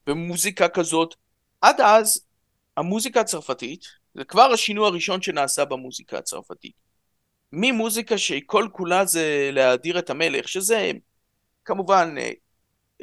ומוזיקה 0.08 0.68
כזאת. 0.70 1.16
עד 1.62 1.82
אז, 1.82 2.26
המוזיקה 2.78 3.22
הצרפתית, 3.22 3.86
זה 4.14 4.24
כבר 4.24 4.51
השינוי 4.53 4.88
הראשון 4.88 5.22
שנעשה 5.22 5.66
במוזיקה 5.66 6.18
הצרפתית. 6.18 6.74
ממוזיקה 7.51 8.18
שכל 8.18 8.68
כולה 8.72 9.06
זה 9.06 9.49
להאדיר 9.53 9.99
את 9.99 10.10
המלך, 10.10 10.47
שזה 10.47 10.91
כמובן 11.66 12.16
אה, 12.18 12.32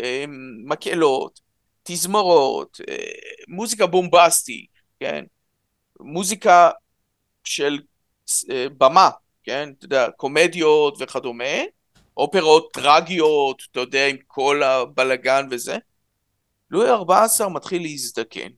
אה, 0.00 0.24
מקהלות, 0.64 1.40
תזמורות, 1.82 2.80
מוזיקה 3.48 3.86
בומבסטית, 3.86 4.70
כן? 5.00 5.24
מוזיקה 6.00 6.70
של 7.44 7.80
אה, 8.50 8.66
במה, 8.78 9.10
כן? 9.44 9.72
אתה 9.78 9.84
יודע, 9.84 10.10
קומדיות 10.10 10.96
וכדומה, 11.00 11.54
אופרות 12.16 12.72
טרגיות, 12.72 13.62
אתה 13.70 13.80
יודע, 13.80 14.06
עם 14.06 14.16
כל 14.26 14.62
הבלגן 14.62 15.46
וזה. 15.50 15.76
לואי 16.70 16.90
ה-14 16.90 17.48
מתחיל 17.48 17.82
להזדקן. 17.82 18.48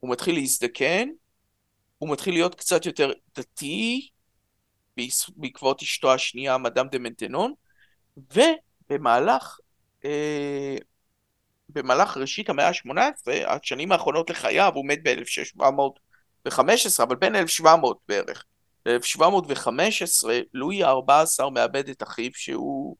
הוא 0.00 0.10
מתחיל 0.10 0.34
להזדקן, 0.34 1.08
הוא 1.98 2.08
מתחיל 2.12 2.34
להיות 2.34 2.54
קצת 2.54 2.86
יותר 2.86 3.12
דתי, 3.36 4.08
בעקבות 5.36 5.82
אשתו 5.82 6.14
השנייה, 6.14 6.58
מדאם 6.58 6.88
דה 6.88 6.98
מנטנון, 6.98 7.52
ובמהלך 8.16 9.58
אה, 10.04 10.76
במהלך 11.68 12.16
ראשית 12.16 12.50
המאה 12.50 12.68
ה-18, 12.68 13.30
השנים 13.46 13.92
האחרונות 13.92 14.30
לחייו, 14.30 14.72
הוא 14.74 14.86
מת 14.86 14.98
ב-1715, 15.02 15.62
אבל 17.02 17.16
בין 17.16 17.36
1700 17.36 17.96
בערך. 18.08 18.44
ב-1715, 18.88 20.28
לואי 20.54 20.84
ה-14 20.84 21.50
מאבד 21.50 21.88
את 21.88 22.02
אחיו, 22.02 22.30
שהוא 22.34 22.96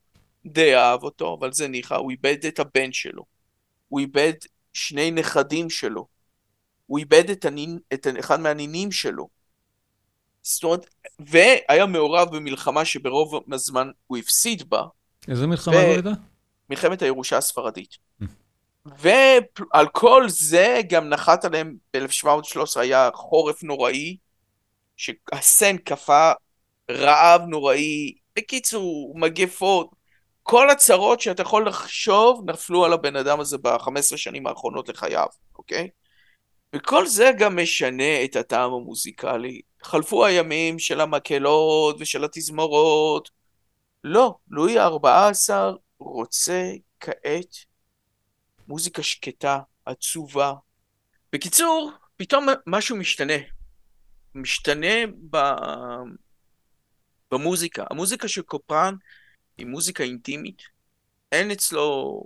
די 0.47 0.76
אהב 0.76 1.03
אותו, 1.03 1.36
אבל 1.41 1.53
זה 1.53 1.68
ניחא, 1.68 1.95
הוא 1.95 2.11
איבד 2.11 2.47
את 2.49 2.59
הבן 2.59 2.93
שלו. 2.93 3.24
הוא 3.88 4.01
איבד 4.01 4.32
שני 4.72 5.11
נכדים 5.11 5.70
שלו. 5.70 6.07
הוא 6.86 6.99
איבד 6.99 7.30
את, 7.30 7.45
הנין, 7.45 7.78
את 7.95 8.07
אחד 8.18 8.41
מהנינים 8.41 8.93
שלו. 8.93 9.28
זאת 10.43 10.64
אומרת, 10.64 10.86
והיה 11.18 11.86
מעורב 11.86 12.36
במלחמה 12.36 12.84
שברוב 12.84 13.34
הזמן 13.53 13.91
הוא 14.07 14.18
הפסיד 14.18 14.70
בה. 14.70 14.82
איזה 15.28 15.47
מלחמה 15.47 15.74
זו 15.74 15.80
הייתה? 15.80 16.11
מלחמת 16.70 17.03
הירושה 17.03 17.38
הספרדית. 17.38 18.10
ועל 18.87 19.89
כל 19.93 20.24
זה 20.28 20.81
גם 20.89 21.09
נחת 21.09 21.45
עליהם 21.45 21.76
ב-1713 21.97 22.81
היה 22.81 23.11
חורף 23.14 23.62
נוראי, 23.62 24.16
שהסן 24.97 25.78
כפה 25.78 26.33
רעב 26.91 27.43
נוראי, 27.43 28.14
בקיצור, 28.37 29.14
מגפות, 29.18 29.91
כל 30.43 30.70
הצרות 30.70 31.20
שאתה 31.20 31.43
יכול 31.43 31.68
לחשוב 31.68 32.51
נפלו 32.51 32.85
על 32.85 32.93
הבן 32.93 33.16
אדם 33.16 33.41
הזה 33.41 33.59
ב-15 33.59 34.16
שנים 34.16 34.47
האחרונות 34.47 34.89
לחייו, 34.89 35.26
אוקיי? 35.59 35.89
וכל 36.76 37.07
זה 37.07 37.31
גם 37.39 37.59
משנה 37.62 38.24
את 38.24 38.37
הטעם 38.37 38.72
המוזיקלי. 38.72 39.61
חלפו 39.83 40.24
הימים 40.24 40.78
של 40.78 41.01
המקהלות 41.01 41.97
ושל 41.99 42.24
התזמורות. 42.24 43.31
לא, 44.05 44.35
לואי 44.51 44.78
ה-14 44.78 45.53
רוצה 45.99 46.72
כעת 47.01 47.70
מוזיקה 48.71 49.03
שקטה, 49.03 49.59
עצובה. 49.85 50.55
בקיצור, 51.33 51.93
פתאום 52.16 52.47
משהו 52.66 52.97
משתנה. 52.97 53.35
משתנה 54.35 55.07
ב... 55.31 55.39
במוזיקה. 57.33 57.85
המוזיקה 57.91 58.29
של 58.29 58.43
קופרן 58.43 58.95
היא 59.59 59.66
מוזיקה 59.66 60.05
אינטימית. 60.05 60.62
אין 61.33 61.51
אצלו 61.51 62.23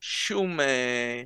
שום 0.00 0.60
אה, 0.60 1.22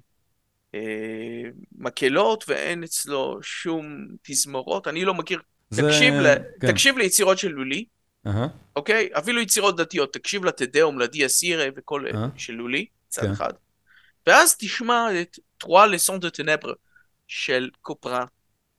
אה, 0.74 1.42
מקהלות 1.72 2.44
ואין 2.48 2.84
אצלו 2.84 3.38
שום 3.42 4.06
תזמורות. 4.22 4.88
אני 4.88 5.04
לא 5.04 5.14
מכיר... 5.14 5.40
זה... 5.70 5.82
תקשיב, 5.82 6.14
ל... 6.14 6.34
כן. 6.60 6.72
תקשיב 6.72 6.98
ליצירות 6.98 7.38
של 7.38 7.48
לולי, 7.48 7.84
uh-huh. 8.26 8.30
אוקיי? 8.76 9.08
אפילו 9.18 9.40
יצירות 9.40 9.76
דתיות. 9.76 10.12
תקשיב 10.12 10.44
לתדאום, 10.44 10.98
לדיה 10.98 11.28
סירה 11.28 11.66
וכל 11.76 12.06
uh-huh. 12.06 12.38
של 12.38 12.52
לולי, 12.52 12.86
צד 13.08 13.22
כן. 13.22 13.30
אחד. 13.30 13.52
ואז 14.28 14.56
תשמע 14.56 15.06
את 15.20 15.38
טרואה 15.58 15.86
לסון 15.86 16.20
דה 16.20 16.30
טנבר 16.30 16.72
של 17.26 17.70
קופרן. 17.82 18.24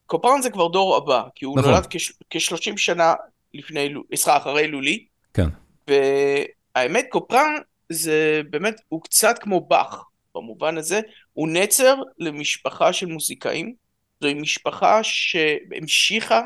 קופרן 0.06 0.41
זה 0.41 0.50
כבר 0.50 0.68
דור 0.68 0.95
הבא, 0.95 1.24
כי 1.36 1.45
הוא 1.45 1.58
נכון. 1.60 1.72
נולד 1.72 1.86
כ-30 2.30 2.78
שנה 2.78 3.14
לפני, 3.54 3.93
סליחה, 4.16 4.38
אחרי 4.38 4.68
לולי. 4.68 5.06
כן. 5.34 5.47
והאמת, 5.88 7.06
קופרן 7.10 7.54
זה 7.89 8.41
באמת, 8.50 8.82
הוא 8.89 9.02
קצת 9.02 9.39
כמו 9.39 9.68
באך, 9.68 10.04
במובן 10.36 10.78
הזה. 10.78 11.02
הוא 11.34 11.47
נצר 11.50 11.95
למשפחה 12.18 12.93
של 12.93 13.06
מוזיקאים. 13.06 13.74
זוהי 14.22 14.34
משפחה 14.34 15.04
שהמשיכה 15.04 16.41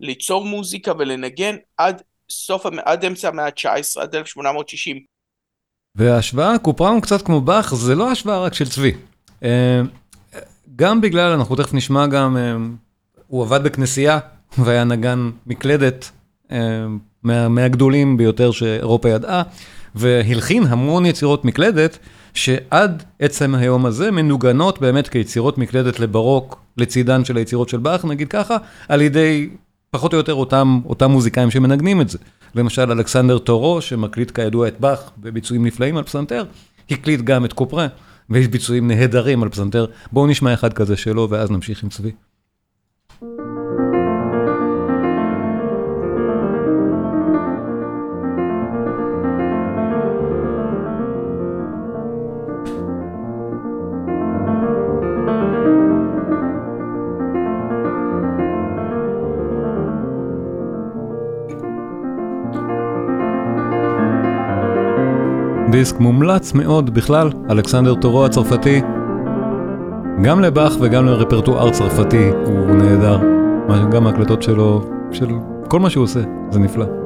ליצור 0.00 0.44
מוזיקה 0.44 0.92
ולנגן 0.98 1.56
עד 1.76 2.02
סוף, 2.30 2.66
עד 2.84 3.04
אמצע 3.04 3.28
המאה 3.28 3.46
ה-19, 3.46 4.00
עד 4.00 4.14
1860. 4.14 5.04
וההשוואה, 5.96 6.58
קופרן 6.58 6.94
הוא 6.94 7.02
קצת 7.02 7.22
כמו 7.22 7.40
באך, 7.40 7.74
זה 7.74 7.94
לא 7.94 8.10
השוואה 8.10 8.38
רק 8.38 8.54
של 8.54 8.68
צבי. 8.68 8.92
אה, 9.44 9.82
גם 10.76 11.00
בגלל, 11.00 11.32
אנחנו 11.32 11.56
תכף 11.56 11.74
נשמע 11.74 12.06
גם, 12.06 12.36
אה, 12.36 12.56
הוא 13.26 13.42
עבד 13.42 13.62
בכנסייה 13.62 14.18
והיה 14.58 14.84
נגן 14.84 15.30
מקלדת 15.46 16.10
אה, 16.52 16.58
מה, 17.22 17.48
מהגדולים 17.48 18.16
ביותר 18.16 18.50
שאירופה 18.50 19.08
ידעה, 19.08 19.42
והלחין 19.94 20.64
המון 20.66 21.06
יצירות 21.06 21.44
מקלדת, 21.44 21.98
שעד 22.34 23.02
עצם 23.18 23.54
היום 23.54 23.86
הזה 23.86 24.10
מנוגנות 24.10 24.80
באמת 24.80 25.08
כיצירות 25.08 25.58
מקלדת 25.58 26.00
לברוק, 26.00 26.60
לצידן 26.76 27.24
של 27.24 27.36
היצירות 27.36 27.68
של 27.68 27.78
באך, 27.78 28.04
נגיד 28.04 28.28
ככה, 28.28 28.56
על 28.88 29.00
ידי 29.00 29.50
פחות 29.90 30.12
או 30.12 30.18
יותר 30.18 30.34
אותם, 30.34 30.80
אותם 30.86 31.10
מוזיקאים 31.10 31.50
שמנגנים 31.50 32.00
את 32.00 32.08
זה. 32.08 32.18
למשל, 32.54 32.92
אלכסנדר 32.92 33.38
טורו, 33.38 33.80
שמקליט 33.80 34.30
כידוע 34.30 34.68
את 34.68 34.80
באך 34.80 35.10
בביצועים 35.18 35.66
נפלאים 35.66 35.96
על 35.96 36.04
פסנתר, 36.04 36.44
הקליט 36.90 37.20
גם 37.20 37.44
את 37.44 37.52
קופרה, 37.52 37.86
ויש 38.30 38.48
ביצועים 38.48 38.88
נהדרים 38.88 39.42
על 39.42 39.48
פסנתר. 39.48 39.86
בואו 40.12 40.26
נשמע 40.26 40.54
אחד 40.54 40.72
כזה 40.72 40.96
שלו, 40.96 41.30
ואז 41.30 41.50
נמשיך 41.50 41.82
עם 41.82 41.88
צבי. 41.88 42.10
דיסק 65.70 66.00
מומלץ 66.00 66.52
מאוד 66.52 66.94
בכלל, 66.94 67.30
אלכסנדר 67.50 67.94
טורו 67.94 68.24
הצרפתי. 68.24 68.80
גם 70.22 70.40
לבאך 70.40 70.72
וגם 70.80 71.06
לרפרטואר 71.06 71.70
צרפתי 71.70 72.30
הוא 72.46 72.66
נהדר. 72.66 73.18
גם 73.90 74.06
ההקלטות 74.06 74.42
שלו, 74.42 74.82
של 75.12 75.28
כל 75.68 75.80
מה 75.80 75.90
שהוא 75.90 76.04
עושה, 76.04 76.20
זה 76.50 76.60
נפלא. 76.60 76.99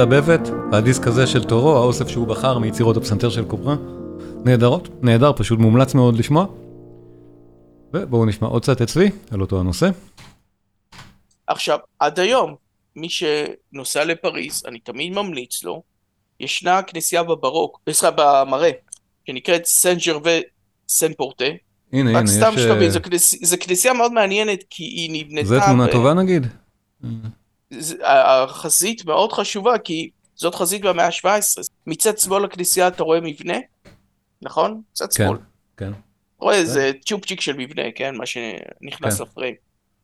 מלבבת, 0.00 0.40
הדיסק 0.72 1.06
הזה 1.06 1.26
של 1.26 1.44
תורו, 1.44 1.76
האוסף 1.76 2.08
שהוא 2.08 2.26
בחר 2.26 2.58
מיצירות 2.58 2.96
הפסנתר 2.96 3.30
של 3.30 3.44
קופרה, 3.44 3.76
נהדרות, 4.44 4.88
נהדר, 5.02 5.32
פשוט 5.36 5.58
מומלץ 5.58 5.94
מאוד 5.94 6.18
לשמוע. 6.18 6.46
ובואו 7.92 8.26
נשמע 8.26 8.48
עוד 8.48 8.62
קצת 8.62 8.82
את 8.82 8.88
צבי 8.88 9.10
על 9.30 9.40
אותו 9.40 9.60
הנושא. 9.60 9.90
עכשיו, 11.46 11.78
עד 11.98 12.20
היום, 12.20 12.54
מי 12.96 13.08
שנוסע 13.08 14.04
לפריז, 14.04 14.62
אני 14.66 14.78
תמיד 14.78 15.12
ממליץ 15.12 15.64
לו, 15.64 15.82
ישנה 16.40 16.82
כנסייה 16.82 17.22
בברוק, 17.22 17.80
סליחה, 17.90 18.10
במראה, 18.16 18.70
שנקראת 19.26 19.64
סן 19.64 19.94
ג'רווה 20.06 20.38
סן 20.88 21.12
פורטה. 21.12 21.44
הנה, 21.92 22.10
הנה, 22.10 22.10
יש... 22.10 22.16
רק 22.16 22.26
סתם 22.26 22.52
שתבין, 22.56 22.90
זו 23.42 23.56
כנסייה 23.60 23.94
מאוד 23.94 24.12
מעניינת, 24.12 24.64
כי 24.70 24.84
היא 24.84 25.24
נבנתה... 25.24 25.48
זו 25.48 25.60
תמונה 25.66 25.92
טובה 25.92 26.14
נגיד? 26.14 26.46
החזית 28.02 29.04
מאוד 29.04 29.32
חשובה, 29.32 29.78
כי 29.78 30.10
זאת 30.34 30.54
חזית 30.54 30.82
במאה 30.82 31.06
ה-17. 31.06 31.62
מצד 31.86 32.18
שמאל 32.18 32.44
הכנסייה 32.44 32.88
אתה 32.88 33.02
רואה 33.02 33.20
מבנה, 33.20 33.58
נכון? 34.42 34.82
צד 34.92 35.12
כן, 35.12 35.24
שמאל. 35.24 35.38
כן. 35.76 35.92
רואה 36.38 36.54
איזה 36.54 36.92
צ'ופצ'יק 37.06 37.40
של 37.40 37.56
מבנה, 37.56 37.82
כן? 37.94 38.14
מה 38.14 38.26
שנכנס 38.26 39.16
כן. 39.18 39.22
לפריים. 39.22 39.54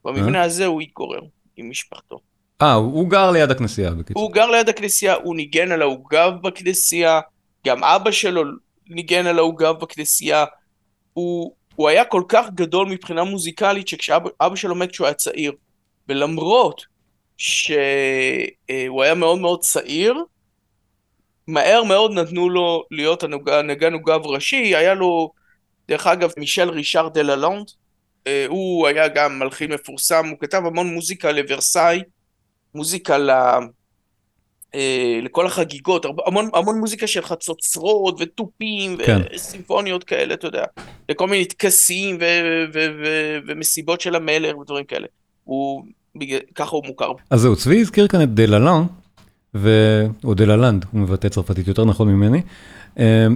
במבנה 0.05 0.43
הזה 0.43 0.67
הוא 0.67 0.81
התגורר 0.81 1.21
עם 1.57 1.71
משפחתו. 1.71 2.19
אה, 2.63 2.73
הוא 2.73 3.11
גר 3.11 3.31
ליד 3.31 3.51
הכנסייה, 3.51 3.91
בקיצור. 3.91 4.23
הוא 4.23 4.33
גר 4.33 4.51
ליד 4.51 4.69
הכנסייה, 4.69 5.15
הוא 5.15 5.37
ניגן 5.37 5.73
על 5.73 5.83
העוגב 5.83 6.33
בכנסייה, 6.43 7.21
גם 7.67 7.85
אבא 7.85 8.11
שלו 8.11 8.43
ניגן 8.89 9.27
על 9.27 9.39
העוגב 9.39 9.75
בכנסייה. 9.81 10.45
הוא, 11.13 11.55
הוא 11.75 11.89
היה 11.89 12.05
כל 12.05 12.23
כך 12.29 12.47
גדול 12.55 12.89
מבחינה 12.89 13.25
מוזיקלית, 13.25 13.89
שכשאבא 13.89 14.31
אבא 14.41 14.57
שלו 14.57 14.75
מת 14.75 14.91
כשהוא 14.91 15.07
היה 15.07 15.15
צעיר, 15.15 15.53
ולמרות 16.09 16.83
שהוא 17.37 19.03
היה 19.03 19.15
מאוד 19.15 19.39
מאוד 19.39 19.61
צעיר, 19.61 20.15
מהר 21.47 21.85
מאוד 21.85 22.13
נתנו 22.13 22.51
לו 22.51 22.85
להיות 22.91 23.23
הנגן 23.47 23.93
עוגב 23.93 24.27
ראשי, 24.27 24.77
היה 24.77 24.95
לו, 24.95 25.31
דרך 25.89 26.07
אגב, 26.07 26.31
מישל 26.37 26.71
רישאר 26.71 27.09
דה 27.09 27.23
ללונד, 27.23 27.67
אה, 28.27 28.47
הוא 28.49 28.87
היה 28.87 29.09
גם 29.09 29.39
מלחין 29.39 29.73
מפורסם, 29.73 30.27
הוא 30.27 30.39
כתב 30.41 30.63
המון 30.67 30.95
מוזיקה 30.95 31.33
לוורסאי, 31.33 32.03
מוזיקה 32.75 33.19
ל... 33.19 33.31
אה, 34.75 35.19
לכל 35.23 35.47
החגיגות, 35.47 36.07
המון, 36.27 36.51
המון 36.55 36.79
מוזיקה 36.79 37.07
של 37.07 37.23
חצוצרות 37.23 38.17
ותופים 38.19 38.97
כן. 39.07 39.19
וסימפוניות 39.35 40.05
כאלה, 40.05 40.35
אתה 40.35 40.47
יודע, 40.47 40.65
לכל 41.09 41.27
מיני 41.27 41.45
טקסים 41.45 42.17
ו- 42.21 42.65
ו- 42.75 42.89
ו- 43.03 43.39
ומסיבות 43.47 44.01
של 44.01 44.15
המלך 44.17 44.59
ודברים 44.59 44.85
כאלה. 44.85 45.07
הוא, 45.45 45.85
ככה 46.55 46.77
הוא 46.77 46.83
מוכר. 46.87 47.11
אז 47.31 47.41
זהו, 47.41 47.57
צבי 47.57 47.81
הזכיר 47.81 48.07
כאן 48.07 48.23
את 48.23 48.35
דללן, 48.35 48.85
ו... 49.55 49.71
או 50.25 50.35
דללנד, 50.35 50.85
הוא 50.93 51.01
מבטא 51.01 51.29
צרפתית 51.29 51.69
יותר 51.69 51.85
נכון 51.85 52.09
ממני, 52.09 52.43
אה, 52.99 53.27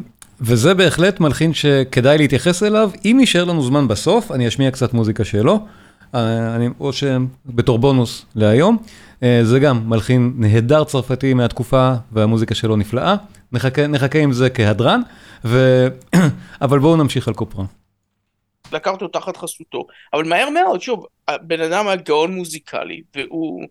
וזה 0.41 0.75
בהחלט 0.75 1.21
מלחין 1.21 1.55
שכדאי 1.55 2.19
להתייחס 2.19 2.63
אליו. 2.63 2.91
אם 3.05 3.17
יישאר 3.21 3.45
לנו 3.45 3.63
זמן 3.63 3.89
בסוף, 3.89 4.33
אני 4.33 4.49
אשמיע 4.49 4.71
קצת 4.71 4.95
מוזיקה 4.95 5.25
שלו, 5.25 5.67
אה, 6.15 6.57
אני, 6.57 6.69
או 6.81 6.91
שבתור 6.93 7.79
בונוס 7.79 8.27
להיום. 8.35 8.77
אה, 9.23 9.41
זה 9.45 9.61
גם 9.61 9.83
מלחין 9.89 10.33
נהדר 10.37 10.85
צרפתי 10.85 11.35
מהתקופה, 11.35 11.95
והמוזיקה 12.13 12.55
שלו 12.55 12.77
נפלאה. 12.77 13.17
נחכה, 13.53 13.87
נחכה 13.87 14.19
עם 14.19 14.33
זה 14.33 14.51
כהדרן, 14.51 15.01
ו... 15.45 15.87
אבל 16.63 16.79
בואו 16.79 16.97
נמשיך 16.97 17.29
על 17.29 17.35
קופרה. 17.35 17.65
לקח 18.73 18.91
אותו 18.91 19.09
תחת 19.09 19.37
חסותו, 19.37 19.87
אבל 20.13 20.25
מהר 20.25 20.51
מאוד, 20.51 20.81
שוב, 20.81 21.07
הבן 21.29 21.61
אדם 21.61 21.87
היה 21.87 21.97
גאון 21.97 22.35
מוזיקלי, 22.35 23.03
והוא 23.15 23.67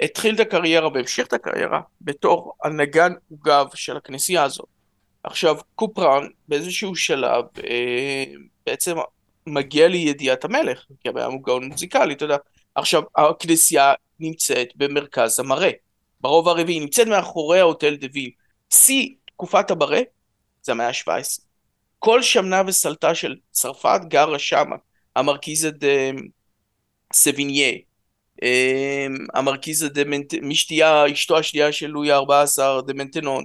התחיל 0.00 0.34
את 0.34 0.40
הקריירה 0.40 0.88
והמשיך 0.88 1.26
את 1.26 1.32
הקריירה 1.32 1.80
בתור 2.00 2.52
הנגן 2.64 3.12
עוגב 3.30 3.66
של 3.74 3.96
הכנסייה 3.96 4.42
הזאת. 4.42 4.66
עכשיו, 5.22 5.56
קופרן 5.74 6.28
באיזשהו 6.48 6.96
שלב 6.96 7.44
אה, 7.64 8.24
בעצם 8.66 8.96
מגיע 9.46 9.88
לידיעת 9.88 10.44
המלך, 10.44 10.84
כי 11.00 11.08
הבן 11.08 11.20
אדם 11.20 11.32
הוא 11.32 11.42
גאון 11.42 11.64
מוזיקלי, 11.64 12.14
אתה 12.14 12.24
יודע. 12.24 12.36
עכשיו, 12.74 13.02
הכנסייה 13.16 13.92
נמצאת 14.20 14.68
במרכז 14.76 15.40
המראה, 15.40 15.70
ברובע 16.20 16.50
הרביעי, 16.50 16.80
נמצאת 16.80 17.06
מאחורי 17.06 17.60
ההוטל 17.60 17.96
דה 17.96 18.06
ויל. 18.12 18.30
שיא 18.70 19.08
תקופת 19.26 19.70
המראה 19.70 20.00
זה 20.62 20.72
המאה 20.72 20.88
ה-17. 20.88 21.40
כל 22.04 22.22
שמנה 22.22 22.62
וסלטה 22.66 23.14
של 23.14 23.34
צרפת 23.50 24.00
גרה 24.08 24.38
שמה. 24.38 24.76
דה 25.72 25.88
סביניה, 27.12 27.72
אמ, 28.42 28.48
המרקיזה 29.34 29.88
דה 29.88 30.04
מנט... 30.04 30.34
מי 30.42 30.54
שתהיה 30.54 31.04
אשתו 31.12 31.38
השנייה 31.38 31.72
של 31.72 31.86
לואי 31.86 32.12
ה-14, 32.12 32.82
דה 32.86 32.94
מנטנון, 32.94 33.44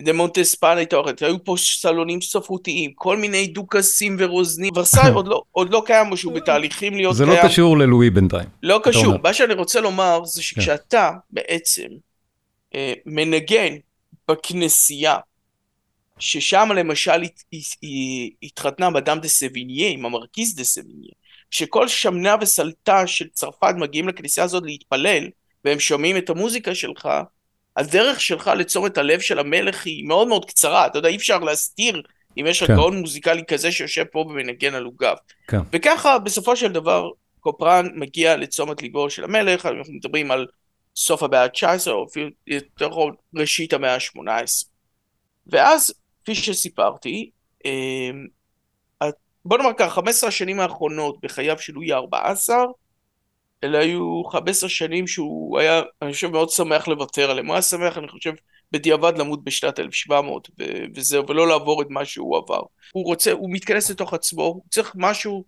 דה 0.00 0.12
מונטספן 0.12 0.76
הייתה 0.76 0.96
אוכלת, 0.96 1.22
היו 1.22 1.44
פה 1.44 1.54
סלונים 1.58 2.20
ספרותיים, 2.20 2.92
כל 2.94 3.16
מיני 3.16 3.46
דוכסים 3.46 4.16
ורוזנים, 4.18 4.70
ורסאי 4.76 5.10
עוד 5.14 5.28
לא, 5.28 5.42
עוד 5.50 5.70
לא 5.70 5.82
קיים, 5.86 6.12
או 6.12 6.16
שהוא 6.16 6.32
בתהליכים 6.32 6.94
להיות 6.94 7.16
זה 7.16 7.24
קיים. 7.24 7.36
לא 7.36 7.44
קשור 7.44 7.78
ללואי 7.78 8.10
בינתיים. 8.10 8.48
לא 8.62 8.80
קשור. 8.82 9.14
מה 9.22 9.34
שאני 9.34 9.54
רוצה 9.54 9.80
לומר 9.80 10.24
זה 10.24 10.42
שכשאתה 10.42 11.10
בעצם 11.30 11.88
אה, 12.74 12.92
מנגן 13.06 13.74
בכנסייה, 14.30 15.16
ששם 16.22 16.68
למשל 16.76 17.22
הת- 17.22 17.44
התחתנה 18.42 18.90
מדאם 18.90 19.18
דה 19.18 19.28
סביניה 19.28 19.90
עם 19.90 20.06
המרקיז 20.06 20.56
דה 20.56 20.64
סביניה, 20.64 21.10
שכל 21.50 21.88
שמנה 21.88 22.36
וסלטה 22.40 23.06
של 23.06 23.28
צרפת 23.28 23.74
מגיעים 23.76 24.08
לכנסייה 24.08 24.44
הזאת 24.44 24.62
להתפלל, 24.66 25.28
והם 25.64 25.80
שומעים 25.80 26.16
את 26.16 26.30
המוזיקה 26.30 26.74
שלך, 26.74 27.08
הדרך 27.76 28.20
שלך 28.20 28.50
לתשומת 28.56 28.98
הלב 28.98 29.20
של 29.20 29.38
המלך 29.38 29.86
היא 29.86 30.04
מאוד 30.04 30.28
מאוד 30.28 30.44
קצרה, 30.44 30.86
אתה 30.86 30.98
יודע, 30.98 31.08
אי 31.08 31.16
אפשר 31.16 31.38
להסתיר 31.38 32.02
אם 32.38 32.46
יש 32.46 32.62
לך 32.62 32.68
כן. 32.68 32.76
גאון 32.76 32.96
מוזיקלי 32.96 33.42
כזה 33.48 33.72
שיושב 33.72 34.04
פה 34.04 34.18
ומנגן 34.18 34.74
על 34.74 34.84
עוגב. 34.84 35.16
כן. 35.48 35.60
וככה 35.72 36.18
בסופו 36.18 36.56
של 36.56 36.72
דבר 36.72 37.10
קופרן 37.40 37.88
מגיע 37.94 38.36
לתשומת 38.36 38.82
ליבו 38.82 39.10
של 39.10 39.24
המלך, 39.24 39.66
אנחנו 39.66 39.92
מדברים 39.92 40.30
על 40.30 40.46
סוף 40.96 41.22
המאה 41.22 41.42
ה-19 41.44 41.90
או 41.90 42.06
אפילו 42.10 42.28
יותר 42.46 42.90
ראשית 43.36 43.72
המאה 43.72 43.94
ה-18. 43.94 44.64
ואז, 45.46 45.94
כפי 46.22 46.34
שסיפרתי, 46.34 47.30
אמ, 47.64 48.26
בוא 49.44 49.58
נאמר 49.58 49.70
ככה, 49.78 49.90
15 49.90 50.28
השנים 50.28 50.60
האחרונות 50.60 51.20
בחייו 51.20 51.58
של 51.58 51.72
לואי 51.72 51.92
ה-14, 51.92 52.50
אלה 53.64 53.78
היו 53.78 54.24
15 54.24 54.68
שנים 54.68 55.06
שהוא 55.06 55.58
היה, 55.58 55.82
אני 56.02 56.12
חושב, 56.12 56.28
מאוד 56.30 56.50
שמח 56.50 56.88
לוותר 56.88 57.30
עליהם. 57.30 57.46
הוא 57.46 57.54
היה 57.54 57.62
שמח, 57.62 57.98
אני 57.98 58.08
חושב, 58.08 58.32
בדיעבד 58.72 59.18
למות 59.18 59.44
בשנת 59.44 59.80
1700 59.80 60.48
ו- 60.60 60.64
וזהו, 60.94 61.28
ולא 61.28 61.48
לעבור 61.48 61.82
את 61.82 61.86
מה 61.90 62.04
שהוא 62.04 62.36
עבר. 62.36 62.62
הוא 62.92 63.04
רוצה, 63.04 63.32
הוא 63.32 63.50
מתכנס 63.52 63.90
לתוך 63.90 64.14
עצמו, 64.14 64.42
הוא 64.42 64.62
צריך 64.70 64.92
משהו 64.94 65.44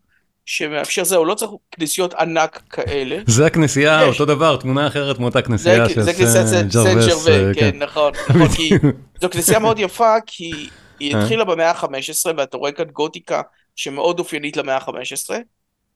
שמאפשר 0.46 1.04
זה, 1.04 1.16
הוא 1.16 1.26
לא 1.26 1.34
צריך 1.34 1.50
כנסיות 1.70 2.14
ענק 2.14 2.62
כאלה. 2.70 3.16
זה 3.26 3.46
הכנסייה, 3.46 4.00
יש. 4.02 4.20
אותו 4.20 4.34
דבר, 4.34 4.56
תמונה 4.56 4.86
אחרת 4.86 5.18
מאותה 5.18 5.42
כנסייה 5.42 5.88
של 5.88 6.02
זה 6.02 6.14
כנסיית 6.14 6.46
סן 6.46 6.68
ג'רווס, 6.68 7.28
אה, 7.28 7.50
כן, 7.54 7.78
נכון, 7.78 8.12
נכון, 8.28 8.48
כי 8.48 8.70
זו 9.20 9.30
כנסייה 9.30 9.58
מאוד 9.58 9.78
יפה, 9.78 10.14
כי 10.26 10.52
היא 11.00 11.14
אה. 11.14 11.20
התחילה 11.22 11.44
במאה 11.44 11.70
ה-15, 11.70 11.86
ואתה 12.36 12.56
רואה 12.56 12.72
כאן 12.72 12.84
גותיקה 12.84 13.42
שמאוד 13.76 14.18
אופיינית 14.18 14.56
למאה 14.56 14.76
ה-15, 14.76 14.90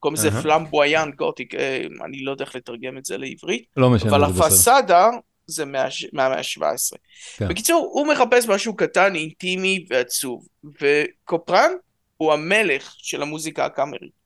קוראים 0.01 0.15
לזה. 0.15 0.31
פלמבויאן 0.43 1.11
גותיק, 1.17 1.55
אה, 1.55 1.83
אני 2.05 2.25
לא 2.25 2.31
יודע 2.31 2.45
איך 2.45 2.57
לתרגם 2.57 2.99
את 2.99 3.05
זה 3.05 3.19
לעברית, 3.19 3.65
לא 3.77 3.91
משנה, 3.91 4.11
אבל. 4.17 4.25
הפסאדה 4.25 5.09
זה 5.47 5.65
מה- 5.65 5.85
מהמאה 6.13 6.39
ה-17. 6.39 6.97
כן. 7.37 7.49
בקיצור, 7.49 7.91
הוא 7.93 8.07
מחפש 8.07 8.49
משהו 8.49 8.77
קטן, 8.77 9.15
אינטימי 9.15 9.85
ועצוב, 9.91 10.47
וקופרן 10.83 11.71
הוא 12.17 12.33
המלך 12.33 12.95
של 12.99 13.23
המוזיקה 13.23 13.65
הקאמרית. 13.65 14.18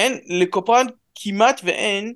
אין, 0.00 0.20
לקופרן 0.26 0.86
כמעט 1.14 1.60
ואין 1.64 2.14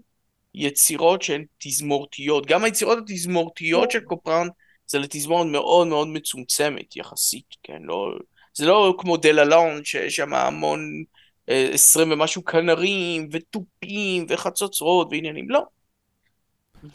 יצירות 0.55 1.22
שהן 1.22 1.45
תזמורתיות. 1.59 2.47
גם 2.47 2.64
היצירות 2.64 2.99
התזמורתיות 2.99 3.91
של 3.91 4.01
קופרן 4.01 4.49
זה 4.87 4.99
לתזמורת 4.99 5.47
מאוד 5.47 5.87
מאוד 5.87 6.09
מצומצמת 6.09 6.97
יחסית, 6.97 7.47
כן? 7.62 7.82
לא, 7.82 8.12
זה 8.55 8.66
לא 8.66 8.95
כמו 8.99 9.16
דללון 9.16 9.85
שיש 9.85 10.16
שם 10.16 10.35
המון 10.35 11.05
אה, 11.49 11.68
עשרים 11.72 12.12
ומשהו 12.12 12.45
כנרים 12.45 13.28
ותופים 13.32 14.26
וחצוצרות 14.28 15.09
ועניינים, 15.11 15.51
לא. 15.51 15.62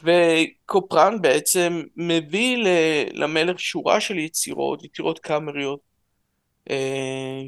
וקופרן 0.04 1.22
בעצם 1.22 1.84
מביא 1.96 2.58
למלך 3.14 3.60
שורה 3.60 4.02
של 4.02 4.18
יצירות, 4.18 4.84
יצירות 4.84 5.20
קאמריות, 5.20 5.80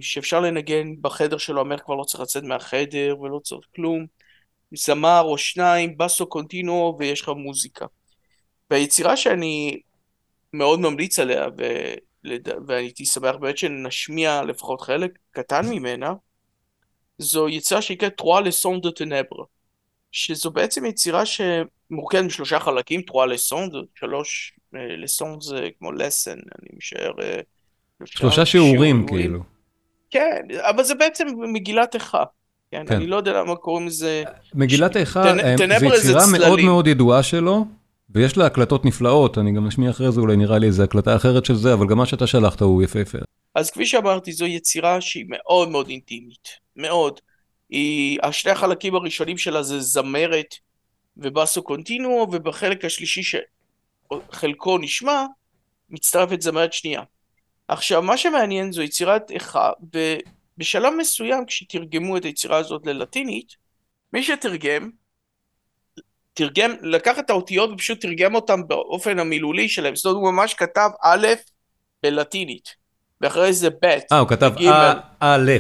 שאפשר 0.02 0.40
לנגן 0.40 1.02
בחדר 1.02 1.38
שלו, 1.38 1.62
המלך 1.62 1.82
כבר 1.86 1.96
לא 1.96 2.04
צריך 2.04 2.22
לצאת 2.22 2.44
מהחדר 2.44 3.16
ולא 3.20 3.40
צריך 3.44 3.68
כלום. 3.76 4.06
זמר 4.76 5.22
או 5.22 5.38
שניים, 5.38 5.98
בסו 5.98 6.26
קונטינו 6.26 6.96
ויש 7.00 7.22
לך 7.22 7.30
מוזיקה. 7.30 7.86
והיצירה 8.70 9.18
שאני 9.18 9.82
מאוד 10.54 10.80
ממליץ 10.80 11.20
עליה, 11.20 11.48
ולד... 11.58 12.48
והייתי 12.68 13.06
שמח 13.06 13.36
באמת 13.36 13.58
שנשמיע 13.58 14.44
לפחות 14.44 14.82
חלק 14.82 15.12
קטן 15.32 15.70
ממנה, 15.70 16.14
זו 17.18 17.50
יצירה 17.50 17.82
שנקראת 17.82 18.16
טרואה 18.16 18.42
לסון 18.42 18.82
דה 18.82 18.92
טנברה, 18.92 19.46
שזו 20.12 20.52
בעצם 20.52 20.86
יצירה 20.86 21.24
שמורכבת 21.26 22.24
משלושה 22.24 22.60
חלקים, 22.60 23.02
טרואה 23.02 23.26
לסון, 23.26 23.70
שלוש, 23.96 24.54
אה, 24.76 24.88
לסון 24.98 25.42
זה 25.42 25.70
כמו 25.80 25.92
לסן, 25.92 26.38
אני 26.60 26.70
משער. 26.78 27.12
אה, 28.02 28.08
שלושה 28.08 28.46
שיעורים 28.46 29.08
כאילו. 29.08 29.40
כן, 30.10 30.42
אבל 30.60 30.84
זה 30.84 30.96
בעצם 30.96 31.28
מגילת 31.54 31.96
איכה. 31.96 32.24
כן, 32.72 32.84
כן. 32.88 32.96
אני 32.96 33.08
לא 33.08 33.16
יודע 33.16 33.34
למה 33.34 33.56
קוראים 33.56 33.88
לזה... 33.88 34.24
מגילת 34.54 34.98
איכה, 34.98 35.24
טנ- 35.24 35.44
אה, 35.44 35.56
טנברה 35.58 35.80
זו 35.80 35.96
יצירה 35.96 36.24
מאוד. 36.40 36.62
מאוד 36.62 36.88
ידועה 36.88 37.24
שלו, 37.24 37.66
ויש 38.10 38.38
לה 38.38 38.46
הקלטות 38.46 38.86
נפלאות, 38.86 39.38
אני 39.38 39.52
גם 39.52 39.68
אשמיע 39.68 39.90
אחרי 39.90 40.12
זה, 40.12 40.22
אולי 40.22 40.36
נראה 40.36 40.58
לי 40.58 40.68
איזה 40.68 40.84
הקלטה 40.84 41.16
אחרת 41.16 41.46
של 41.46 41.56
זה, 41.56 41.74
אבל 41.74 41.88
גם 41.88 41.98
מה 41.98 42.06
שאתה 42.06 42.28
שלחת 42.28 42.62
הוא 42.62 42.84
יפהפה. 42.84 43.18
אז 43.56 43.72
כפי 43.72 43.86
שאמרתי, 43.86 44.32
זו 44.32 44.46
יצירה 44.46 45.02
שהיא 45.02 45.26
מאוד 45.28 45.70
מאוד 45.70 45.88
אינטימית, 45.88 46.48
מאוד. 46.76 47.20
היא, 47.70 48.20
השני 48.24 48.52
החלקים 48.52 48.96
הראשונים 48.96 49.38
שלה 49.38 49.64
זה 49.64 49.80
זמרת 49.80 50.56
ובאסו 51.18 51.64
קונטינו, 51.64 52.10
ובחלק 52.32 52.86
השלישי 52.86 53.22
שחלקו 54.32 54.78
נשמע, 54.78 55.26
מצטרפת 55.90 56.42
זמרת 56.42 56.74
שנייה. 56.74 57.02
עכשיו, 57.72 58.02
מה 58.02 58.18
שמעניין 58.18 58.72
זו 58.72 58.82
יצירת 58.82 59.32
איכה, 59.32 59.72
ובשלב 60.58 60.94
מסוים 60.98 61.46
כשתרגמו 61.46 62.18
את 62.18 62.26
היצירה 62.26 62.58
הזאת 62.58 62.86
ללטינית, 62.86 63.56
מי 64.14 64.24
שתרגם, 64.24 64.90
תרגם, 66.34 66.72
לקח 66.82 67.20
את 67.20 67.30
האותיות 67.30 67.70
ופשוט 67.72 68.02
תרגם 68.02 68.36
אותן 68.36 68.68
באופן 68.68 69.20
המילולי 69.20 69.70
שלהם, 69.70 69.96
זאת 69.96 70.06
אומרת 70.06 70.18
הוא 70.18 70.32
ממש 70.32 70.54
כתב 70.54 70.90
א' 71.04 71.28
בלטינית, 72.04 72.76
ואחרי 73.22 73.54
זה 73.54 73.70
ב', 73.70 73.86
אה, 74.12 74.20
הוא 74.20 74.28
כתב 74.28 74.52
א', 75.20 75.52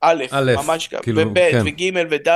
א', 0.00 0.52
ממש 0.56 0.88
ככה, 0.88 1.02
כאילו, 1.02 1.22
וב' 1.22 1.38
כן. 1.38 1.62
וג' 1.64 2.06
וד' 2.10 2.28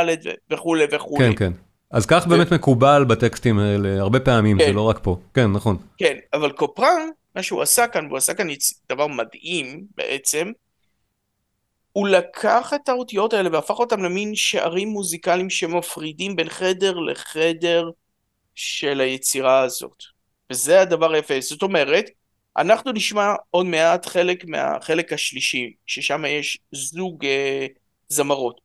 וכולי 0.50 0.84
וכולי. 0.92 1.28
כן, 1.28 1.36
כן. 1.36 1.52
אז 1.90 2.06
כך 2.06 2.26
באמת 2.26 2.52
מקובל 2.52 3.04
בטקסטים 3.04 3.58
האלה, 3.58 4.00
הרבה 4.00 4.20
פעמים, 4.20 4.58
זה 4.58 4.64
כן. 4.64 4.74
לא 4.74 4.82
רק 4.82 4.98
פה. 5.02 5.16
כן, 5.34 5.52
נכון. 5.52 5.76
כן, 5.98 6.16
אבל 6.32 6.52
קופרן, 6.52 7.08
מה 7.34 7.42
שהוא 7.42 7.62
עשה 7.62 7.86
כאן, 7.86 8.06
והוא 8.06 8.18
עשה 8.18 8.34
כאן 8.34 8.46
דבר 8.88 9.06
מדהים 9.06 9.86
בעצם, 9.96 10.52
הוא 11.92 12.08
לקח 12.08 12.72
את 12.74 12.88
האותיות 12.88 13.32
האלה 13.32 13.48
והפך 13.52 13.78
אותם 13.78 14.02
למין 14.02 14.34
שערים 14.34 14.88
מוזיקליים 14.88 15.50
שמפרידים 15.50 16.36
בין 16.36 16.48
חדר 16.48 16.98
לחדר 16.98 17.90
של 18.54 19.00
היצירה 19.00 19.60
הזאת. 19.60 20.02
וזה 20.50 20.80
הדבר 20.80 21.12
היפה. 21.12 21.34
זאת 21.40 21.62
אומרת, 21.62 22.04
אנחנו 22.56 22.92
נשמע 22.92 23.34
עוד 23.50 23.66
מעט 23.66 24.06
חלק 24.06 24.44
מהחלק 24.44 25.12
השלישי, 25.12 25.72
ששם 25.86 26.24
יש 26.28 26.58
זוג 26.72 27.24
אה, 27.24 27.66
זמרות. 28.08 28.60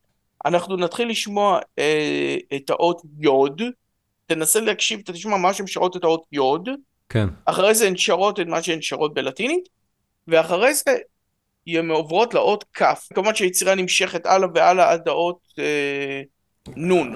אנחנו 0.45 0.77
נתחיל 0.77 1.09
לשמוע 1.09 1.59
אה, 1.79 2.37
את 2.55 2.69
האות 2.69 3.01
יוד, 3.19 3.61
תנסה 4.25 4.59
להקשיב, 4.59 4.99
אתה 5.03 5.13
תשמע 5.13 5.37
מה 5.37 5.53
שהן 5.53 5.67
שרות 5.67 5.97
את 5.97 6.03
האות 6.03 6.25
יוד, 6.31 6.69
כן. 7.09 7.27
אחרי 7.45 7.75
זה 7.75 7.87
הן 7.87 7.97
שרות 7.97 8.39
את 8.39 8.47
מה 8.47 8.63
שהן 8.63 8.81
שרות 8.81 9.13
בלטינית, 9.13 9.69
ואחרי 10.27 10.73
זה 10.73 10.97
הן 11.67 11.91
עוברות 11.91 12.33
לאות 12.33 12.65
כ', 12.73 12.83
כמובן 13.13 13.35
שהיצירה 13.35 13.75
נמשכת 13.75 14.25
הלאה 14.25 14.49
והלאה 14.55 14.91
עד 14.91 15.07
האות 15.07 15.39
אה, 15.59 16.21
נון. 16.75 17.15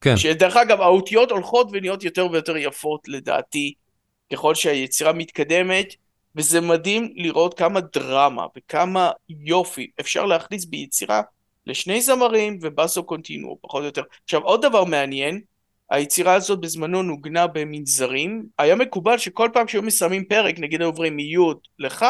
כן. 0.00 0.16
שדרך 0.16 0.56
אגב 0.56 0.80
האותיות 0.80 1.30
הולכות 1.30 1.68
ונהיות 1.72 2.04
יותר 2.04 2.26
ויותר 2.32 2.56
יפות 2.56 3.08
לדעתי, 3.08 3.74
ככל 4.32 4.54
שהיצירה 4.54 5.12
מתקדמת, 5.12 5.94
וזה 6.36 6.60
מדהים 6.60 7.12
לראות 7.16 7.58
כמה 7.58 7.80
דרמה 7.80 8.46
וכמה 8.56 9.10
יופי 9.28 9.90
אפשר 10.00 10.26
להכניס 10.26 10.64
ביצירה 10.64 11.22
לשני 11.66 12.00
זמרים 12.00 12.58
ובאסו 12.62 13.04
קונטינו, 13.04 13.58
פחות 13.60 13.80
או 13.80 13.86
יותר. 13.86 14.02
עכשיו, 14.24 14.42
עוד 14.42 14.62
דבר 14.62 14.84
מעניין, 14.84 15.40
היצירה 15.90 16.34
הזאת 16.34 16.60
בזמנו 16.60 17.02
נוגנה 17.02 17.46
במנזרים. 17.46 18.46
היה 18.58 18.74
מקובל 18.74 19.18
שכל 19.18 19.48
פעם 19.52 19.68
שהיו 19.68 19.82
מסיימים 19.82 20.24
פרק, 20.24 20.58
נגיד 20.58 20.82
עוברים 20.82 21.16
מי' 21.16 21.36
לכ', 21.78 22.02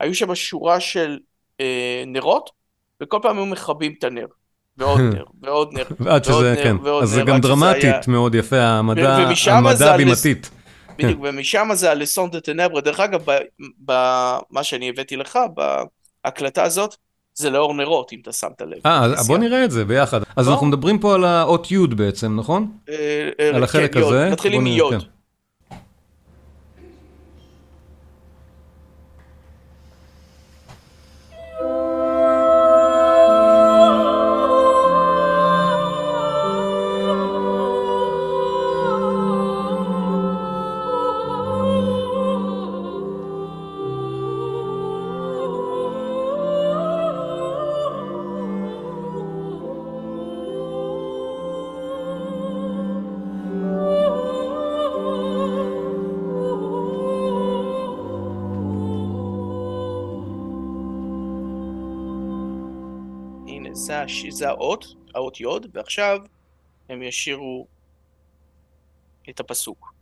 היו 0.00 0.14
שם 0.14 0.34
שורה 0.34 0.80
של 0.80 1.18
אה, 1.60 2.04
נרות, 2.06 2.50
וכל 3.02 3.18
פעם 3.22 3.36
היו 3.36 3.46
מכבים 3.46 3.94
את 3.98 4.04
הנר. 4.04 4.26
ועוד 4.76 5.00
נר, 5.14 5.24
ועוד 5.42 5.74
נר, 5.74 5.84
ועד 6.00 6.24
שזה, 6.24 6.54
כן. 6.62 6.76
ועוד 6.82 7.02
אז 7.02 7.14
נר. 7.14 7.20
אז 7.20 7.26
זה 7.26 7.32
גם 7.32 7.40
דרמטית 7.40 7.84
היה... 7.84 8.00
מאוד 8.08 8.34
יפה, 8.34 8.60
המדע, 8.60 9.16
המדע 9.46 9.94
הבימתית. 9.94 10.50
בדיוק, 10.98 11.20
ומשם 11.22 11.68
זה 11.72 11.90
הלסון 11.90 12.30
דה 12.30 12.40
טנברה. 12.40 12.80
דרך 12.80 13.00
אגב, 13.00 13.24
במה 13.78 14.62
שאני 14.62 14.88
הבאתי 14.88 15.16
לך, 15.16 15.38
בהקלטה 16.24 16.62
הזאת, 16.62 16.96
זה 17.38 17.50
לאור 17.50 17.74
נרות, 17.74 18.12
אם 18.12 18.18
אתה 18.22 18.32
שמת 18.32 18.62
לב. 18.62 18.78
אה, 18.86 19.08
בוא 19.26 19.38
נראה 19.38 19.64
את 19.64 19.70
זה 19.70 19.84
ביחד. 19.84 20.20
אז 20.36 20.48
אנחנו 20.48 20.66
מדברים 20.66 20.98
פה 20.98 21.14
על 21.14 21.24
האות 21.24 21.70
י' 21.70 21.86
בעצם, 21.86 22.36
נכון? 22.36 22.70
אה, 22.88 23.28
אה, 23.40 23.56
על 23.56 23.64
החלק 23.64 23.94
כן, 23.94 24.00
הזה. 24.00 24.28
נתחיל 24.30 24.52
עם 24.52 24.66
י'. 24.66 24.80
כן. 64.08 64.30
זה 64.30 64.48
האות, 64.48 64.86
האות 65.14 65.40
יוד, 65.40 65.66
ועכשיו 65.72 66.18
הם 66.88 67.02
ישירו 67.02 67.66
את 69.30 69.40
הפסוק. 69.40 69.97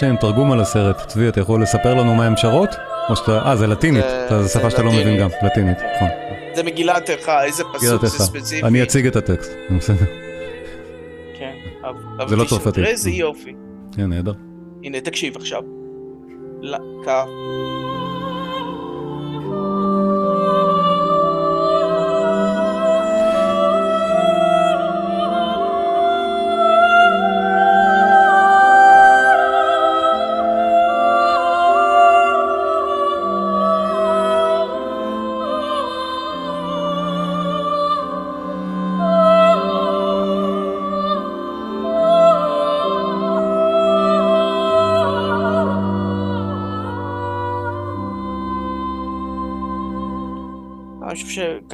שאין 0.00 0.16
תרגום 0.16 0.52
על 0.52 0.60
הסרט. 0.60 0.96
צבי, 1.06 1.28
אתה 1.28 1.40
יכול 1.40 1.62
לספר 1.62 1.94
לנו 1.94 2.14
מה 2.14 2.26
הם 2.26 2.36
שרות? 2.36 2.70
או 3.08 3.16
שאתה... 3.16 3.38
אה, 3.38 3.56
זה 3.56 3.66
לטינית. 3.66 4.04
זו 4.40 4.48
שפה 4.48 4.70
שאתה 4.70 4.82
לא 4.82 4.92
מבין 4.92 5.20
גם. 5.20 5.28
לטינית, 5.42 5.78
נכון. 5.96 6.08
זה 6.54 6.62
מגילת 6.62 7.10
איכה, 7.10 7.44
איזה 7.44 7.64
פסוק 7.72 8.06
זה 8.06 8.24
ספציפי. 8.24 8.66
אני 8.66 8.82
אציג 8.82 9.06
את 9.06 9.16
הטקסט, 9.16 9.50
בסדר. 9.78 10.04
כן, 11.38 11.52
זה 12.28 12.36
לא 12.36 12.44
צרפתית. 12.44 12.74
תראה 12.74 12.88
איזה 12.88 13.10
יופי. 13.10 13.54
כן, 13.96 14.06
נהדר. 14.06 14.32
הנה, 14.84 15.00
תקשיב 15.00 15.36
עכשיו. 15.36 15.62
כ... 17.04 17.08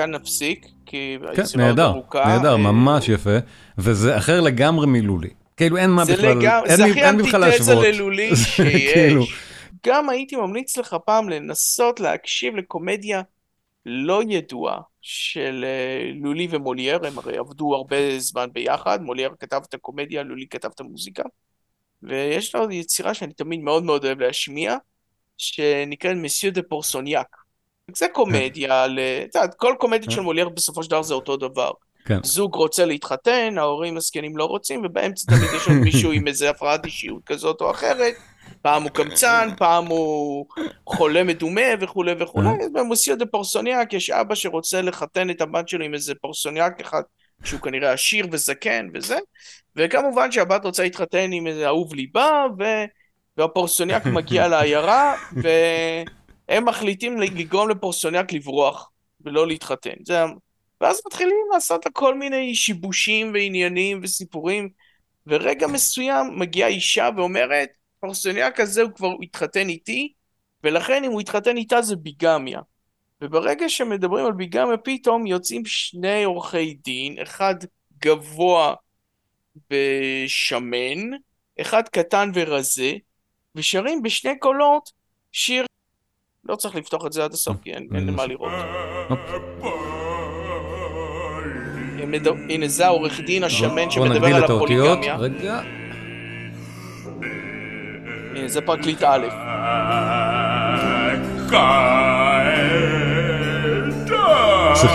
כאן 0.06 0.14
נפסיק, 0.14 0.66
כי 0.86 1.18
כן, 1.36 1.42
נהדר, 1.56 1.86
ארוכה. 1.86 2.24
נהדר, 2.26 2.52
אה, 2.52 2.56
ממש 2.56 3.08
יפה, 3.08 3.38
וזה 3.78 4.16
אחר 4.16 4.40
לגמרי 4.40 4.86
מילולי. 4.86 5.28
כאילו 5.56 5.76
אין 5.76 5.90
מה 5.90 6.04
בכלל, 6.04 6.38
לגמ... 6.38 6.60
אין, 6.66 6.76
זה 6.76 6.84
הכי 6.84 7.04
אנטיתזה 7.04 7.74
ללולי 7.74 8.36
שיש. 8.36 8.92
כאילו... 8.92 9.24
גם 9.86 10.08
הייתי 10.08 10.36
ממליץ 10.36 10.76
לך 10.76 10.96
פעם 11.04 11.28
לנסות 11.28 12.00
להקשיב 12.00 12.56
לקומדיה 12.56 13.22
לא 13.86 14.22
ידועה 14.28 14.80
של 15.00 15.64
אה, 15.64 16.10
לולי 16.14 16.48
ומולייר, 16.50 17.06
הם 17.06 17.18
הרי 17.18 17.38
עבדו 17.38 17.74
הרבה 17.74 18.18
זמן 18.18 18.48
ביחד, 18.52 19.02
מולייר 19.02 19.30
כתב 19.40 19.60
את 19.68 19.74
הקומדיה, 19.74 20.22
לולי 20.22 20.46
כתב 20.50 20.68
את 20.74 20.80
המוזיקה, 20.80 21.22
ויש 22.02 22.54
לו 22.54 22.70
יצירה 22.70 23.14
שאני 23.14 23.32
תמיד 23.32 23.60
מאוד 23.60 23.84
מאוד 23.84 24.04
אוהב 24.04 24.20
להשמיע, 24.20 24.76
שנקראת 25.38 26.16
מסייה 26.16 26.52
דה 26.52 26.62
פורסוניאק. 26.62 27.45
זה 27.94 28.06
קומדיה, 28.12 28.86
כל 29.56 29.74
קומדיה 29.78 30.10
של 30.10 30.20
מולייר 30.20 30.48
בסופו 30.48 30.82
של 30.82 30.90
דבר 30.90 31.02
זה 31.02 31.14
אותו 31.14 31.36
דבר. 31.36 31.70
כן. 32.04 32.18
זוג 32.22 32.54
רוצה 32.54 32.84
להתחתן, 32.84 33.54
ההורים 33.58 33.96
הזקנים 33.96 34.36
לא 34.36 34.44
רוצים, 34.44 34.82
ובאמצע 34.84 35.32
תמיד 35.32 35.50
יש 35.56 35.68
עוד 35.68 35.76
מישהו 35.76 36.12
עם 36.12 36.28
איזה 36.28 36.50
הפרעת 36.50 36.84
אישיות 36.84 37.22
כזאת 37.26 37.60
או 37.60 37.70
אחרת. 37.70 38.14
פעם 38.62 38.82
הוא 38.82 38.90
קמצן, 38.90 39.48
פעם 39.58 39.86
הוא 39.86 40.46
חולה 40.86 41.24
מדומה 41.24 41.60
וכולי 41.80 42.12
וכולי. 42.18 42.48
ומסייה 42.74 43.14
דה 43.14 43.26
פורסוניאק, 43.26 43.92
יש 43.92 44.10
אבא 44.10 44.34
שרוצה 44.34 44.82
לחתן 44.82 45.30
את 45.30 45.40
הבת 45.40 45.68
שלו 45.68 45.84
עם 45.84 45.94
איזה 45.94 46.14
פורסוניאק 46.14 46.80
אחד, 46.80 47.02
שהוא 47.44 47.60
כנראה 47.60 47.92
עשיר 47.92 48.26
וזקן 48.32 48.88
וזה. 48.94 49.18
וכמובן 49.76 50.32
שהבת 50.32 50.64
רוצה 50.64 50.82
להתחתן 50.82 51.32
עם 51.32 51.46
איזה 51.46 51.66
אהוב 51.66 51.94
ליבה, 51.94 52.46
ו... 52.58 52.64
והפרסוניאק 53.36 54.06
מגיע 54.06 54.48
לעיירה, 54.48 55.14
והם 56.48 56.64
מחליטים 56.64 57.20
לגרום 57.20 57.68
לפרסוניאק 57.68 58.32
לברוח 58.32 58.90
ולא 59.20 59.46
להתחתן. 59.46 59.94
זה... 60.04 60.22
ואז 60.80 61.00
מתחילים 61.06 61.36
לעשות 61.52 61.86
לה 61.86 61.92
כל 61.92 62.18
מיני 62.18 62.54
שיבושים 62.54 63.30
ועניינים 63.34 64.00
וסיפורים, 64.02 64.68
ורגע 65.26 65.66
מסוים 65.66 66.38
מגיעה 66.38 66.68
אישה 66.68 67.08
ואומרת, 67.16 67.68
פרסוניאק 68.00 68.60
הזה 68.60 68.82
הוא 68.82 68.90
כבר 68.92 69.12
התחתן 69.22 69.68
איתי, 69.68 70.12
ולכן 70.64 71.04
אם 71.04 71.10
הוא 71.10 71.20
התחתן 71.20 71.56
איתה 71.56 71.82
זה 71.82 71.96
ביגמיה. 71.96 72.60
וברגע 73.20 73.68
שמדברים 73.68 74.26
על 74.26 74.32
ביגמיה, 74.32 74.76
פתאום 74.76 75.26
יוצאים 75.26 75.62
שני 75.66 76.24
עורכי 76.24 76.74
דין, 76.74 77.18
אחד 77.22 77.54
גבוה 77.98 78.74
ושמן, 79.70 81.10
אחד 81.60 81.88
קטן 81.88 82.30
ורזה, 82.34 82.92
ושרים 83.54 84.02
בשני 84.02 84.38
קולות 84.38 84.92
שיר... 85.32 85.66
לא 86.48 86.56
צריך 86.56 86.76
לפתוח 86.76 87.06
את 87.06 87.12
זה 87.12 87.24
עד 87.24 87.32
הסוף, 87.32 87.56
כי 87.62 87.72
אין, 87.72 87.88
למה 87.92 88.26
לראות. 88.26 88.52
הנה 92.48 92.68
זה 92.68 92.86
העורך 92.86 93.20
דין 93.20 93.44
השמן 93.44 93.90
שמדבר 93.90 94.36
על 94.36 94.44
הפוליגמיה. 94.44 95.16
רגע. 95.16 95.60
הנה 98.36 98.48
זה 98.48 98.60
פרקליט 98.60 99.02
א'. 99.02 99.26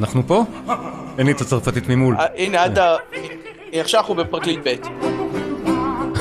אנחנו 0.00 0.22
פה? 0.26 0.44
אין 1.18 1.26
לי 1.26 1.32
את 1.32 1.40
הצרפתית 1.40 1.88
ממול. 1.88 2.16
אה, 2.18 2.26
הנה 2.36 2.62
עד 2.62 2.78
ה... 2.78 2.96
עכשיו 3.72 4.00
אנחנו 4.00 4.14
בפרקליט 4.14 4.60
ב'. 4.64 5.21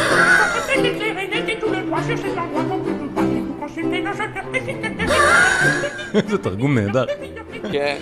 איזה 6.16 6.38
תרגום 6.38 6.78
נהדר. 6.78 7.06
כן. 7.72 7.98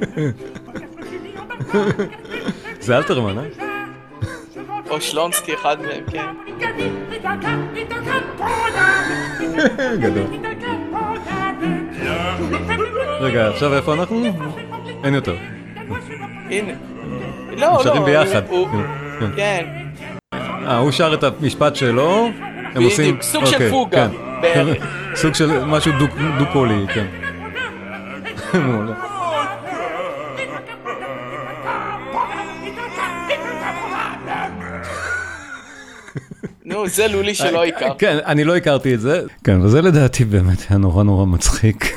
זה 2.80 2.96
אלתרמן, 2.96 3.38
אה? 3.38 3.44
או 4.90 5.00
שלונסקי 5.00 5.54
אחד 5.54 5.76
מהם, 5.82 6.04
כן. 6.10 6.26
גדול. 10.02 10.26
רגע, 13.20 13.48
עכשיו 13.48 13.74
איפה 13.74 13.94
אנחנו? 13.94 14.24
אין 15.04 15.14
יותר. 15.14 15.36
הנה. 16.50 16.72
לא, 17.50 17.56
לא. 17.56 17.80
שרים 17.82 18.04
ביחד. 18.04 18.42
הוא- 18.48 18.68
כן. 19.36 19.66
אה, 20.70 20.76
הוא 20.78 20.90
שר 20.90 21.14
את 21.14 21.24
המשפט 21.24 21.76
שלו, 21.76 22.28
הם 22.74 22.82
עושים... 22.82 23.04
בדיוק, 23.04 23.22
סוג 23.22 23.44
של 23.44 23.54
אוקיי, 23.54 23.70
פוגה, 23.70 24.08
כן. 24.08 24.40
בערך. 24.42 24.84
סוג 25.20 25.34
של 25.34 25.64
משהו 25.64 25.92
דו- 25.98 26.06
דו-קולי, 26.38 26.86
כן. 26.94 27.06
מעולה. 28.66 28.94
נו, 36.64 36.88
זה 36.88 37.08
לולי 37.08 37.34
שלא 37.34 37.64
הכר. 37.64 37.94
כן, 37.98 38.18
אני 38.26 38.44
לא 38.44 38.56
הכרתי 38.56 38.94
את 38.94 39.00
זה. 39.00 39.22
כן, 39.44 39.60
וזה 39.62 39.82
לדעתי 39.82 40.24
באמת 40.24 40.58
היה 40.70 40.78
נורא 40.78 41.02
נורא 41.04 41.26
מצחיק. 41.26 41.92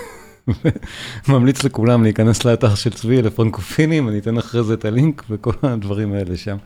ממליץ 1.30 1.64
לכולם 1.64 2.04
להיכנס 2.04 2.46
לאתר 2.46 2.76
של 2.76 2.90
צבי 2.90 3.22
לפרנקופינים, 3.22 4.10
אני 4.10 4.20
אתן 4.20 4.38
אחרי 4.38 4.64
זה 4.64 4.74
את 4.74 4.86
הלינק 4.86 5.24
וכל 5.30 5.52
הדברים 5.64 6.14
האלה 6.14 6.38
שם. 6.38 6.58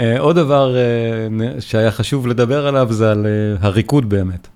אה, 0.00 0.20
עוד 0.20 0.36
דבר 0.36 0.76
אה, 0.76 1.60
שהיה 1.60 1.90
חשוב 1.90 2.26
לדבר 2.26 2.66
עליו 2.66 2.92
זה 2.92 3.10
על 3.10 3.26
אה, 3.26 3.66
הריקוד 3.68 4.08
באמת, 4.08 4.48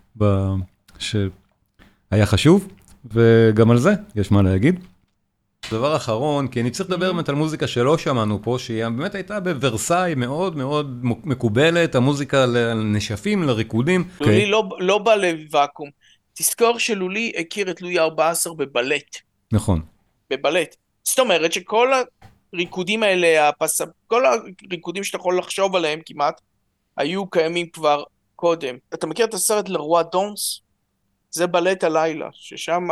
שהיה 0.99 2.27
חשוב, 2.27 2.69
וגם 3.13 3.71
על 3.71 3.79
זה 3.79 3.93
יש 4.15 4.31
מה 4.31 4.43
להגיד. 4.43 4.81
דבר 5.71 5.97
אחרון, 5.97 6.49
כי 6.49 6.61
אני 6.61 6.71
צריך 6.71 6.91
לדבר 6.91 7.13
באמת 7.13 7.29
על 7.29 7.35
מוזיקה 7.35 7.67
שלא 7.67 7.99
שמענו 7.99 8.43
פה, 8.43 8.57
שהיא 8.59 8.85
באמת 8.85 9.15
הייתה 9.15 9.41
בוורסאי 9.41 10.15
מאוד 10.15 10.57
מאוד 10.57 10.99
מקובלת, 11.03 11.95
המוזיקה 11.95 12.47
לנשפים, 12.47 13.43
לריקודים. 13.43 14.09
לולי 14.21 14.47
לא- 14.47 14.69
לא 14.79 14.99
בא 14.99 15.15
לוואקום. 15.15 15.89
תזכור 16.35 16.79
שלולי 16.79 17.33
הכיר 17.39 17.71
את 17.71 17.83
לואי 17.83 17.99
ה-14 17.99 18.55
בבלט. 18.57 19.17
נכון. 19.53 19.81
בבלט. 20.31 20.77
זאת 21.05 21.19
אומרת 21.19 21.53
שכל 21.53 21.89
הריקודים 22.55 23.03
האלה, 23.03 23.49
הפס... 23.49 23.81
כל 24.07 24.23
הריקודים 24.27 25.05
שאתה 25.05 25.17
יכול 25.17 25.39
לחשוב 25.39 25.77
עליהם 25.77 26.01
כמעט, 26.07 26.41
היו 26.97 27.27
קיימים 27.27 27.69
כבר 27.69 28.03
קודם. 28.37 28.77
אתה 28.95 29.07
מכיר 29.07 29.27
את 29.27 29.35
הסרט 29.35 29.69
לרוע 29.69 30.03
דונס? 30.03 30.61
זה 31.31 31.47
בלט 31.47 31.85
הלילה, 31.85 32.29
ששם 32.33 32.89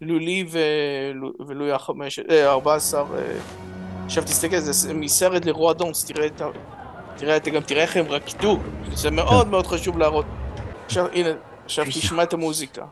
לולי 0.00 0.44
ולו- 0.50 1.32
ולואי 1.46 1.72
ה-14, 1.72 2.96
עכשיו 4.04 4.24
תסתכל, 4.24 4.58
זה 4.58 4.94
מסרט 4.94 5.44
לרוע 5.44 5.72
דונס, 5.72 6.04
תראה 6.04 6.26
את 6.26 6.40
ה... 6.40 6.46
תראה, 7.16 7.36
אתה 7.36 7.50
גם 7.50 7.62
תראה 7.62 7.82
איך 7.82 7.96
הם 7.96 8.06
רקדו, 8.06 8.58
זה 8.92 9.10
מאוד 9.10 9.48
מאוד 9.48 9.66
חשוב 9.66 9.98
להראות. 9.98 10.26
עכשיו, 10.84 11.06
הנה, 11.12 11.30
עכשיו 11.64 11.84
תשמע 11.84 12.22
את 12.22 12.32
המוזיקה. 12.32 12.86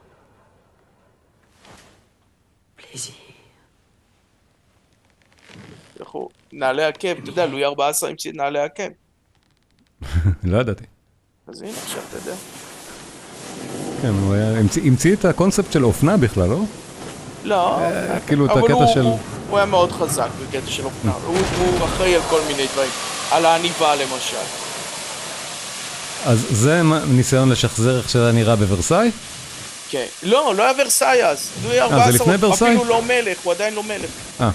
אנחנו, 6.04 6.28
נעלי 6.52 6.84
עקב, 6.84 7.08
אתה 7.22 7.30
יודע, 7.30 7.46
לואי 7.46 7.64
14 7.64 8.10
המציא 8.10 8.30
את 8.30 8.36
נעלי 8.36 8.58
עקב. 8.60 8.82
לא 10.44 10.58
ידעתי. 10.60 10.84
אז 11.48 11.62
הנה, 11.62 11.70
עכשיו 11.84 12.00
אתה 12.08 12.16
יודע. 12.16 12.36
כן, 14.02 14.08
הוא 14.08 14.34
המציא, 14.84 15.14
את 15.14 15.24
הקונספט 15.24 15.72
של 15.72 15.84
אופנה 15.84 16.16
בכלל, 16.16 16.48
לא? 16.48 16.58
לא, 17.44 17.78
כאילו 18.26 18.46
את 18.46 18.50
הקטע 18.50 18.72
הוא- 18.72 18.86
של... 18.94 19.00
הוא- 19.00 19.18
הוא 19.50 19.56
היה 19.58 19.66
מאוד 19.66 19.92
חזק 19.92 20.28
בקטע 20.42 20.66
של 20.70 20.84
אופנה. 20.84 21.12
הוא 21.26 21.36
הוא 21.58 21.84
אחראי 21.84 22.14
על 22.14 22.22
כל 22.30 22.40
מיני 22.46 22.66
דברים. 22.72 22.90
על 23.30 23.44
העניבה 23.46 23.94
למשל. 23.94 24.36
אז 26.26 26.46
זה 26.50 26.82
ניסיון 27.08 27.48
לשחזר 27.48 27.98
איך 27.98 28.08
שזה 28.08 28.32
נראה 28.32 28.56
בוורסאי? 28.56 29.10
כן. 29.90 30.06
לא, 30.22 30.54
לא 30.56 30.62
היה 30.62 30.72
ורסאי 30.78 31.24
אז. 31.24 31.48
לואי 31.64 31.80
14 31.80 32.10
לפני 32.10 32.34
הוא 32.34 32.44
ורסאי? 32.44 32.68
אפילו 32.68 32.84
לא 32.84 33.02
מלך, 33.02 33.38
הוא 33.44 33.52
עדיין 33.52 33.74
לא 33.74 33.82
מלך. 33.82 34.10
אה, 34.40 34.50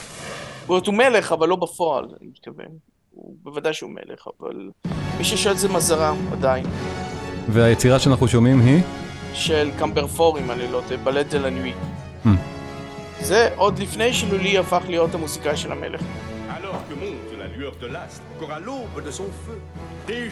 זאת 0.69 0.71
אומרת, 0.71 0.87
הוא 0.87 0.95
מלך, 0.95 1.31
אבל 1.31 1.49
לא 1.49 1.55
בפועל, 1.55 2.05
אני 2.05 2.29
מתכוון. 2.29 2.65
הוא 3.11 3.35
בוודאי 3.43 3.73
שהוא 3.73 3.91
מלך, 3.91 4.27
אבל 4.39 4.69
מי 5.17 5.23
ששואל 5.23 5.55
זה 5.55 5.69
מזרה, 5.69 6.13
עדיין. 6.31 6.65
והיצירה 7.47 7.99
שאנחנו 7.99 8.27
שומעים 8.27 8.61
היא? 8.61 8.81
של 9.33 9.71
קמברפור, 9.79 10.39
אם 10.39 10.51
אני 10.51 10.71
לא 10.71 10.81
טועה, 10.87 10.99
בלט 11.03 11.25
דה 11.25 11.39
לנואי. 11.39 11.73
Hmm. 12.25 12.29
זה 13.21 13.49
עוד 13.55 13.79
לפני 13.79 14.13
שלולי 14.13 14.57
הפך 14.57 14.81
להיות 14.87 15.15
המוזיקאי 15.15 15.57
של 15.57 15.71
המלך. 15.71 16.01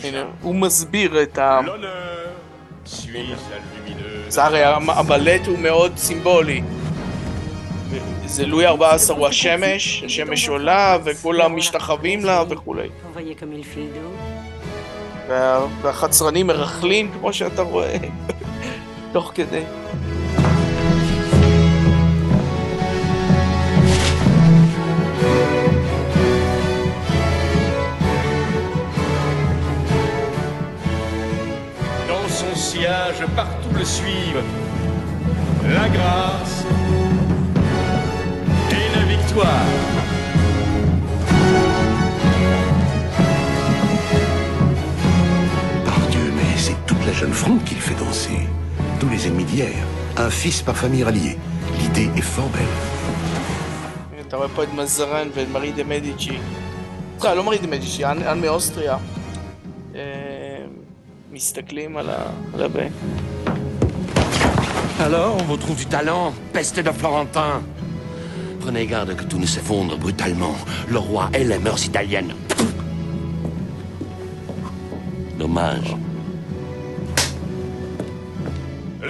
הנה, 0.04 0.26
הוא 0.42 0.56
מסביר 0.56 1.24
את 1.24 1.38
ה... 1.38 1.60
זה 4.28 4.44
הרי 4.44 4.64
הבלט 4.64 5.48
הוא 5.48 5.60
מאוד 5.60 5.98
סימבולי. 5.98 6.62
זה 8.28 8.46
לואי 8.46 8.66
14 8.66 9.18
הוא 9.18 9.28
השמש, 9.28 10.04
השמש 10.06 10.50
עולה 10.50 10.98
וכולם 11.04 11.56
משתחווים 11.56 12.26
לה 12.26 12.44
וכולי. 12.50 12.88
Vous 12.88 13.20
voyez 13.20 13.36
comme 13.40 13.54
il 13.60 13.64
file 13.64 13.94
d'eau 13.96 15.30
וה- 15.30 15.66
והחצרנים 15.82 16.48
מרכלים 16.48 17.12
כמו 17.20 17.34
שאתה 17.34 17.62
רואה, 17.62 17.98
תוך 19.14 19.32
כדי. 19.36 19.64
Dans 32.08 32.28
son 32.30 32.56
sillage, 32.56 33.24
partout 33.36 33.74
le 33.78 33.86
suivent. 33.86 34.44
La 35.64 35.90
grâce 35.90 36.64
et 36.70 36.72
la 36.72 36.77
victoire. 39.27 39.67
Par 45.87 46.01
Dieu, 46.11 46.27
mais 46.37 46.57
c'est 46.57 46.77
jeune 47.13 47.33
franc 47.33 47.59
qu'il 47.67 47.79
fait 47.79 47.95
danser. 47.95 48.41
Tous 49.01 49.09
les 49.09 49.27
ennemis 49.27 49.45
d'hier. 49.45 49.75
Un 50.17 50.31
fils 50.31 50.63
par 50.63 50.77
famille 50.77 51.05
ralliée. 51.05 51.39
L'idée 51.79 52.11
est 52.17 52.29
fort 52.35 52.51
belle. 52.57 52.77
אתה 54.29 54.37
רואה 54.37 54.49
פה 54.49 54.63
את 54.63 54.69
מזרן 54.75 55.29
ואת 55.35 55.49
מארי 55.53 55.73
דה 55.73 55.85
מדיצ'י. 55.85 56.39
סליחה, 57.19 57.35
לא 57.35 57.45
מארי 57.45 57.59
דה 57.59 57.67
מדיצ'י, 57.67 58.05
אנ 58.05 58.23
אנ 58.23 58.41
מאוסטריה. 58.41 58.97
אה, 59.95 60.01
מסתכלים 61.33 61.97
על 61.97 62.11
ה... 62.11 62.17
על 62.55 62.63
הבן. 62.63 62.89
Alors, 65.01 65.37
on 65.41 65.45
vous 65.51 65.57
trouve 65.57 65.77
du 65.77 65.87
talent, 65.87 66.33
peste 66.53 66.79
de 66.81 66.93
Florentin. 67.01 67.53
Prenez 68.68 68.86
garde 68.86 69.16
que 69.16 69.24
tout 69.24 69.40
ne 69.40 69.46
s'effondre 69.46 69.96
brutalement. 69.98 70.56
Le 70.90 71.00
roi 71.10 71.30
et 71.34 71.46
les 71.46 71.58
mœurs 71.58 71.86
italiennes. 71.86 72.34
Dommage. 75.40 75.96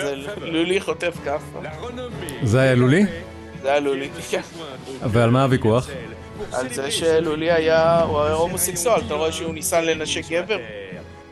זה 0.01 0.15
לולי 0.41 0.81
חוטף 0.81 1.17
כאפה. 1.25 1.59
זה 2.43 2.61
היה 2.61 2.75
לולי? 2.75 3.05
זה 3.61 3.71
היה 3.71 3.79
לולי, 3.79 4.09
כן. 4.29 4.41
ועל 5.01 5.29
מה 5.29 5.43
הוויכוח? 5.43 5.89
על 6.53 6.69
זה 6.73 6.91
שלולי 6.91 7.51
היה, 7.51 8.01
הוא 8.01 8.21
היה 8.21 8.33
הומוסקסואל, 8.33 9.01
אתה 9.07 9.13
רואה 9.13 9.31
שהוא 9.31 9.53
ניסה 9.53 9.81
לנשק 9.81 10.29
גבר? 10.29 10.57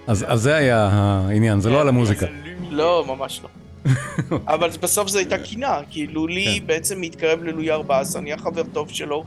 אז 0.07 0.25
אז 0.27 0.41
זה 0.41 0.55
היה 0.55 0.89
העניין, 0.91 1.61
זה 1.61 1.69
לא 1.69 1.81
על 1.81 1.87
המוזיקה. 1.87 2.25
לא, 2.69 3.05
ממש 3.07 3.41
לא. 3.43 3.49
אבל 4.53 4.69
בסוף 4.69 5.07
זו 5.07 5.17
הייתה 5.17 5.37
קינה, 5.37 5.79
כי 5.89 6.07
לולי 6.07 6.59
כן. 6.59 6.67
בעצם 6.67 7.01
מתקרב 7.01 7.43
ללואי 7.43 7.71
14, 7.71 8.21
נהיה 8.21 8.37
חבר 8.37 8.63
טוב 8.73 8.89
שלו, 8.89 9.23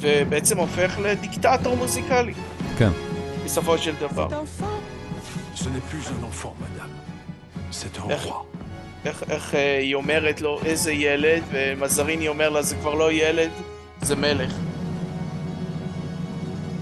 ובעצם 0.00 0.58
הופך 0.58 0.98
לדיקטטור 1.02 1.76
מוזיקלי, 1.76 2.34
כן. 2.78 2.90
בסופו 3.44 3.78
של 3.78 3.94
דבר. 4.00 4.28
איך-. 8.10 8.26
איך, 9.04 9.22
איך 9.30 9.54
אה, 9.54 9.78
היא 9.78 9.94
אומרת 9.94 10.40
לו 10.40 10.60
איזה 10.64 10.92
ילד, 10.92 11.42
ומזריני 11.52 12.28
אומר 12.28 12.48
לה 12.48 12.62
זה 12.62 12.76
כבר 12.76 12.94
לא 12.94 13.12
ילד, 13.12 13.50
זה 14.02 14.16
מלך. 14.16 14.54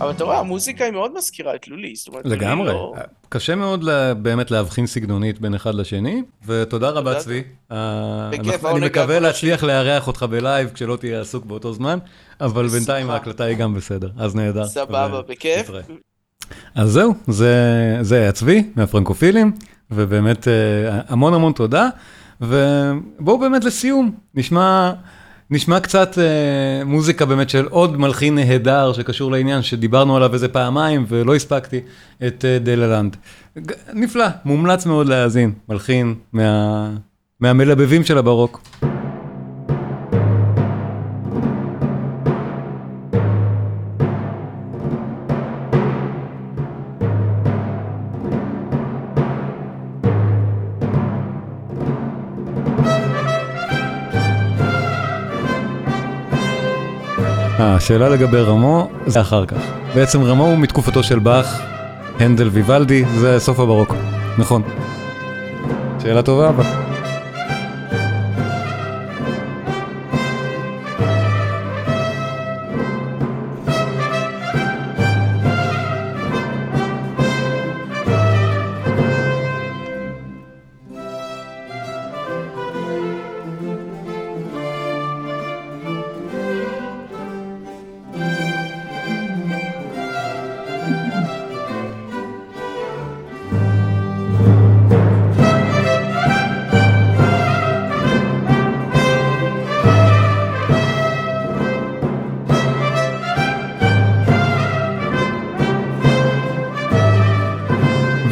אבל 0.02 0.10
אתה 0.10 0.24
רואה, 0.24 0.38
המוזיקה 0.38 0.84
היא 0.84 0.92
מאוד 0.92 1.12
מזכירה 1.16 1.54
את 1.54 1.68
לולי, 1.68 1.94
זאת 1.96 2.08
אומרת, 2.08 2.26
לגמרי. 2.26 2.72
לא- 2.72 2.94
קשה 3.28 3.54
מאוד 3.54 3.88
באמת 4.22 4.50
להבחין 4.50 4.86
סגנונית 4.86 5.40
בין 5.40 5.54
אחד 5.54 5.74
לשני, 5.74 6.22
ותודה 6.46 6.90
רבה. 6.90 7.14
צבי. 7.14 7.42
אה, 7.72 8.30
אני 8.70 8.86
מקווה 8.86 9.20
להצליח 9.20 9.64
לארח 9.64 10.06
אותך 10.06 10.22
בלייב 10.30 10.70
כשלא 10.74 10.96
תהיה 10.96 11.20
עסוק 11.20 11.44
באותו 11.44 11.72
זמן, 11.72 11.98
אבל. 12.40 12.66
בינתיים 12.68 13.10
ההקלטה 13.10 13.44
היא 13.44 13.56
גם 13.56 13.74
בסדר, 13.74 14.10
אז 14.18 14.34
נהדר. 14.34 14.64
סבבה, 14.66 15.22
בכיף. 15.28 15.70
אז 16.74 16.90
זהו, 16.90 17.14
זה, 17.28 17.54
זה 18.00 18.16
היה 18.20 18.32
צבי 18.32 18.64
מהפרנקופילים, 18.76 19.52
ובאמת 19.90 20.48
אה, 20.48 20.52
המון 21.08 21.34
המון 21.34 21.52
תודה. 21.52 21.88
ובואו 22.40 23.38
באמת 23.38 23.64
לסיום, 23.64 24.10
נשמע, 24.34 24.92
נשמע 25.52 25.80
קצת 25.80 26.18
אה, 26.18 26.84
מוזיקה 26.84 27.24
באמת 27.26 27.50
של 27.50 27.66
עוד 27.70 27.96
מלחין 27.96 28.34
נהדר 28.34 28.92
שקשור 28.92 29.32
לעניין, 29.32 29.62
שדיברנו 29.62 30.16
עליו 30.16 30.34
איזה 30.34 30.48
פעמיים 30.48 31.04
ולא 31.08 31.34
הספקתי, 31.34 31.80
את 32.26 32.44
אה, 32.44 32.58
דלה-לנד. 32.58 33.16
ג- 33.58 33.72
נפלא, 33.94 34.24
מומלץ 34.44 34.86
מאוד 34.86 35.08
להאזין, 35.08 35.52
מלחין 35.68 36.14
מה, 36.32 36.90
מהמלבבים 37.40 38.04
של 38.04 38.18
הברוק. 38.18 38.60
השאלה 57.82 58.08
לגבי 58.08 58.40
רמו, 58.40 58.90
זה 59.06 59.20
אחר 59.20 59.46
כך. 59.46 59.56
בעצם 59.94 60.22
רמו 60.22 60.44
הוא 60.44 60.58
מתקופתו 60.58 61.02
של 61.02 61.18
באך, 61.18 61.60
הנדל 62.20 62.48
ויוולדי, 62.48 63.04
זה 63.14 63.40
סוף 63.40 63.60
הברוק. 63.60 63.94
נכון. 64.38 64.62
שאלה 66.02 66.22
טובה, 66.22 66.48
אבל... 66.48 66.64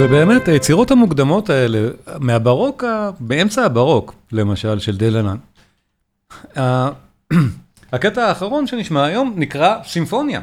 ובאמת, 0.03 0.49
היצירות 0.49 0.91
המוקדמות 0.91 1.51
האלה, 1.51 1.89
מהברוק, 2.21 2.85
באמצע 3.21 3.65
הברוק, 3.65 4.15
למשל, 4.33 4.79
של 4.79 4.97
דללנד. 4.97 5.37
הקטע 7.93 8.25
האחרון 8.25 8.67
שנשמע 8.67 9.05
היום 9.05 9.35
נקרא 9.37 9.77
סימפוניה, 9.85 10.41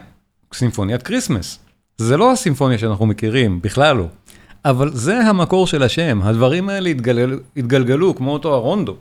סימפוניית 0.54 1.04
כריסמס. 1.04 1.60
זה 1.98 2.18
לא 2.18 2.32
הסימפוניה 2.32 2.78
שאנחנו 2.78 3.06
מכירים, 3.06 3.62
בכלל 3.62 3.98
לא. 3.98 4.08
אבל 4.66 4.92
זה 4.94 5.20
המקור 5.20 5.68
של 5.68 5.84
השם, 5.84 6.20
הדברים 6.24 6.70
האלה 6.70 6.90
התגלגלו, 6.90 7.38
התגלגלו 7.58 8.16
כמו 8.16 8.34
אותו 8.34 8.54
הרונדו. 8.54 8.96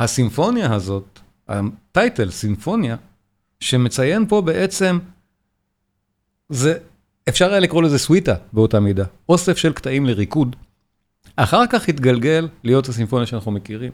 הסימפוניה 0.00 0.74
הזאת, 0.74 1.20
ה 1.48 1.60
title, 1.60 2.30
סימפוניה, 2.30 2.96
שמציין 3.60 4.26
פה 4.26 4.40
בעצם, 4.40 4.98
זה, 6.48 6.78
אפשר 7.28 7.50
היה 7.50 7.60
לקרוא 7.60 7.82
לזה 7.82 7.98
סוויטה 7.98 8.34
באותה 8.52 8.80
מידה, 8.80 9.04
אוסף 9.28 9.56
של 9.56 9.72
קטעים 9.72 10.06
לריקוד. 10.06 10.56
אחר 11.36 11.66
כך 11.66 11.88
התגלגל 11.88 12.48
להיות 12.64 12.88
הסימפוניה 12.88 13.26
שאנחנו 13.26 13.50
מכירים. 13.52 13.92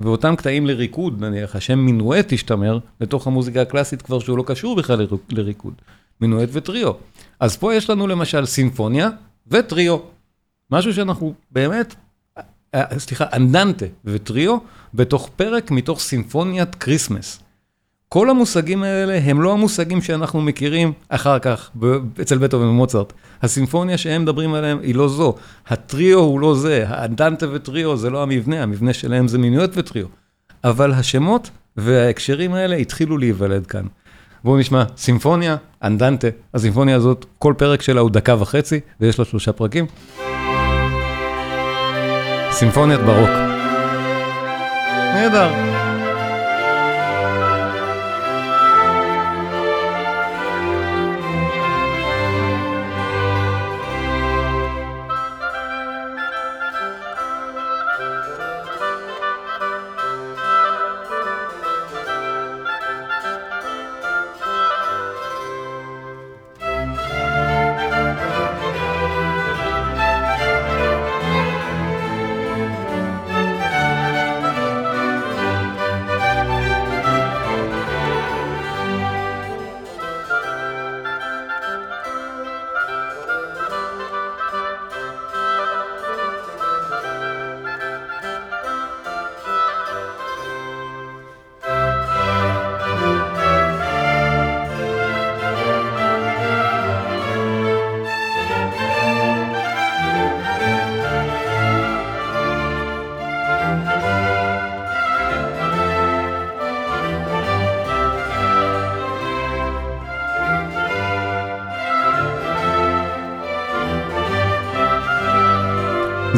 ואותם 0.00 0.36
קטעים 0.36 0.66
לריקוד, 0.66 1.20
נניח, 1.24 1.56
השם 1.56 1.78
מינואט 1.78 2.32
השתמר 2.32 2.78
לתוך 3.00 3.26
המוזיקה 3.26 3.62
הקלאסית 3.62 4.02
כבר 4.02 4.18
שהוא 4.18 4.38
לא 4.38 4.44
קשור 4.46 4.76
בכלל 4.76 4.98
לר- 4.98 5.16
לריקוד. 5.30 5.74
מינואט 6.20 6.48
וטריו. 6.52 6.92
אז 7.40 7.56
פה 7.56 7.74
יש 7.74 7.90
לנו 7.90 8.06
למשל 8.06 8.46
סימפוניה 8.46 9.08
וטריו. 9.46 9.98
משהו 10.70 10.94
שאנחנו 10.94 11.34
באמת, 11.50 11.94
אה, 12.74 12.98
סליחה, 12.98 13.24
אנדנטה 13.32 13.86
וטריו 14.04 14.58
בתוך 14.94 15.30
פרק 15.36 15.70
מתוך 15.70 16.00
סימפוניית 16.00 16.74
כריסמס. 16.74 17.40
כל 18.08 18.30
המושגים 18.30 18.82
האלה 18.82 19.20
הם 19.24 19.42
לא 19.42 19.52
המושגים 19.52 20.02
שאנחנו 20.02 20.40
מכירים 20.40 20.92
אחר 21.08 21.38
כך 21.38 21.70
אצל 22.20 22.38
בטהובן 22.38 22.66
ומוצרט. 22.66 23.12
הסימפוניה 23.42 23.98
שהם 23.98 24.22
מדברים 24.22 24.54
עליהם 24.54 24.78
היא 24.82 24.94
לא 24.94 25.08
זו. 25.08 25.34
הטריו 25.68 26.18
הוא 26.18 26.40
לא 26.40 26.54
זה, 26.54 26.84
האנדנטה 26.88 27.46
וטריו 27.52 27.96
זה 27.96 28.10
לא 28.10 28.22
המבנה, 28.22 28.62
המבנה 28.62 28.92
שלהם 28.92 29.28
זה 29.28 29.38
מיניות 29.38 29.70
וטריו. 29.74 30.06
אבל 30.64 30.92
השמות 30.92 31.50
וההקשרים 31.76 32.54
האלה 32.54 32.76
התחילו 32.76 33.18
להיוולד 33.18 33.66
כאן. 33.66 33.86
בואו 34.44 34.58
נשמע 34.58 34.84
סימפוניה, 34.96 35.56
אנדנטה. 35.82 36.28
הסימפוניה 36.54 36.96
הזאת, 36.96 37.26
כל 37.38 37.54
פרק 37.58 37.82
שלה 37.82 38.00
הוא 38.00 38.10
דקה 38.10 38.34
וחצי, 38.38 38.80
ויש 39.00 39.18
לה 39.18 39.24
שלושה 39.24 39.52
פרקים. 39.52 39.86
סימפוניית 42.50 43.00
ברוק. 43.00 43.30
נהדר. 45.14 45.77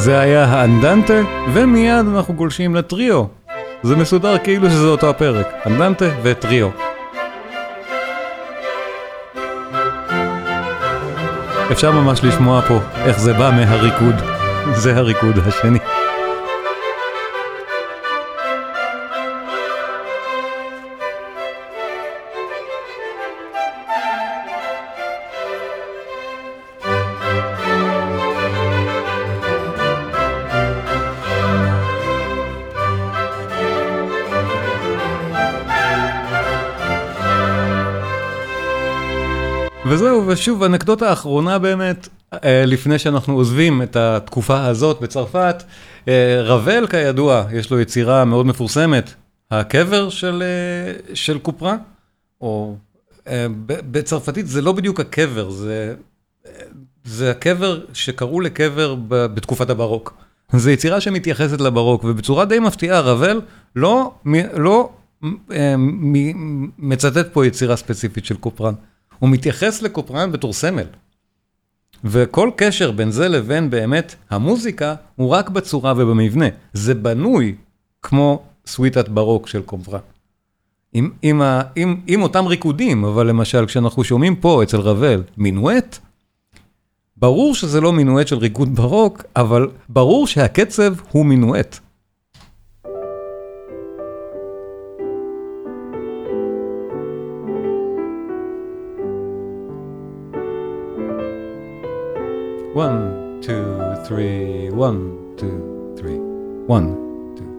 זה 0.00 0.18
היה 0.20 0.44
האנדנטה, 0.44 1.20
ומיד 1.52 2.06
אנחנו 2.16 2.34
גולשים 2.34 2.74
לטריו. 2.74 3.24
זה 3.82 3.96
מסודר 3.96 4.38
כאילו 4.38 4.70
שזה 4.70 4.86
אותו 4.86 5.10
הפרק, 5.10 5.46
אנדנטה 5.66 6.04
וטריו. 6.22 6.68
אפשר 11.72 11.92
ממש 11.92 12.24
לשמוע 12.24 12.60
פה 12.60 12.78
איך 13.04 13.18
זה 13.20 13.32
בא 13.32 13.50
מהריקוד. 13.50 14.14
זה 14.74 14.96
הריקוד 14.96 15.38
השני. 15.46 15.78
ושוב, 40.30 40.62
אנקדוטה 40.62 41.12
אחרונה 41.12 41.58
באמת, 41.58 42.08
אה, 42.32 42.64
לפני 42.66 42.98
שאנחנו 42.98 43.34
עוזבים 43.34 43.82
את 43.82 43.96
התקופה 43.96 44.66
הזאת 44.66 45.00
בצרפת, 45.00 45.62
אה, 46.08 46.42
רבל 46.42 46.86
כידוע, 46.86 47.44
יש 47.52 47.70
לו 47.70 47.80
יצירה 47.80 48.24
מאוד 48.24 48.46
מפורסמת, 48.46 49.14
הקבר 49.50 50.10
של, 50.10 50.42
אה, 50.42 51.14
של 51.14 51.38
קופרה, 51.38 51.76
או 52.40 52.76
בצרפתית 53.66 54.46
זה 54.46 54.62
לא 54.62 54.72
בדיוק 54.72 55.00
הקבר, 55.00 55.50
זה, 55.50 55.94
זה 57.04 57.30
הקבר 57.30 57.80
שקראו 57.92 58.40
לקבר 58.40 58.96
בתקופת 59.08 59.70
הברוק. 59.70 60.14
זו 60.52 60.70
יצירה 60.70 61.00
שמתייחסת 61.00 61.60
לברוק, 61.60 62.04
ובצורה 62.04 62.44
די 62.44 62.58
מפתיעה, 62.58 63.00
רבל 63.00 63.40
לא, 63.76 64.14
לא 64.56 64.92
מצטט 66.78 67.32
פה 67.32 67.46
יצירה 67.46 67.76
ספציפית 67.76 68.24
של 68.24 68.36
קופרן. 68.36 68.74
הוא 69.20 69.30
מתייחס 69.30 69.82
לקופרן 69.82 70.32
בתור 70.32 70.52
סמל. 70.52 70.86
וכל 72.04 72.50
קשר 72.56 72.90
בין 72.90 73.10
זה 73.10 73.28
לבין 73.28 73.70
באמת 73.70 74.14
המוזיקה 74.30 74.94
הוא 75.16 75.28
רק 75.28 75.48
בצורה 75.48 75.92
ובמבנה. 75.96 76.46
זה 76.72 76.94
בנוי 76.94 77.54
כמו 78.02 78.42
סוויטת 78.66 79.08
ברוק 79.08 79.48
של 79.48 79.62
קופרן. 79.62 80.00
עם, 80.92 81.10
עם, 81.22 81.42
ה, 81.42 81.62
עם, 81.76 82.00
עם 82.06 82.22
אותם 82.22 82.46
ריקודים, 82.46 83.04
אבל 83.04 83.26
למשל 83.26 83.66
כשאנחנו 83.66 84.04
שומעים 84.04 84.36
פה 84.36 84.62
אצל 84.62 84.80
רבל 84.80 85.22
מינואט, 85.36 85.98
ברור 87.16 87.54
שזה 87.54 87.80
לא 87.80 87.92
מינואט 87.92 88.28
של 88.28 88.36
ריקוד 88.36 88.74
ברוק, 88.74 89.22
אבל 89.36 89.68
ברור 89.88 90.26
שהקצב 90.26 90.94
הוא 91.12 91.26
מינואט. 91.26 91.78
One, 102.84 103.00
two, 103.42 103.64
three, 104.06 104.70
one, 104.86 105.00
two, 105.40 105.56
three, 105.98 106.18
one, 106.76 106.88
two, 107.36 107.50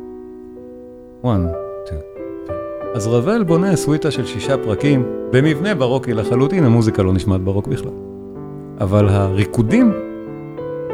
one, 1.32 1.44
two, 1.88 2.02
three. 2.48 2.96
אז 2.96 3.08
רבל 3.08 3.44
בונה 3.44 3.76
סוויטה 3.76 4.12
של 4.12 4.26
שישה 4.26 4.58
פרקים, 4.58 5.06
במבנה 5.32 5.76
ברוקי 5.76 6.14
לחלוטין, 6.14 6.64
המוזיקה 6.64 7.04
לא 7.04 7.14
נשמעת 7.14 7.42
ברוק 7.42 7.68
בכלל. 7.68 7.92
אבל 8.80 9.10
הריקודים 9.10 9.94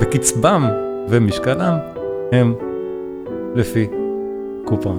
וקצבם 0.02 0.68
ומשקלם 1.10 1.78
הם 2.32 2.54
לפי 3.56 3.88
קופה. 4.66 4.94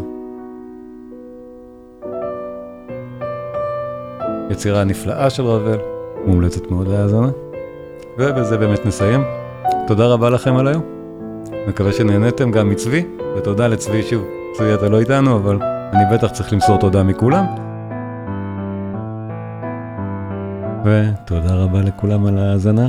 יצירה 4.50 4.84
נפלאה 4.84 5.30
של 5.30 5.42
רבל, 5.42 5.78
מומלצת 6.26 6.70
מאוד 6.70 6.88
להאזנה. 6.88 7.47
ובזה 8.18 8.58
באמת 8.58 8.86
נסיים. 8.86 9.20
תודה 9.86 10.06
רבה 10.06 10.30
לכם 10.30 10.56
על 10.56 10.68
היום. 10.68 10.82
מקווה 11.68 11.92
שנהנתם 11.92 12.50
גם 12.50 12.70
מצבי, 12.70 13.04
ותודה 13.36 13.68
לצבי 13.68 14.02
שוב. 14.02 14.24
צבי 14.52 14.74
אתה 14.74 14.88
לא 14.88 15.00
איתנו, 15.00 15.36
אבל 15.36 15.58
אני 15.92 16.02
בטח 16.12 16.26
צריך 16.32 16.52
למסור 16.52 16.78
תודה 16.78 17.02
מכולם. 17.02 17.46
ותודה 20.84 21.54
רבה 21.54 21.80
לכולם 21.80 22.26
על 22.26 22.38
ההאזנה. 22.38 22.88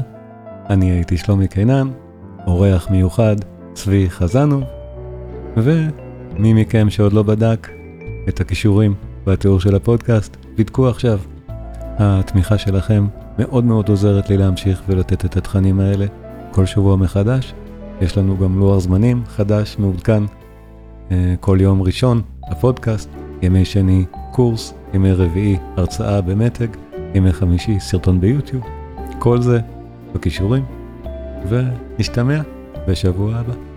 אני 0.69 0.91
הייתי 0.91 1.17
שלומי 1.17 1.47
קינן, 1.47 1.87
אורח 2.47 2.89
מיוחד, 2.89 3.35
צבי 3.73 4.09
חזנו, 4.09 4.61
ומי 5.57 6.53
מכם 6.53 6.89
שעוד 6.89 7.13
לא 7.13 7.23
בדק 7.23 7.69
את 8.29 8.39
הכישורים 8.39 8.93
והתיאור 9.27 9.59
של 9.59 9.75
הפודקאסט, 9.75 10.37
בדקו 10.57 10.89
עכשיו. 10.89 11.19
התמיכה 11.99 12.57
שלכם 12.57 13.07
מאוד 13.39 13.63
מאוד 13.63 13.89
עוזרת 13.89 14.29
לי 14.29 14.37
להמשיך 14.37 14.81
ולתת 14.87 15.25
את 15.25 15.37
התכנים 15.37 15.79
האלה 15.79 16.05
כל 16.51 16.65
שבוע 16.65 16.95
מחדש. 16.95 17.53
יש 18.01 18.17
לנו 18.17 18.37
גם 18.37 18.59
לוח 18.59 18.79
זמנים 18.79 19.23
חדש, 19.27 19.75
מעודכן, 19.79 20.23
אה, 21.11 21.35
כל 21.39 21.57
יום 21.61 21.81
ראשון, 21.81 22.21
הפודקאסט, 22.43 23.09
ימי 23.41 23.65
שני 23.65 24.05
קורס, 24.31 24.73
ימי 24.93 25.11
רביעי 25.11 25.57
הרצאה 25.77 26.21
במתג, 26.21 26.67
ימי 27.13 27.33
חמישי 27.33 27.79
סרטון 27.79 28.21
ביוטיוב, 28.21 28.63
כל 29.19 29.41
זה 29.41 29.59
בכישורים, 30.15 30.65
ונשתמע 31.49 32.41
בשבוע 32.87 33.35
הבא. 33.35 33.68